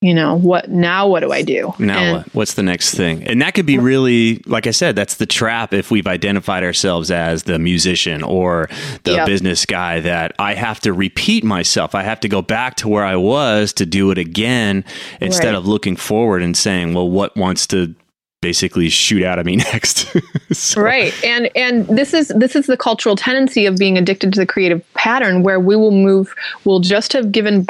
You 0.00 0.14
know 0.14 0.36
what 0.36 0.70
now 0.70 1.08
what 1.08 1.20
do 1.20 1.32
i 1.32 1.42
do? 1.42 1.74
Now 1.80 1.98
and, 1.98 2.16
what? 2.18 2.34
What's 2.34 2.54
the 2.54 2.62
next 2.62 2.94
thing? 2.94 3.26
And 3.26 3.42
that 3.42 3.54
could 3.54 3.66
be 3.66 3.78
really 3.78 4.40
like 4.46 4.68
i 4.68 4.70
said 4.70 4.94
that's 4.94 5.16
the 5.16 5.26
trap 5.26 5.74
if 5.74 5.90
we've 5.90 6.06
identified 6.06 6.62
ourselves 6.62 7.10
as 7.10 7.42
the 7.42 7.58
musician 7.58 8.22
or 8.22 8.70
the 9.02 9.14
yep. 9.14 9.26
business 9.26 9.66
guy 9.66 9.98
that 9.98 10.36
i 10.38 10.54
have 10.54 10.78
to 10.80 10.92
repeat 10.92 11.42
myself. 11.42 11.96
I 11.96 12.04
have 12.04 12.20
to 12.20 12.28
go 12.28 12.40
back 12.42 12.76
to 12.76 12.88
where 12.88 13.04
i 13.04 13.16
was 13.16 13.72
to 13.72 13.86
do 13.86 14.12
it 14.12 14.18
again 14.18 14.84
instead 15.20 15.46
right. 15.46 15.56
of 15.56 15.66
looking 15.66 15.96
forward 15.96 16.42
and 16.42 16.56
saying 16.56 16.94
well 16.94 17.10
what 17.10 17.36
wants 17.36 17.66
to 17.68 17.96
basically 18.40 18.88
shoot 18.88 19.24
out 19.24 19.38
of 19.38 19.46
me 19.46 19.56
next. 19.72 20.06
so. 20.52 20.80
Right. 20.80 21.12
And 21.24 21.50
and 21.56 21.86
this 21.86 22.14
is 22.14 22.28
this 22.28 22.54
is 22.54 22.66
the 22.66 22.76
cultural 22.76 23.16
tendency 23.16 23.66
of 23.66 23.76
being 23.76 23.98
addicted 23.98 24.32
to 24.34 24.40
the 24.40 24.46
creative 24.46 24.82
pattern 24.94 25.42
where 25.42 25.58
we 25.60 25.76
will 25.76 25.90
move 25.90 26.34
we'll 26.64 26.80
just 26.80 27.12
have 27.12 27.32
given 27.32 27.66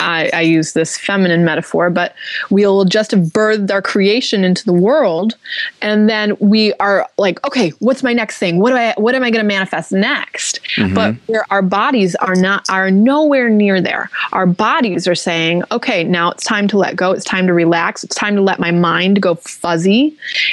I, 0.00 0.30
I 0.32 0.40
use 0.42 0.72
this 0.72 0.98
feminine 0.98 1.44
metaphor, 1.44 1.90
but 1.90 2.14
we'll 2.50 2.84
just 2.84 3.10
have 3.10 3.20
birthed 3.20 3.70
our 3.70 3.82
creation 3.82 4.44
into 4.44 4.64
the 4.64 4.72
world 4.72 5.36
and 5.82 6.08
then 6.08 6.36
we 6.40 6.72
are 6.74 7.08
like, 7.18 7.44
okay, 7.46 7.70
what's 7.80 8.02
my 8.02 8.12
next 8.12 8.38
thing? 8.38 8.58
What 8.58 8.70
do 8.70 8.76
I 8.76 8.94
what 8.96 9.14
am 9.14 9.24
I 9.24 9.30
gonna 9.30 9.44
manifest 9.44 9.92
next? 9.92 10.60
Mm-hmm. 10.76 10.94
But 10.94 11.14
where 11.26 11.44
our 11.50 11.62
bodies 11.62 12.14
are 12.16 12.36
not 12.36 12.68
are 12.70 12.90
nowhere 12.90 13.48
near 13.48 13.80
there. 13.80 14.10
Our 14.32 14.46
bodies 14.46 15.08
are 15.08 15.14
saying, 15.14 15.64
okay, 15.72 16.04
now 16.04 16.30
it's 16.30 16.44
time 16.44 16.68
to 16.68 16.78
let 16.78 16.96
go, 16.96 17.12
it's 17.12 17.24
time 17.24 17.46
to 17.46 17.52
relax, 17.52 18.04
it's 18.04 18.14
time 18.14 18.36
to 18.36 18.42
let 18.42 18.60
my 18.60 18.70
mind 18.70 19.20
go 19.20 19.34
fuzzy 19.34 20.03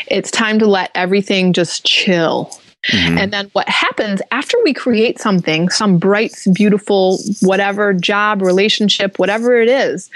it's 0.08 0.32
time 0.32 0.60
to 0.60 0.68
let 0.68 0.92
everything 0.96 1.54
just 1.54 1.86
chill. 1.86 2.52
Mm-hmm. 2.88 3.18
And 3.18 3.34
then 3.34 3.50
what 3.54 3.70
happens 3.70 4.22
after 4.32 4.58
we 4.64 4.74
create 4.74 5.20
something, 5.20 5.70
some 5.70 6.00
bright, 6.00 6.34
beautiful, 6.54 7.20
whatever 7.42 7.94
job, 7.94 8.42
relationship, 8.42 9.20
whatever 9.20 9.62
it 9.62 9.70
is, 9.70 10.10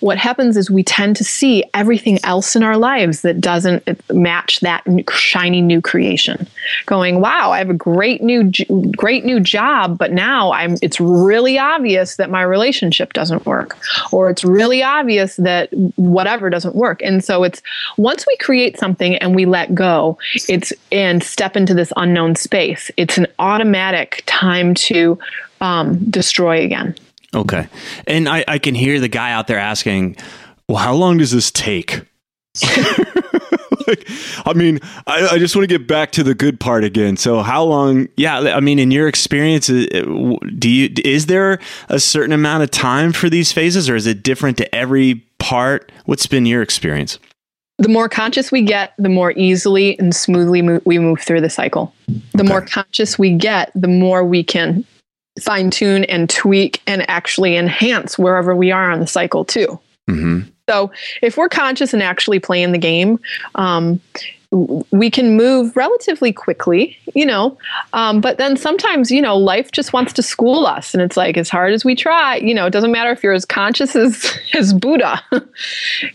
what 0.00 0.18
happens 0.18 0.56
is 0.56 0.70
we 0.70 0.82
tend 0.82 1.16
to 1.16 1.24
see 1.24 1.64
everything 1.74 2.18
else 2.24 2.56
in 2.56 2.62
our 2.62 2.76
lives 2.76 3.22
that 3.22 3.40
doesn't 3.40 3.84
match 4.12 4.60
that 4.60 4.84
shiny 5.10 5.60
new 5.60 5.80
creation. 5.80 6.46
Going 6.86 7.20
wow 7.20 7.50
i 7.50 7.58
have 7.58 7.70
a 7.70 7.74
great 7.74 8.22
new 8.22 8.50
great 8.96 9.24
new 9.24 9.40
job 9.40 9.96
but 9.98 10.12
now 10.12 10.52
i'm 10.52 10.76
it's 10.82 11.00
really 11.00 11.58
obvious 11.58 12.16
that 12.16 12.30
my 12.30 12.42
relationship 12.42 13.12
doesn't 13.12 13.44
work 13.46 13.76
or 14.12 14.30
it's 14.30 14.44
really 14.44 14.82
obvious 14.82 15.36
that 15.36 15.70
whatever 15.96 16.50
doesn't 16.50 16.74
work. 16.74 17.02
And 17.02 17.24
so 17.24 17.44
it's 17.44 17.62
once 17.96 18.26
we 18.26 18.36
create 18.38 18.78
something 18.78 19.16
and 19.16 19.34
we 19.34 19.46
let 19.46 19.74
go 19.74 20.18
it's 20.48 20.72
and 20.92 21.22
step 21.22 21.56
into 21.56 21.74
this 21.74 21.92
unknown 21.96 22.36
space 22.36 22.90
it's 22.96 23.18
an 23.18 23.26
automatic 23.38 24.22
time 24.26 24.74
to 24.74 25.18
um, 25.60 25.98
destroy 26.10 26.64
again 26.64 26.94
Okay. 27.34 27.68
And 28.06 28.28
I, 28.28 28.44
I 28.48 28.58
can 28.58 28.74
hear 28.74 29.00
the 29.00 29.08
guy 29.08 29.32
out 29.32 29.46
there 29.46 29.58
asking, 29.58 30.16
well, 30.68 30.78
how 30.78 30.94
long 30.94 31.18
does 31.18 31.30
this 31.30 31.50
take? 31.50 32.02
like, 33.86 34.08
I 34.44 34.52
mean, 34.54 34.80
I, 35.06 35.28
I 35.32 35.38
just 35.38 35.54
want 35.54 35.68
to 35.68 35.78
get 35.78 35.86
back 35.86 36.12
to 36.12 36.22
the 36.22 36.34
good 36.34 36.58
part 36.58 36.84
again. 36.84 37.16
So, 37.16 37.42
how 37.42 37.62
long? 37.64 38.08
Yeah, 38.16 38.38
I 38.38 38.60
mean, 38.60 38.78
in 38.78 38.90
your 38.90 39.08
experience, 39.08 39.70
uh, 39.70 39.84
do 40.58 40.68
you 40.68 40.92
is 41.04 41.26
there 41.26 41.58
a 41.88 42.00
certain 42.00 42.32
amount 42.32 42.64
of 42.64 42.70
time 42.70 43.12
for 43.12 43.30
these 43.30 43.52
phases, 43.52 43.88
or 43.88 43.96
is 43.96 44.06
it 44.06 44.22
different 44.22 44.56
to 44.58 44.74
every 44.74 45.26
part? 45.38 45.92
What's 46.06 46.26
been 46.26 46.46
your 46.46 46.62
experience? 46.62 47.18
The 47.78 47.88
more 47.88 48.08
conscious 48.08 48.50
we 48.50 48.62
get, 48.62 48.92
the 48.98 49.08
more 49.08 49.30
easily 49.32 49.96
and 50.00 50.14
smoothly 50.14 50.80
we 50.84 50.98
move 50.98 51.20
through 51.20 51.42
the 51.42 51.50
cycle. 51.50 51.94
The 52.08 52.40
okay. 52.40 52.48
more 52.48 52.60
conscious 52.60 53.18
we 53.18 53.36
get, 53.36 53.70
the 53.76 53.86
more 53.86 54.24
we 54.24 54.42
can 54.42 54.84
fine 55.40 55.70
tune 55.70 56.04
and 56.04 56.28
tweak 56.28 56.82
and 56.86 57.08
actually 57.08 57.56
enhance 57.56 58.18
wherever 58.18 58.54
we 58.54 58.70
are 58.70 58.90
on 58.90 59.00
the 59.00 59.06
cycle 59.06 59.44
too. 59.44 59.78
Mm-hmm. 60.08 60.48
So 60.68 60.90
if 61.22 61.36
we're 61.36 61.48
conscious 61.48 61.94
and 61.94 62.02
actually 62.02 62.40
playing 62.40 62.72
the 62.72 62.78
game, 62.78 63.18
um, 63.54 64.00
we 64.50 65.10
can 65.10 65.36
move 65.36 65.76
relatively 65.76 66.32
quickly, 66.32 66.96
you 67.14 67.26
know. 67.26 67.58
Um, 67.92 68.20
but 68.20 68.38
then 68.38 68.56
sometimes, 68.56 69.10
you 69.10 69.20
know, 69.20 69.36
life 69.36 69.72
just 69.72 69.92
wants 69.92 70.12
to 70.14 70.22
school 70.22 70.66
us, 70.66 70.94
and 70.94 71.02
it's 71.02 71.16
like 71.16 71.36
as 71.36 71.50
hard 71.50 71.74
as 71.74 71.84
we 71.84 71.94
try, 71.94 72.36
you 72.36 72.54
know, 72.54 72.66
it 72.66 72.70
doesn't 72.70 72.92
matter 72.92 73.10
if 73.10 73.22
you're 73.22 73.34
as 73.34 73.44
conscious 73.44 73.94
as 73.94 74.38
as 74.54 74.72
Buddha. 74.72 75.22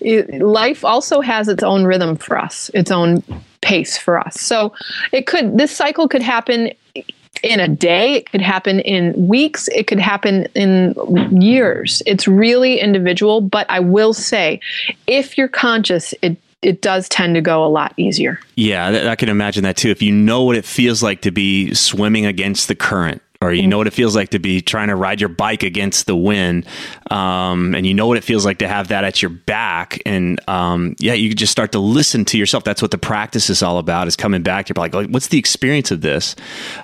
it, 0.01 0.41
life 0.41 0.83
also 0.83 1.21
has 1.21 1.47
its 1.47 1.63
own 1.63 1.85
rhythm 1.85 2.15
for 2.15 2.37
us, 2.37 2.69
its 2.73 2.89
own 2.89 3.23
pace 3.61 3.97
for 3.97 4.19
us. 4.19 4.39
So 4.41 4.73
it 5.11 5.27
could 5.27 5.57
this 5.57 5.75
cycle 5.75 6.07
could 6.07 6.23
happen 6.23 6.71
in 7.41 7.59
a 7.59 7.67
day, 7.67 8.13
it 8.13 8.31
could 8.31 8.41
happen 8.41 8.79
in 8.81 9.27
weeks, 9.27 9.67
it 9.69 9.87
could 9.87 9.99
happen 9.99 10.45
in 10.55 10.93
years. 11.41 12.03
It's 12.05 12.27
really 12.27 12.79
individual, 12.79 13.41
but 13.41 13.65
I 13.69 13.79
will 13.79 14.13
say 14.13 14.59
if 15.07 15.37
you're 15.37 15.47
conscious, 15.47 16.13
it 16.21 16.37
it 16.61 16.81
does 16.81 17.09
tend 17.09 17.35
to 17.35 17.41
go 17.41 17.65
a 17.65 17.67
lot 17.67 17.93
easier. 17.97 18.39
Yeah, 18.55 19.09
I 19.09 19.15
can 19.15 19.29
imagine 19.29 19.63
that 19.63 19.77
too. 19.77 19.89
If 19.89 20.01
you 20.01 20.13
know 20.13 20.43
what 20.43 20.55
it 20.55 20.65
feels 20.65 21.03
like 21.03 21.21
to 21.21 21.31
be 21.31 21.73
swimming 21.73 22.25
against 22.25 22.67
the 22.67 22.75
current, 22.75 23.21
or 23.43 23.53
you 23.53 23.67
know 23.67 23.77
what 23.77 23.87
it 23.87 23.93
feels 23.93 24.15
like 24.15 24.29
to 24.29 24.39
be 24.39 24.61
trying 24.61 24.87
to 24.87 24.95
ride 24.95 25.19
your 25.19 25.29
bike 25.29 25.63
against 25.63 26.05
the 26.05 26.15
wind, 26.15 26.65
um, 27.11 27.75
and 27.75 27.85
you 27.85 27.93
know 27.93 28.07
what 28.07 28.17
it 28.17 28.23
feels 28.23 28.45
like 28.45 28.59
to 28.59 28.67
have 28.67 28.87
that 28.87 29.03
at 29.03 29.21
your 29.21 29.29
back, 29.29 30.01
and 30.05 30.39
um, 30.47 30.95
yeah, 30.99 31.13
you 31.13 31.33
just 31.33 31.51
start 31.51 31.71
to 31.73 31.79
listen 31.79 32.25
to 32.25 32.37
yourself. 32.37 32.63
That's 32.63 32.81
what 32.81 32.91
the 32.91 32.97
practice 32.97 33.49
is 33.49 33.61
all 33.61 33.77
about: 33.77 34.07
is 34.07 34.15
coming 34.15 34.43
back. 34.43 34.69
You're 34.69 34.75
like, 34.75 34.93
what's 35.09 35.27
the 35.27 35.37
experience 35.37 35.91
of 35.91 36.01
this? 36.01 36.35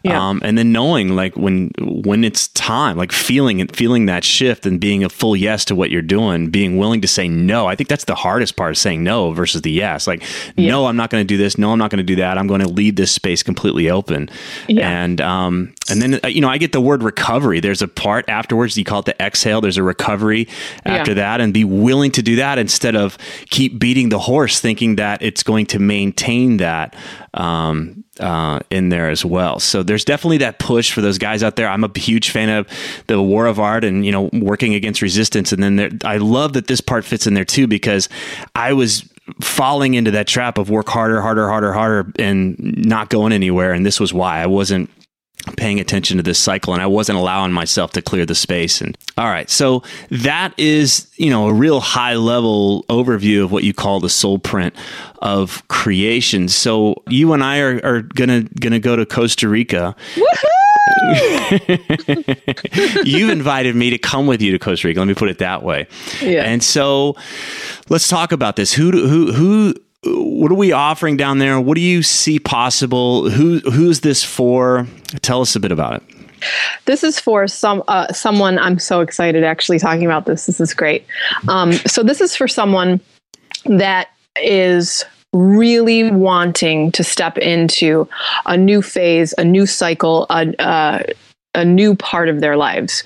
Yeah. 0.04 0.30
Um, 0.30 0.42
and 0.44 0.58
then 0.58 0.72
knowing 0.72 1.16
like 1.16 1.36
when 1.36 1.72
when 1.80 2.24
it's 2.24 2.50
time, 2.50 2.98
like 2.98 3.12
feeling 3.12 3.60
it, 3.60 3.76
feeling 3.76 4.06
that 4.08 4.24
shift, 4.24 4.66
and 4.66 4.80
being 4.80 5.04
a 5.04 5.10
full 5.10 5.36
yes 5.36 5.66
to 5.66 5.76
what 5.76 5.90
you're 5.90 6.02
doing, 6.02 6.50
being 6.50 6.78
willing 6.78 7.02
to 7.02 7.08
say 7.08 7.28
no. 7.28 7.68
I 7.68 7.76
think 7.76 7.90
that's 7.90 8.06
the 8.06 8.16
hardest 8.16 8.56
part: 8.56 8.74
is 8.74 8.80
saying 8.80 9.04
no 9.04 9.32
versus 9.32 9.62
the 9.62 9.72
yes. 9.72 10.08
Like, 10.08 10.24
yeah. 10.58 10.70
no, 10.70 10.86
I'm 10.88 10.98
not 10.98 11.10
going 11.10 11.22
to 11.22 11.28
do 11.28 11.38
this. 11.38 11.58
No, 11.58 11.72
I'm 11.72 11.80
not 11.80 11.90
going 11.90 11.98
to 11.98 12.04
do 12.04 12.18
that. 12.18 12.38
I'm 12.38 12.48
going 12.48 12.62
to 12.62 12.68
leave 12.68 12.96
this 12.96 13.12
space 13.12 13.44
completely 13.44 13.90
open. 13.90 14.30
Yeah. 14.68 14.90
And 14.90 15.22
um, 15.22 15.74
and 15.90 16.02
then 16.02 16.20
uh, 16.24 16.28
you 16.28 16.42
know 16.42 16.49
know, 16.50 16.54
I 16.54 16.58
get 16.58 16.72
the 16.72 16.82
word 16.82 17.04
recovery. 17.04 17.60
There's 17.60 17.82
a 17.82 17.88
part 17.88 18.28
afterwards. 18.28 18.78
You 18.78 18.84
call 18.84 19.00
it 19.00 19.06
the 19.06 19.22
exhale. 19.22 19.62
There's 19.62 19.78
a 19.78 19.84
recovery 19.84 20.48
after 20.86 21.12
yeah. 21.12 21.16
that, 21.16 21.42
and 21.42 21.54
be 21.54 21.64
willing 21.64 22.12
to 22.12 22.22
do 22.22 22.38
that 22.38 22.58
instead 22.58 22.96
of 22.96 23.18
keep 23.50 23.80
beating 23.80 24.10
the 24.10 24.20
horse, 24.20 24.60
thinking 24.60 24.98
that 24.98 25.22
it's 25.22 25.44
going 25.44 25.68
to 25.68 25.80
maintain 25.80 26.58
that 26.58 26.96
um, 27.34 28.04
uh, 28.20 28.60
in 28.70 28.90
there 28.90 29.10
as 29.10 29.24
well. 29.24 29.60
So 29.60 29.84
there's 29.84 30.06
definitely 30.06 30.40
that 30.40 30.60
push 30.60 30.92
for 30.92 31.02
those 31.02 31.18
guys 31.18 31.44
out 31.44 31.56
there. 31.56 31.68
I'm 31.68 31.84
a 31.84 31.92
huge 31.98 32.32
fan 32.32 32.50
of 32.50 32.68
the 33.08 33.22
War 33.22 33.46
of 33.46 33.60
Art 33.60 33.84
and 33.84 34.06
you 34.06 34.12
know 34.12 34.30
working 34.34 34.74
against 34.74 35.02
resistance. 35.02 35.52
And 35.52 35.64
then 35.64 35.76
there, 35.78 35.90
I 36.04 36.18
love 36.18 36.54
that 36.54 36.68
this 36.68 36.82
part 36.82 37.06
fits 37.06 37.28
in 37.28 37.34
there 37.34 37.46
too 37.46 37.68
because 37.68 38.10
I 38.56 38.74
was 38.74 39.08
falling 39.42 39.94
into 39.94 40.12
that 40.12 40.28
trap 40.28 40.58
of 40.58 40.70
work 40.70 40.90
harder, 40.90 41.22
harder, 41.22 41.48
harder, 41.48 41.74
harder, 41.74 42.12
and 42.18 42.58
not 42.60 43.10
going 43.10 43.32
anywhere. 43.32 43.74
And 43.74 43.86
this 43.86 44.00
was 44.00 44.14
why 44.14 44.42
I 44.42 44.48
wasn't 44.48 44.90
paying 45.58 45.80
attention 45.80 46.18
to 46.18 46.24
this 46.24 46.38
cycle 46.38 46.74
and 46.74 46.82
I 46.82 46.88
wasn't 46.88 47.18
allowing 47.18 47.52
myself 47.52 47.92
to 47.92 48.02
clear 48.02 48.26
the 48.26 48.36
space 48.36 48.82
and 48.82 48.98
all 49.18 49.30
right 49.30 49.50
so 49.50 49.84
that 50.10 50.54
is 50.58 51.08
you 51.16 51.30
know 51.30 51.48
a 51.48 51.54
real 51.54 51.80
high 51.80 52.16
level 52.16 52.84
overview 52.90 53.44
of 53.44 53.52
what 53.52 53.64
you 53.64 53.74
call 53.74 54.00
the 54.00 54.10
soul 54.10 54.38
print 54.38 54.76
of 55.20 55.66
creation 55.68 56.50
so 56.50 57.02
you 57.08 57.34
and 57.34 57.44
I 57.44 57.60
are, 57.60 57.80
are 57.84 58.02
gonna 58.02 58.44
gonna 58.44 58.80
go 58.80 58.96
to 58.96 59.06
Costa 59.06 59.48
Rica 59.48 59.96
You've 63.04 63.30
invited 63.30 63.76
me 63.76 63.90
to 63.92 63.98
come 63.98 64.28
with 64.28 64.42
you 64.42 64.52
to 64.52 64.60
Costa 64.60 64.88
Rica. 64.88 65.00
Let 65.00 65.08
me 65.08 65.14
put 65.14 65.30
it 65.30 65.40
that 65.40 65.64
way. 65.64 65.88
Yeah. 66.22 66.44
And 66.44 66.64
so, 66.64 67.16
let's 67.90 68.08
talk 68.08 68.32
about 68.32 68.56
this. 68.56 68.74
Who 68.74 68.92
who 68.92 69.32
who 69.32 69.76
what 70.04 70.52
are 70.52 70.56
we 70.56 70.72
offering 70.72 71.18
down 71.18 71.40
there? 71.40 71.60
What 71.60 71.76
do 71.76 71.82
you 71.82 72.04
see 72.04 72.40
possible? 72.40 73.30
Who 73.30 73.60
who's 73.60 74.02
this 74.02 74.24
for? 74.24 74.88
Tell 75.22 75.42
us 75.42 75.56
a 75.56 75.60
bit 75.60 75.72
about 75.72 75.96
it. 75.96 76.04
This 76.86 77.04
is 77.04 77.20
for 77.20 77.48
some 77.48 77.84
uh, 77.88 78.12
someone. 78.14 78.58
I'm 78.60 78.80
so 78.80 79.02
excited 79.02 79.44
actually 79.44 79.80
talking 79.80 80.06
about 80.06 80.26
this. 80.26 80.46
This 80.46 80.62
is 80.62 80.74
great. 80.74 81.06
Um, 81.48 81.74
so 81.74 82.02
this 82.04 82.22
is 82.22 82.36
for 82.36 82.48
someone 82.48 83.02
that 83.66 84.10
is 84.42 85.04
really 85.34 86.12
wanting 86.12 86.92
to 86.94 87.04
step 87.04 87.38
into 87.38 88.08
a 88.46 88.56
new 88.56 88.82
phase, 88.82 89.34
a 89.38 89.44
new 89.44 89.66
cycle, 89.66 90.26
a, 90.30 90.56
uh, 90.60 91.04
a 91.54 91.66
new 91.66 91.94
part 91.94 92.30
of 92.30 92.40
their 92.40 92.58
lives. 92.58 93.04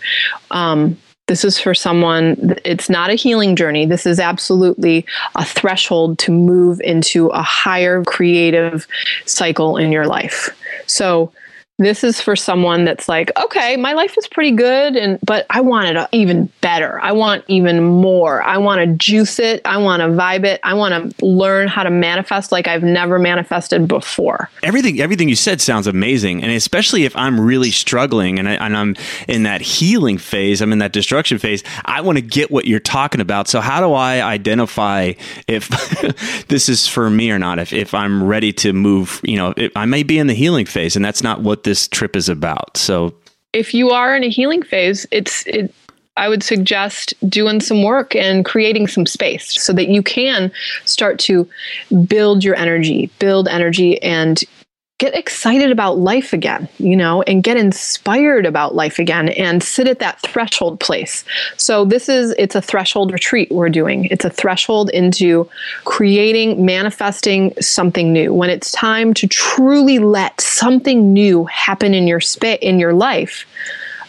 Um, 0.52 0.98
this 1.34 1.44
is 1.44 1.58
for 1.58 1.74
someone, 1.74 2.56
it's 2.64 2.92
not 2.92 3.10
a 3.10 3.16
healing 3.16 3.56
journey. 3.56 3.88
This 3.88 4.06
is 4.06 4.20
absolutely 4.20 5.04
a 5.34 5.44
threshold 5.44 6.20
to 6.20 6.32
move 6.32 6.80
into 6.82 7.30
a 7.30 7.42
higher 7.42 8.04
creative 8.04 8.86
cycle 9.26 9.76
in 9.76 9.92
your 9.92 10.06
life. 10.06 10.56
So, 10.86 11.32
this 11.86 12.04
is 12.04 12.22
for 12.22 12.36
someone 12.36 12.86
that's 12.86 13.08
like, 13.08 13.32
okay, 13.38 13.78
my 13.78 13.94
life 13.94 14.18
is 14.18 14.28
pretty 14.28 14.52
good, 14.52 14.96
and 14.96 15.20
but 15.24 15.46
I 15.50 15.62
want 15.62 15.96
it 15.96 16.08
even 16.12 16.50
better. 16.62 17.00
I 17.02 17.12
want 17.12 17.44
even 17.48 17.84
more. 17.84 18.42
I 18.44 18.58
want 18.58 18.82
to 18.82 18.88
juice 18.96 19.40
it. 19.40 19.62
I 19.66 19.78
want 19.78 20.02
to 20.02 20.08
vibe 20.08 20.46
it. 20.46 20.60
I 20.64 20.74
want 20.74 21.18
to 21.18 21.26
learn 21.26 21.68
how 21.68 21.84
to 21.84 21.90
manifest 21.90 22.52
like 22.52 22.68
I've 22.68 22.84
never 22.84 23.20
manifested 23.20 23.88
before. 23.88 24.50
Everything, 24.62 25.00
everything 25.00 25.30
you 25.30 25.36
said 25.36 25.62
sounds 25.62 25.88
amazing, 25.88 26.44
and 26.44 26.52
especially 26.52 27.06
if 27.06 27.16
I'm 27.16 27.40
really 27.40 27.72
struggling 27.72 28.40
and, 28.40 28.48
I, 28.48 28.54
and 28.54 28.76
I'm 28.76 28.96
in 29.28 29.44
that 29.44 29.62
healing 29.62 30.18
phase, 30.18 30.62
I'm 30.62 30.72
in 30.72 30.80
that 30.80 30.94
destruction 30.94 31.38
phase. 31.38 31.64
I 31.86 32.02
want 32.02 32.18
to 32.18 32.22
get 32.22 32.52
what 32.52 32.66
you're 32.66 32.80
talking 32.80 33.22
about. 33.22 33.48
So 33.48 33.62
how 33.62 33.82
do 33.82 33.94
I 33.94 34.22
identify 34.22 35.14
if 35.48 35.68
this 36.48 36.70
is 36.70 36.88
for 36.88 37.10
me 37.10 37.32
or 37.32 37.40
not? 37.40 37.60
If 37.60 37.74
if 37.74 37.94
I'm 37.94 38.24
ready 38.24 38.54
to 38.54 38.74
move, 38.74 39.20
you 39.24 39.38
know, 39.38 39.54
I 39.76 39.86
may 39.86 40.04
be 40.04 40.20
in 40.20 40.28
the 40.28 40.34
healing 40.34 40.66
phase, 40.66 40.96
and 40.96 41.04
that's 41.04 41.24
not 41.24 41.42
what 41.42 41.64
this 41.64 41.73
trip 41.88 42.16
is 42.16 42.30
about. 42.30 42.78
So, 42.78 43.14
if 43.54 43.74
you 43.74 43.92
are 43.92 44.16
in 44.16 44.24
a 44.24 44.30
healing 44.30 44.64
phase, 44.64 45.06
it's 45.12 45.46
it, 45.46 45.74
I 46.16 46.30
would 46.30 46.44
suggest 46.44 47.14
doing 47.28 47.60
some 47.60 47.84
work 47.84 48.16
and 48.16 48.46
creating 48.46 48.88
some 48.88 49.06
space 49.06 49.62
so 49.62 49.74
that 49.74 49.88
you 49.88 50.04
can 50.04 50.52
start 50.86 51.20
to 51.20 51.50
build 52.06 52.44
your 52.44 52.56
energy, 52.56 53.10
build 53.20 53.48
energy 53.48 54.02
and 54.04 54.44
get 55.04 55.16
excited 55.16 55.70
about 55.70 55.98
life 55.98 56.32
again, 56.32 56.70
you 56.78 56.96
know, 56.96 57.24
and 57.24 57.44
get 57.44 57.58
inspired 57.58 58.46
about 58.46 58.74
life 58.74 59.00
again 59.00 59.28
and 59.28 59.62
sit 59.62 59.86
at 59.86 60.00
that 60.00 60.18
threshold 60.22 60.80
place. 60.80 61.26
So 61.58 61.84
this 61.84 62.08
is 62.08 62.34
it's 62.38 62.56
a 62.56 62.62
threshold 62.62 63.12
retreat 63.12 63.52
we're 63.52 63.68
doing. 63.68 64.06
It's 64.06 64.24
a 64.24 64.30
threshold 64.30 64.90
into 64.92 65.50
creating, 65.84 66.66
manifesting 66.66 67.54
something 67.60 68.14
new. 68.14 68.34
When 68.34 68.50
it's 68.50 68.72
time 68.72 69.14
to 69.16 69.28
truly 69.28 70.00
let 70.00 70.40
something 70.40 71.12
new 71.12 71.44
happen 71.46 71.94
in 71.94 72.08
your 72.08 72.22
space 72.22 72.60
in 72.62 72.80
your 72.80 72.94
life, 72.94 73.46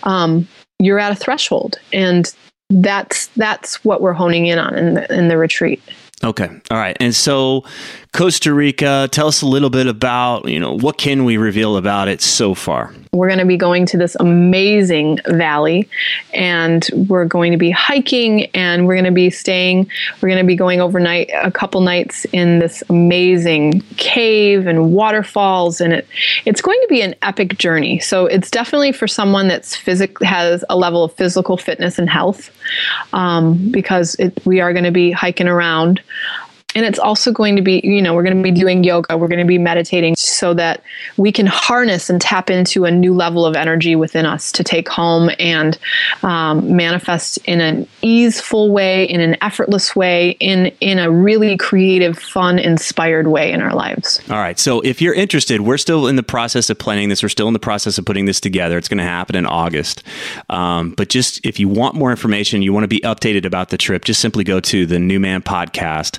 um, 0.05 0.47
you're 0.79 1.01
at 1.01 1.11
a 1.11 1.17
threshold, 1.17 1.77
and 1.93 2.33
that's 2.71 3.27
that's 3.35 3.85
what 3.85 4.01
we're 4.01 4.13
honing 4.13 4.47
in 4.47 4.61
on 4.61 4.79
in 4.79 4.95
the, 4.95 5.13
in 5.13 5.27
the 5.27 5.39
retreat. 5.39 5.83
Okay. 6.23 6.49
All 6.71 6.79
right. 6.79 6.97
And 7.01 7.15
so 7.15 7.65
Costa 8.15 8.55
Rica, 8.55 9.09
tell 9.11 9.27
us 9.27 9.43
a 9.43 9.47
little 9.47 9.71
bit 9.71 9.89
about, 9.89 10.47
you 10.47 10.61
know, 10.61 10.79
what 10.79 10.99
can 10.99 11.25
we 11.25 11.37
reveal 11.37 11.77
about 11.77 12.07
it 12.07 12.23
so 12.23 12.55
far? 12.55 12.95
We're 13.11 13.27
going 13.27 13.41
to 13.41 13.45
be 13.45 13.57
going 13.57 13.87
to 13.87 13.99
this 13.99 14.17
amazing 14.21 15.19
valley 15.27 15.89
and 16.33 16.89
we're 17.09 17.25
going 17.25 17.51
to 17.51 17.59
be 17.59 17.73
hiking 17.73 18.47
and 18.55 18.87
we're 18.87 18.95
going 18.95 19.05
to 19.05 19.11
be 19.11 19.31
staying, 19.31 19.89
we're 20.21 20.29
going 20.29 20.41
to 20.41 20.47
be 20.47 20.55
going 20.55 20.81
overnight 20.81 21.29
a 21.35 21.51
couple 21.51 21.81
nights 21.81 22.25
in 22.27 22.61
this 22.61 22.85
amazing 22.89 23.81
cave 23.97 24.69
and 24.69 24.93
waterfalls 24.93 25.81
and 25.81 25.93
it 25.93 26.07
it's 26.45 26.61
going 26.61 26.81
to 26.83 26.89
be 26.89 27.03
an 27.03 27.17
epic 27.23 27.59
journey. 27.59 27.99
So 27.99 28.27
it's 28.27 28.51
definitely 28.51 28.93
for 28.93 29.09
someone 29.09 29.49
that's 29.49 29.75
physic 29.75 30.23
has 30.23 30.65
a 30.71 30.77
level 30.77 31.03
of 31.03 31.13
physical 31.15 31.57
fitness 31.57 31.99
and 31.99 32.09
health 32.09 32.51
um, 33.13 33.73
because 33.73 34.15
it, 34.17 34.41
we 34.47 34.61
are 34.61 34.73
going 34.73 34.85
to 34.85 34.93
be 34.93 35.11
hiking 35.11 35.49
around 35.49 36.01
and 36.75 36.85
it's 36.85 36.99
also 36.99 37.33
going 37.33 37.57
to 37.57 37.63
be 37.63 37.81
you 37.85 38.03
know 38.03 38.15
we're 38.15 38.23
going 38.23 38.37
to 38.37 38.43
be 38.43 38.51
doing 38.51 38.85
yoga 38.85 39.17
we're 39.17 39.29
going 39.29 39.39
to 39.39 39.45
be 39.45 39.59
meditating 39.59 40.15
so 40.17 40.55
that 40.55 40.83
we 41.17 41.31
can 41.31 41.47
harness 41.47 42.11
and 42.11 42.21
tap 42.21 42.51
into 42.51 42.85
a 42.85 42.91
new 42.91 43.15
level 43.15 43.47
of 43.47 43.57
energy 43.57 43.97
within 43.97 44.27
us 44.27 44.51
to 44.53 44.65
take 44.65 44.89
home 44.89 45.31
and 45.39 45.79
um, 46.23 46.77
manifest 46.77 47.39
in 47.45 47.61
an 47.61 47.87
easeful 48.03 48.71
way 48.71 49.05
in 49.05 49.21
an 49.21 49.37
effortless 49.43 49.95
way 49.95 50.31
in 50.41 50.67
in 50.81 50.99
a 50.99 51.11
really 51.11 51.57
creative 51.57 52.19
fun 52.19 52.59
inspired 52.59 53.29
way 53.29 53.53
in 53.53 53.61
our 53.61 53.75
lives. 53.75 54.21
All 54.31 54.37
right. 54.37 54.59
So 54.59 54.81
if 54.81 55.01
you're 55.01 55.15
interested 55.15 55.61
we're 55.61 55.79
still 55.79 56.07
in 56.07 56.17
the 56.17 56.23
process 56.23 56.71
of 56.71 56.79
planning 56.79 57.09
this. 57.09 57.23
We're 57.23 57.29
still 57.29 57.49
in 57.49 57.53
the 57.53 57.59
process 57.59 57.99
of 57.99 58.05
putting 58.05 58.25
this 58.25 58.41
together. 58.41 58.79
It's 58.79 58.89
going 58.89 58.99
to 58.99 59.05
happen 59.05 59.37
in 59.37 59.47
august. 59.47 60.03
Um, 60.51 60.91
but 60.91 61.09
just 61.09 61.45
if 61.45 61.61
you 61.61 61.69
want 61.69 61.95
more 61.95 62.11
information 62.11 62.63
you 62.63 62.73
want 62.73 62.85
to 62.85 62.89
be 62.89 63.01
updated 63.01 63.45
about 63.45 63.69
the 63.69 63.79
trip 63.79 64.05
just 64.05 64.21
simply 64.21 64.45
go 64.45 64.61
to 64.61 64.87
the 64.87 64.99
new 64.99 65.21
man 65.21 65.43
podcast 65.43 66.19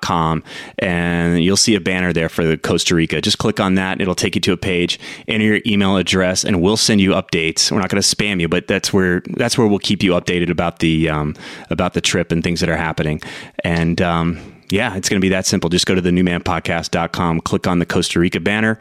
com 0.00 0.42
and 0.78 1.42
you'll 1.42 1.56
see 1.56 1.74
a 1.74 1.80
banner 1.80 2.12
there 2.12 2.28
for 2.28 2.44
the 2.44 2.56
Costa 2.56 2.94
Rica. 2.94 3.20
Just 3.20 3.38
click 3.38 3.60
on 3.60 3.74
that. 3.74 4.00
It'll 4.00 4.14
take 4.14 4.34
you 4.34 4.40
to 4.42 4.52
a 4.52 4.56
page, 4.56 4.98
enter 5.26 5.44
your 5.44 5.60
email 5.66 5.96
address, 5.96 6.44
and 6.44 6.60
we'll 6.60 6.76
send 6.76 7.00
you 7.00 7.10
updates. 7.10 7.70
We're 7.70 7.80
not 7.80 7.90
going 7.90 8.02
to 8.02 8.08
spam 8.16 8.40
you, 8.40 8.48
but 8.48 8.66
that's 8.66 8.92
where 8.92 9.22
that's 9.36 9.56
where 9.56 9.66
we'll 9.66 9.78
keep 9.78 10.02
you 10.02 10.12
updated 10.12 10.50
about 10.50 10.80
the 10.80 11.08
um, 11.08 11.34
about 11.70 11.94
the 11.94 12.00
trip 12.00 12.32
and 12.32 12.42
things 12.42 12.60
that 12.60 12.68
are 12.68 12.76
happening. 12.76 13.20
And 13.64 14.00
um, 14.00 14.57
yeah, 14.70 14.96
it's 14.96 15.08
going 15.08 15.20
to 15.20 15.24
be 15.24 15.30
that 15.30 15.46
simple. 15.46 15.70
Just 15.70 15.86
go 15.86 15.94
to 15.94 16.00
the 16.00 16.10
newmanpodcast.com, 16.10 17.40
click 17.40 17.66
on 17.66 17.78
the 17.78 17.86
Costa 17.86 18.20
Rica 18.20 18.40
banner, 18.40 18.78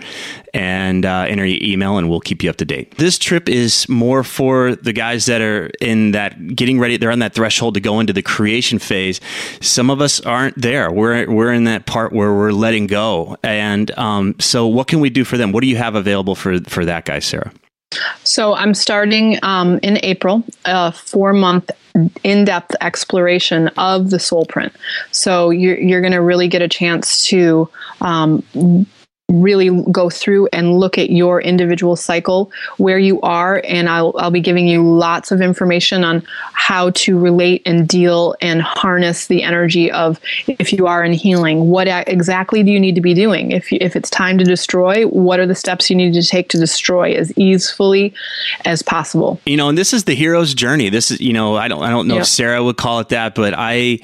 and 0.53 1.05
uh, 1.05 1.25
enter 1.27 1.45
your 1.45 1.59
email, 1.61 1.97
and 1.97 2.09
we'll 2.09 2.19
keep 2.19 2.43
you 2.43 2.49
up 2.49 2.57
to 2.57 2.65
date. 2.65 2.97
This 2.97 3.17
trip 3.17 3.49
is 3.49 3.87
more 3.89 4.23
for 4.23 4.75
the 4.75 4.93
guys 4.93 5.25
that 5.25 5.41
are 5.41 5.69
in 5.81 6.11
that 6.11 6.55
getting 6.55 6.79
ready. 6.79 6.97
They're 6.97 7.11
on 7.11 7.19
that 7.19 7.33
threshold 7.33 7.73
to 7.75 7.79
go 7.79 7.99
into 7.99 8.13
the 8.13 8.21
creation 8.21 8.79
phase. 8.79 9.21
Some 9.61 9.89
of 9.89 10.01
us 10.01 10.19
aren't 10.21 10.59
there. 10.61 10.91
We're 10.91 11.29
we're 11.29 11.53
in 11.53 11.65
that 11.65 11.85
part 11.85 12.13
where 12.13 12.33
we're 12.33 12.51
letting 12.51 12.87
go. 12.87 13.37
And 13.43 13.91
um, 13.97 14.35
so, 14.39 14.67
what 14.67 14.87
can 14.87 14.99
we 14.99 15.09
do 15.09 15.23
for 15.23 15.37
them? 15.37 15.51
What 15.51 15.61
do 15.61 15.67
you 15.67 15.77
have 15.77 15.95
available 15.95 16.35
for 16.35 16.59
for 16.61 16.85
that 16.85 17.05
guy, 17.05 17.19
Sarah? 17.19 17.51
So 18.37 18.53
I'm 18.53 18.75
starting 18.75 19.39
um, 19.41 19.79
in 19.81 19.97
April 20.03 20.43
a 20.65 20.91
four 20.91 21.33
month 21.33 21.71
in 22.23 22.45
depth 22.45 22.75
exploration 22.81 23.69
of 23.79 24.11
the 24.11 24.19
soul 24.19 24.45
print. 24.45 24.75
So 25.09 25.49
you're, 25.49 25.79
you're 25.79 26.01
going 26.01 26.13
to 26.13 26.21
really 26.21 26.47
get 26.47 26.61
a 26.61 26.67
chance 26.67 27.25
to 27.29 27.67
um, 27.99 28.43
really 29.29 29.83
go 29.91 30.09
through 30.09 30.47
and 30.53 30.79
look 30.79 30.97
at 30.97 31.09
your 31.09 31.41
individual 31.41 31.95
cycle 31.97 32.49
where 32.77 32.97
you 32.97 33.19
are 33.21 33.61
and 33.65 33.89
I'll, 33.89 34.15
I'll 34.17 34.31
be 34.31 34.39
giving 34.39 34.67
you 34.67 34.81
lots 34.81 35.31
of 35.31 35.41
information 35.41 36.05
on 36.05 36.23
how 36.53 36.91
to 36.91 37.19
relate 37.19 37.61
and 37.65 37.87
deal 37.87 38.35
and 38.41 38.61
harness 38.61 39.27
the 39.27 39.43
energy 39.43 39.91
of 39.91 40.19
if 40.47 40.71
you 40.71 40.87
are 40.87 41.03
in 41.03 41.11
healing. 41.11 41.69
What 41.69 41.87
exactly 42.07 42.63
do 42.63 42.71
you 42.71 42.79
need 42.79 42.95
to 42.95 43.01
be 43.01 43.13
doing? 43.13 43.51
If, 43.51 43.71
you, 43.71 43.79
if 43.81 43.97
it's 43.97 44.09
time 44.09 44.37
to 44.37 44.45
destroy 44.45 45.03
what 45.03 45.39
are 45.39 45.45
the 45.45 45.55
steps 45.55 45.89
you 45.89 45.95
need 45.95 46.13
to 46.13 46.23
take 46.23 46.47
to 46.49 46.57
destroy 46.57 47.13
as 47.13 47.37
easily 47.37 48.13
as 48.63 48.81
possible? 48.81 49.41
You 49.45 49.57
know 49.57 49.67
and 49.67 49.77
this 49.77 49.93
is 49.93 50.05
the 50.05 50.15
hero's 50.15 50.53
journey. 50.53 50.89
This 50.89 51.11
is 51.11 51.19
you 51.19 51.33
know 51.33 51.55
i 51.55 51.67
don't 51.67 51.83
i 51.83 51.89
don't 51.89 52.07
know 52.07 52.19
if 52.19 52.27
sarah 52.27 52.63
would 52.63 52.77
call 52.77 52.99
it 52.99 53.09
that 53.09 53.35
but 53.35 53.53
i 53.55 53.99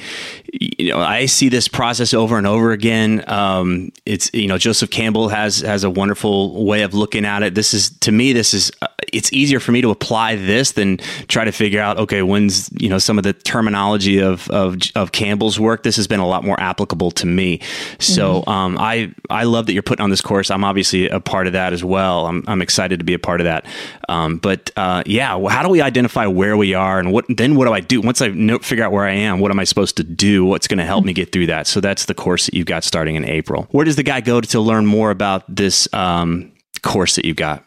you 0.59 0.91
know, 0.91 0.99
I 0.99 1.25
see 1.25 1.49
this 1.49 1.67
process 1.67 2.13
over 2.13 2.37
and 2.37 2.45
over 2.45 2.71
again. 2.71 3.23
Um, 3.27 3.91
it's 4.05 4.31
you 4.33 4.47
know, 4.47 4.59
Joseph 4.59 4.91
Campbell 4.91 5.29
has 5.29 5.61
has 5.61 5.83
a 5.83 5.89
wonderful 5.89 6.63
way 6.63 6.83
of 6.83 6.93
looking 6.93 7.25
at 7.25 7.41
it. 7.41 7.55
This 7.55 7.73
is 7.73 7.89
to 8.01 8.11
me, 8.11 8.33
this 8.33 8.53
is 8.53 8.71
uh, 8.83 8.87
it's 9.11 9.33
easier 9.33 9.59
for 9.59 9.71
me 9.71 9.81
to 9.81 9.89
apply 9.89 10.35
this 10.35 10.73
than 10.73 10.97
try 11.27 11.43
to 11.43 11.51
figure 11.51 11.81
out 11.81 11.97
okay, 11.97 12.21
when's 12.21 12.69
you 12.79 12.87
know 12.87 12.99
some 12.99 13.17
of 13.17 13.23
the 13.23 13.33
terminology 13.33 14.19
of 14.19 14.47
of, 14.51 14.77
of 14.95 15.11
Campbell's 15.11 15.59
work. 15.59 15.81
This 15.81 15.95
has 15.95 16.07
been 16.07 16.19
a 16.19 16.27
lot 16.27 16.43
more 16.43 16.59
applicable 16.59 17.09
to 17.11 17.25
me. 17.25 17.59
So 17.99 18.41
mm-hmm. 18.41 18.49
um, 18.49 18.77
I 18.79 19.11
I 19.31 19.45
love 19.45 19.65
that 19.65 19.73
you're 19.73 19.81
putting 19.81 20.03
on 20.03 20.11
this 20.11 20.21
course. 20.21 20.51
I'm 20.51 20.63
obviously 20.63 21.09
a 21.09 21.19
part 21.19 21.47
of 21.47 21.53
that 21.53 21.73
as 21.73 21.83
well. 21.83 22.27
I'm 22.27 22.43
I'm 22.47 22.61
excited 22.61 22.99
to 22.99 23.05
be 23.05 23.15
a 23.15 23.19
part 23.19 23.41
of 23.41 23.45
that. 23.45 23.65
Um, 24.07 24.37
but 24.37 24.69
uh, 24.75 25.01
yeah, 25.07 25.29
how 25.49 25.63
do 25.63 25.69
we 25.69 25.81
identify 25.81 26.27
where 26.27 26.55
we 26.55 26.75
are 26.75 26.99
and 26.99 27.11
what 27.11 27.25
then 27.27 27.55
what 27.55 27.65
do 27.65 27.73
I 27.73 27.79
do 27.79 28.01
once 28.01 28.21
I 28.21 28.27
know, 28.27 28.59
figure 28.59 28.83
out 28.83 28.91
where 28.91 29.05
I 29.05 29.13
am? 29.13 29.39
What 29.39 29.49
am 29.49 29.59
I 29.59 29.63
supposed 29.63 29.97
to 29.97 30.03
do? 30.03 30.42
What's 30.45 30.67
going 30.67 30.77
to 30.77 30.85
help 30.85 31.05
me 31.05 31.13
get 31.13 31.31
through 31.31 31.47
that. 31.47 31.67
So 31.67 31.81
that's 31.81 32.05
the 32.05 32.13
course 32.13 32.45
that 32.45 32.53
you've 32.53 32.67
got 32.67 32.83
starting 32.83 33.15
in 33.15 33.25
April. 33.25 33.67
Where 33.71 33.85
does 33.85 33.95
the 33.95 34.03
guy 34.03 34.21
go 34.21 34.41
to, 34.41 34.47
to 34.49 34.59
learn 34.59 34.85
more 34.85 35.11
about 35.11 35.43
this 35.53 35.91
um, 35.93 36.51
course 36.81 37.15
that 37.15 37.25
you've 37.25 37.37
got? 37.37 37.63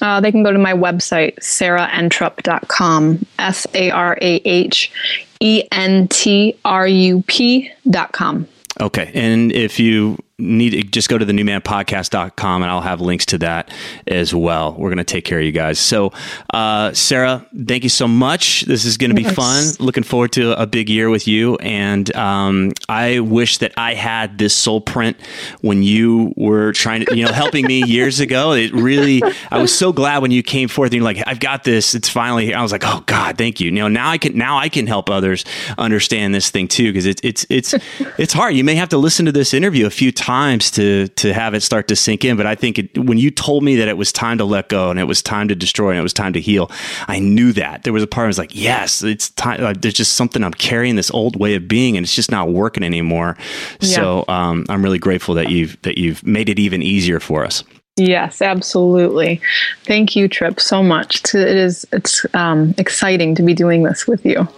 Uh, 0.00 0.20
they 0.20 0.30
can 0.30 0.42
go 0.42 0.52
to 0.52 0.58
my 0.58 0.72
website, 0.72 1.36
sarahentrup.com, 1.36 3.24
S 3.38 3.66
A 3.74 3.90
R 3.90 4.18
A 4.20 4.34
H 4.44 4.92
E 5.40 5.62
N 5.72 6.08
T 6.08 6.58
R 6.64 6.86
U 6.86 7.24
P.com. 7.26 8.48
Okay. 8.80 9.10
And 9.14 9.52
if 9.52 9.80
you 9.80 10.18
need 10.38 10.92
just 10.92 11.08
go 11.08 11.16
to 11.16 11.24
the 11.24 11.32
newmanpodcast.com 11.32 12.62
and 12.62 12.70
I'll 12.70 12.82
have 12.82 13.00
links 13.00 13.24
to 13.26 13.38
that 13.38 13.70
as 14.06 14.34
well. 14.34 14.74
We're 14.76 14.90
going 14.90 14.98
to 14.98 15.04
take 15.04 15.24
care 15.24 15.38
of 15.38 15.44
you 15.46 15.52
guys. 15.52 15.78
So, 15.78 16.12
uh, 16.52 16.92
Sarah, 16.92 17.46
thank 17.66 17.84
you 17.84 17.88
so 17.88 18.06
much. 18.06 18.62
This 18.62 18.84
is 18.84 18.98
going 18.98 19.10
to 19.10 19.16
be 19.16 19.22
yes. 19.22 19.34
fun. 19.34 19.64
Looking 19.78 20.02
forward 20.02 20.32
to 20.32 20.60
a 20.60 20.66
big 20.66 20.90
year 20.90 21.08
with 21.08 21.26
you. 21.26 21.56
And 21.56 22.14
um, 22.14 22.72
I 22.86 23.20
wish 23.20 23.58
that 23.58 23.72
I 23.78 23.94
had 23.94 24.36
this 24.36 24.54
soul 24.54 24.82
print 24.82 25.16
when 25.62 25.82
you 25.82 26.34
were 26.36 26.72
trying 26.72 27.06
to, 27.06 27.16
you 27.16 27.24
know, 27.24 27.32
helping 27.32 27.66
me 27.66 27.82
years 27.86 28.20
ago. 28.20 28.52
It 28.52 28.72
really, 28.74 29.22
I 29.50 29.58
was 29.58 29.76
so 29.76 29.90
glad 29.90 30.20
when 30.20 30.32
you 30.32 30.42
came 30.42 30.68
forth 30.68 30.88
and 30.88 30.96
you're 30.96 31.04
like, 31.04 31.22
I've 31.26 31.40
got 31.40 31.64
this. 31.64 31.94
It's 31.94 32.10
finally 32.10 32.44
here. 32.44 32.58
I 32.58 32.62
was 32.62 32.72
like, 32.72 32.84
oh 32.84 33.02
God, 33.06 33.38
thank 33.38 33.58
you. 33.58 33.66
You 33.66 33.72
know, 33.72 33.88
now 33.88 34.10
I 34.10 34.18
can, 34.18 34.36
now 34.36 34.58
I 34.58 34.68
can 34.68 34.86
help 34.86 35.08
others 35.08 35.46
understand 35.78 36.34
this 36.34 36.50
thing 36.50 36.68
too. 36.68 36.92
Cause 36.92 37.06
it's, 37.06 37.22
it's, 37.24 37.46
it's, 37.48 37.74
it's 38.18 38.34
hard. 38.34 38.54
You 38.54 38.64
may 38.64 38.74
have 38.74 38.90
to 38.90 38.98
listen 38.98 39.24
to 39.24 39.32
this 39.32 39.54
interview 39.54 39.86
a 39.86 39.90
few 39.90 40.12
times 40.12 40.25
times 40.26 40.72
to 40.72 41.06
to 41.06 41.32
have 41.32 41.54
it 41.54 41.62
start 41.62 41.86
to 41.86 41.94
sink 41.94 42.24
in. 42.24 42.36
But 42.36 42.46
I 42.46 42.56
think 42.56 42.80
it, 42.80 42.98
when 42.98 43.16
you 43.16 43.30
told 43.30 43.62
me 43.62 43.76
that 43.76 43.86
it 43.86 43.96
was 43.96 44.12
time 44.12 44.38
to 44.38 44.44
let 44.44 44.68
go 44.68 44.90
and 44.90 44.98
it 44.98 45.04
was 45.04 45.22
time 45.22 45.46
to 45.48 45.54
destroy 45.54 45.90
and 45.90 46.00
it 46.00 46.02
was 46.02 46.12
time 46.12 46.32
to 46.32 46.40
heal, 46.40 46.68
I 47.06 47.20
knew 47.20 47.52
that 47.52 47.84
there 47.84 47.92
was 47.92 48.02
a 48.02 48.08
part 48.08 48.24
I 48.24 48.26
was 48.26 48.38
like, 48.38 48.52
yes, 48.52 49.04
it's 49.04 49.30
time. 49.30 49.60
Like, 49.60 49.82
there's 49.82 49.94
just 49.94 50.14
something 50.16 50.42
I'm 50.42 50.52
carrying 50.52 50.96
this 50.96 51.12
old 51.12 51.36
way 51.36 51.54
of 51.54 51.68
being 51.68 51.96
and 51.96 52.02
it's 52.02 52.14
just 52.14 52.32
not 52.32 52.48
working 52.48 52.82
anymore. 52.82 53.36
Yeah. 53.80 53.88
So 53.94 54.24
um, 54.26 54.66
I'm 54.68 54.82
really 54.82 54.98
grateful 54.98 55.36
that 55.36 55.50
you've 55.50 55.80
that 55.82 55.96
you've 55.96 56.26
made 56.26 56.48
it 56.48 56.58
even 56.58 56.82
easier 56.82 57.20
for 57.20 57.44
us. 57.44 57.62
Yes, 57.94 58.42
absolutely. 58.42 59.40
Thank 59.84 60.16
you, 60.16 60.26
Tripp, 60.26 60.58
so 60.60 60.82
much. 60.82 61.34
It 61.34 61.56
is 61.56 61.86
it's 61.92 62.26
um, 62.34 62.74
exciting 62.78 63.36
to 63.36 63.44
be 63.44 63.54
doing 63.54 63.84
this 63.84 64.08
with 64.08 64.26
you. 64.26 64.48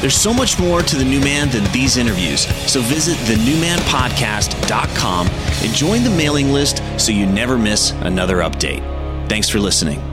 There's 0.00 0.16
so 0.16 0.32
much 0.32 0.58
more 0.58 0.82
to 0.82 0.96
the 0.96 1.04
new 1.04 1.20
man 1.20 1.48
than 1.50 1.64
these 1.72 1.96
interviews. 1.96 2.46
So 2.70 2.80
visit 2.80 3.16
thenewmanpodcast.com 3.28 5.26
and 5.26 5.74
join 5.74 6.04
the 6.04 6.10
mailing 6.10 6.52
list 6.52 6.82
so 6.98 7.12
you 7.12 7.26
never 7.26 7.58
miss 7.58 7.90
another 7.90 8.38
update. 8.38 8.82
Thanks 9.28 9.48
for 9.48 9.58
listening. 9.58 10.07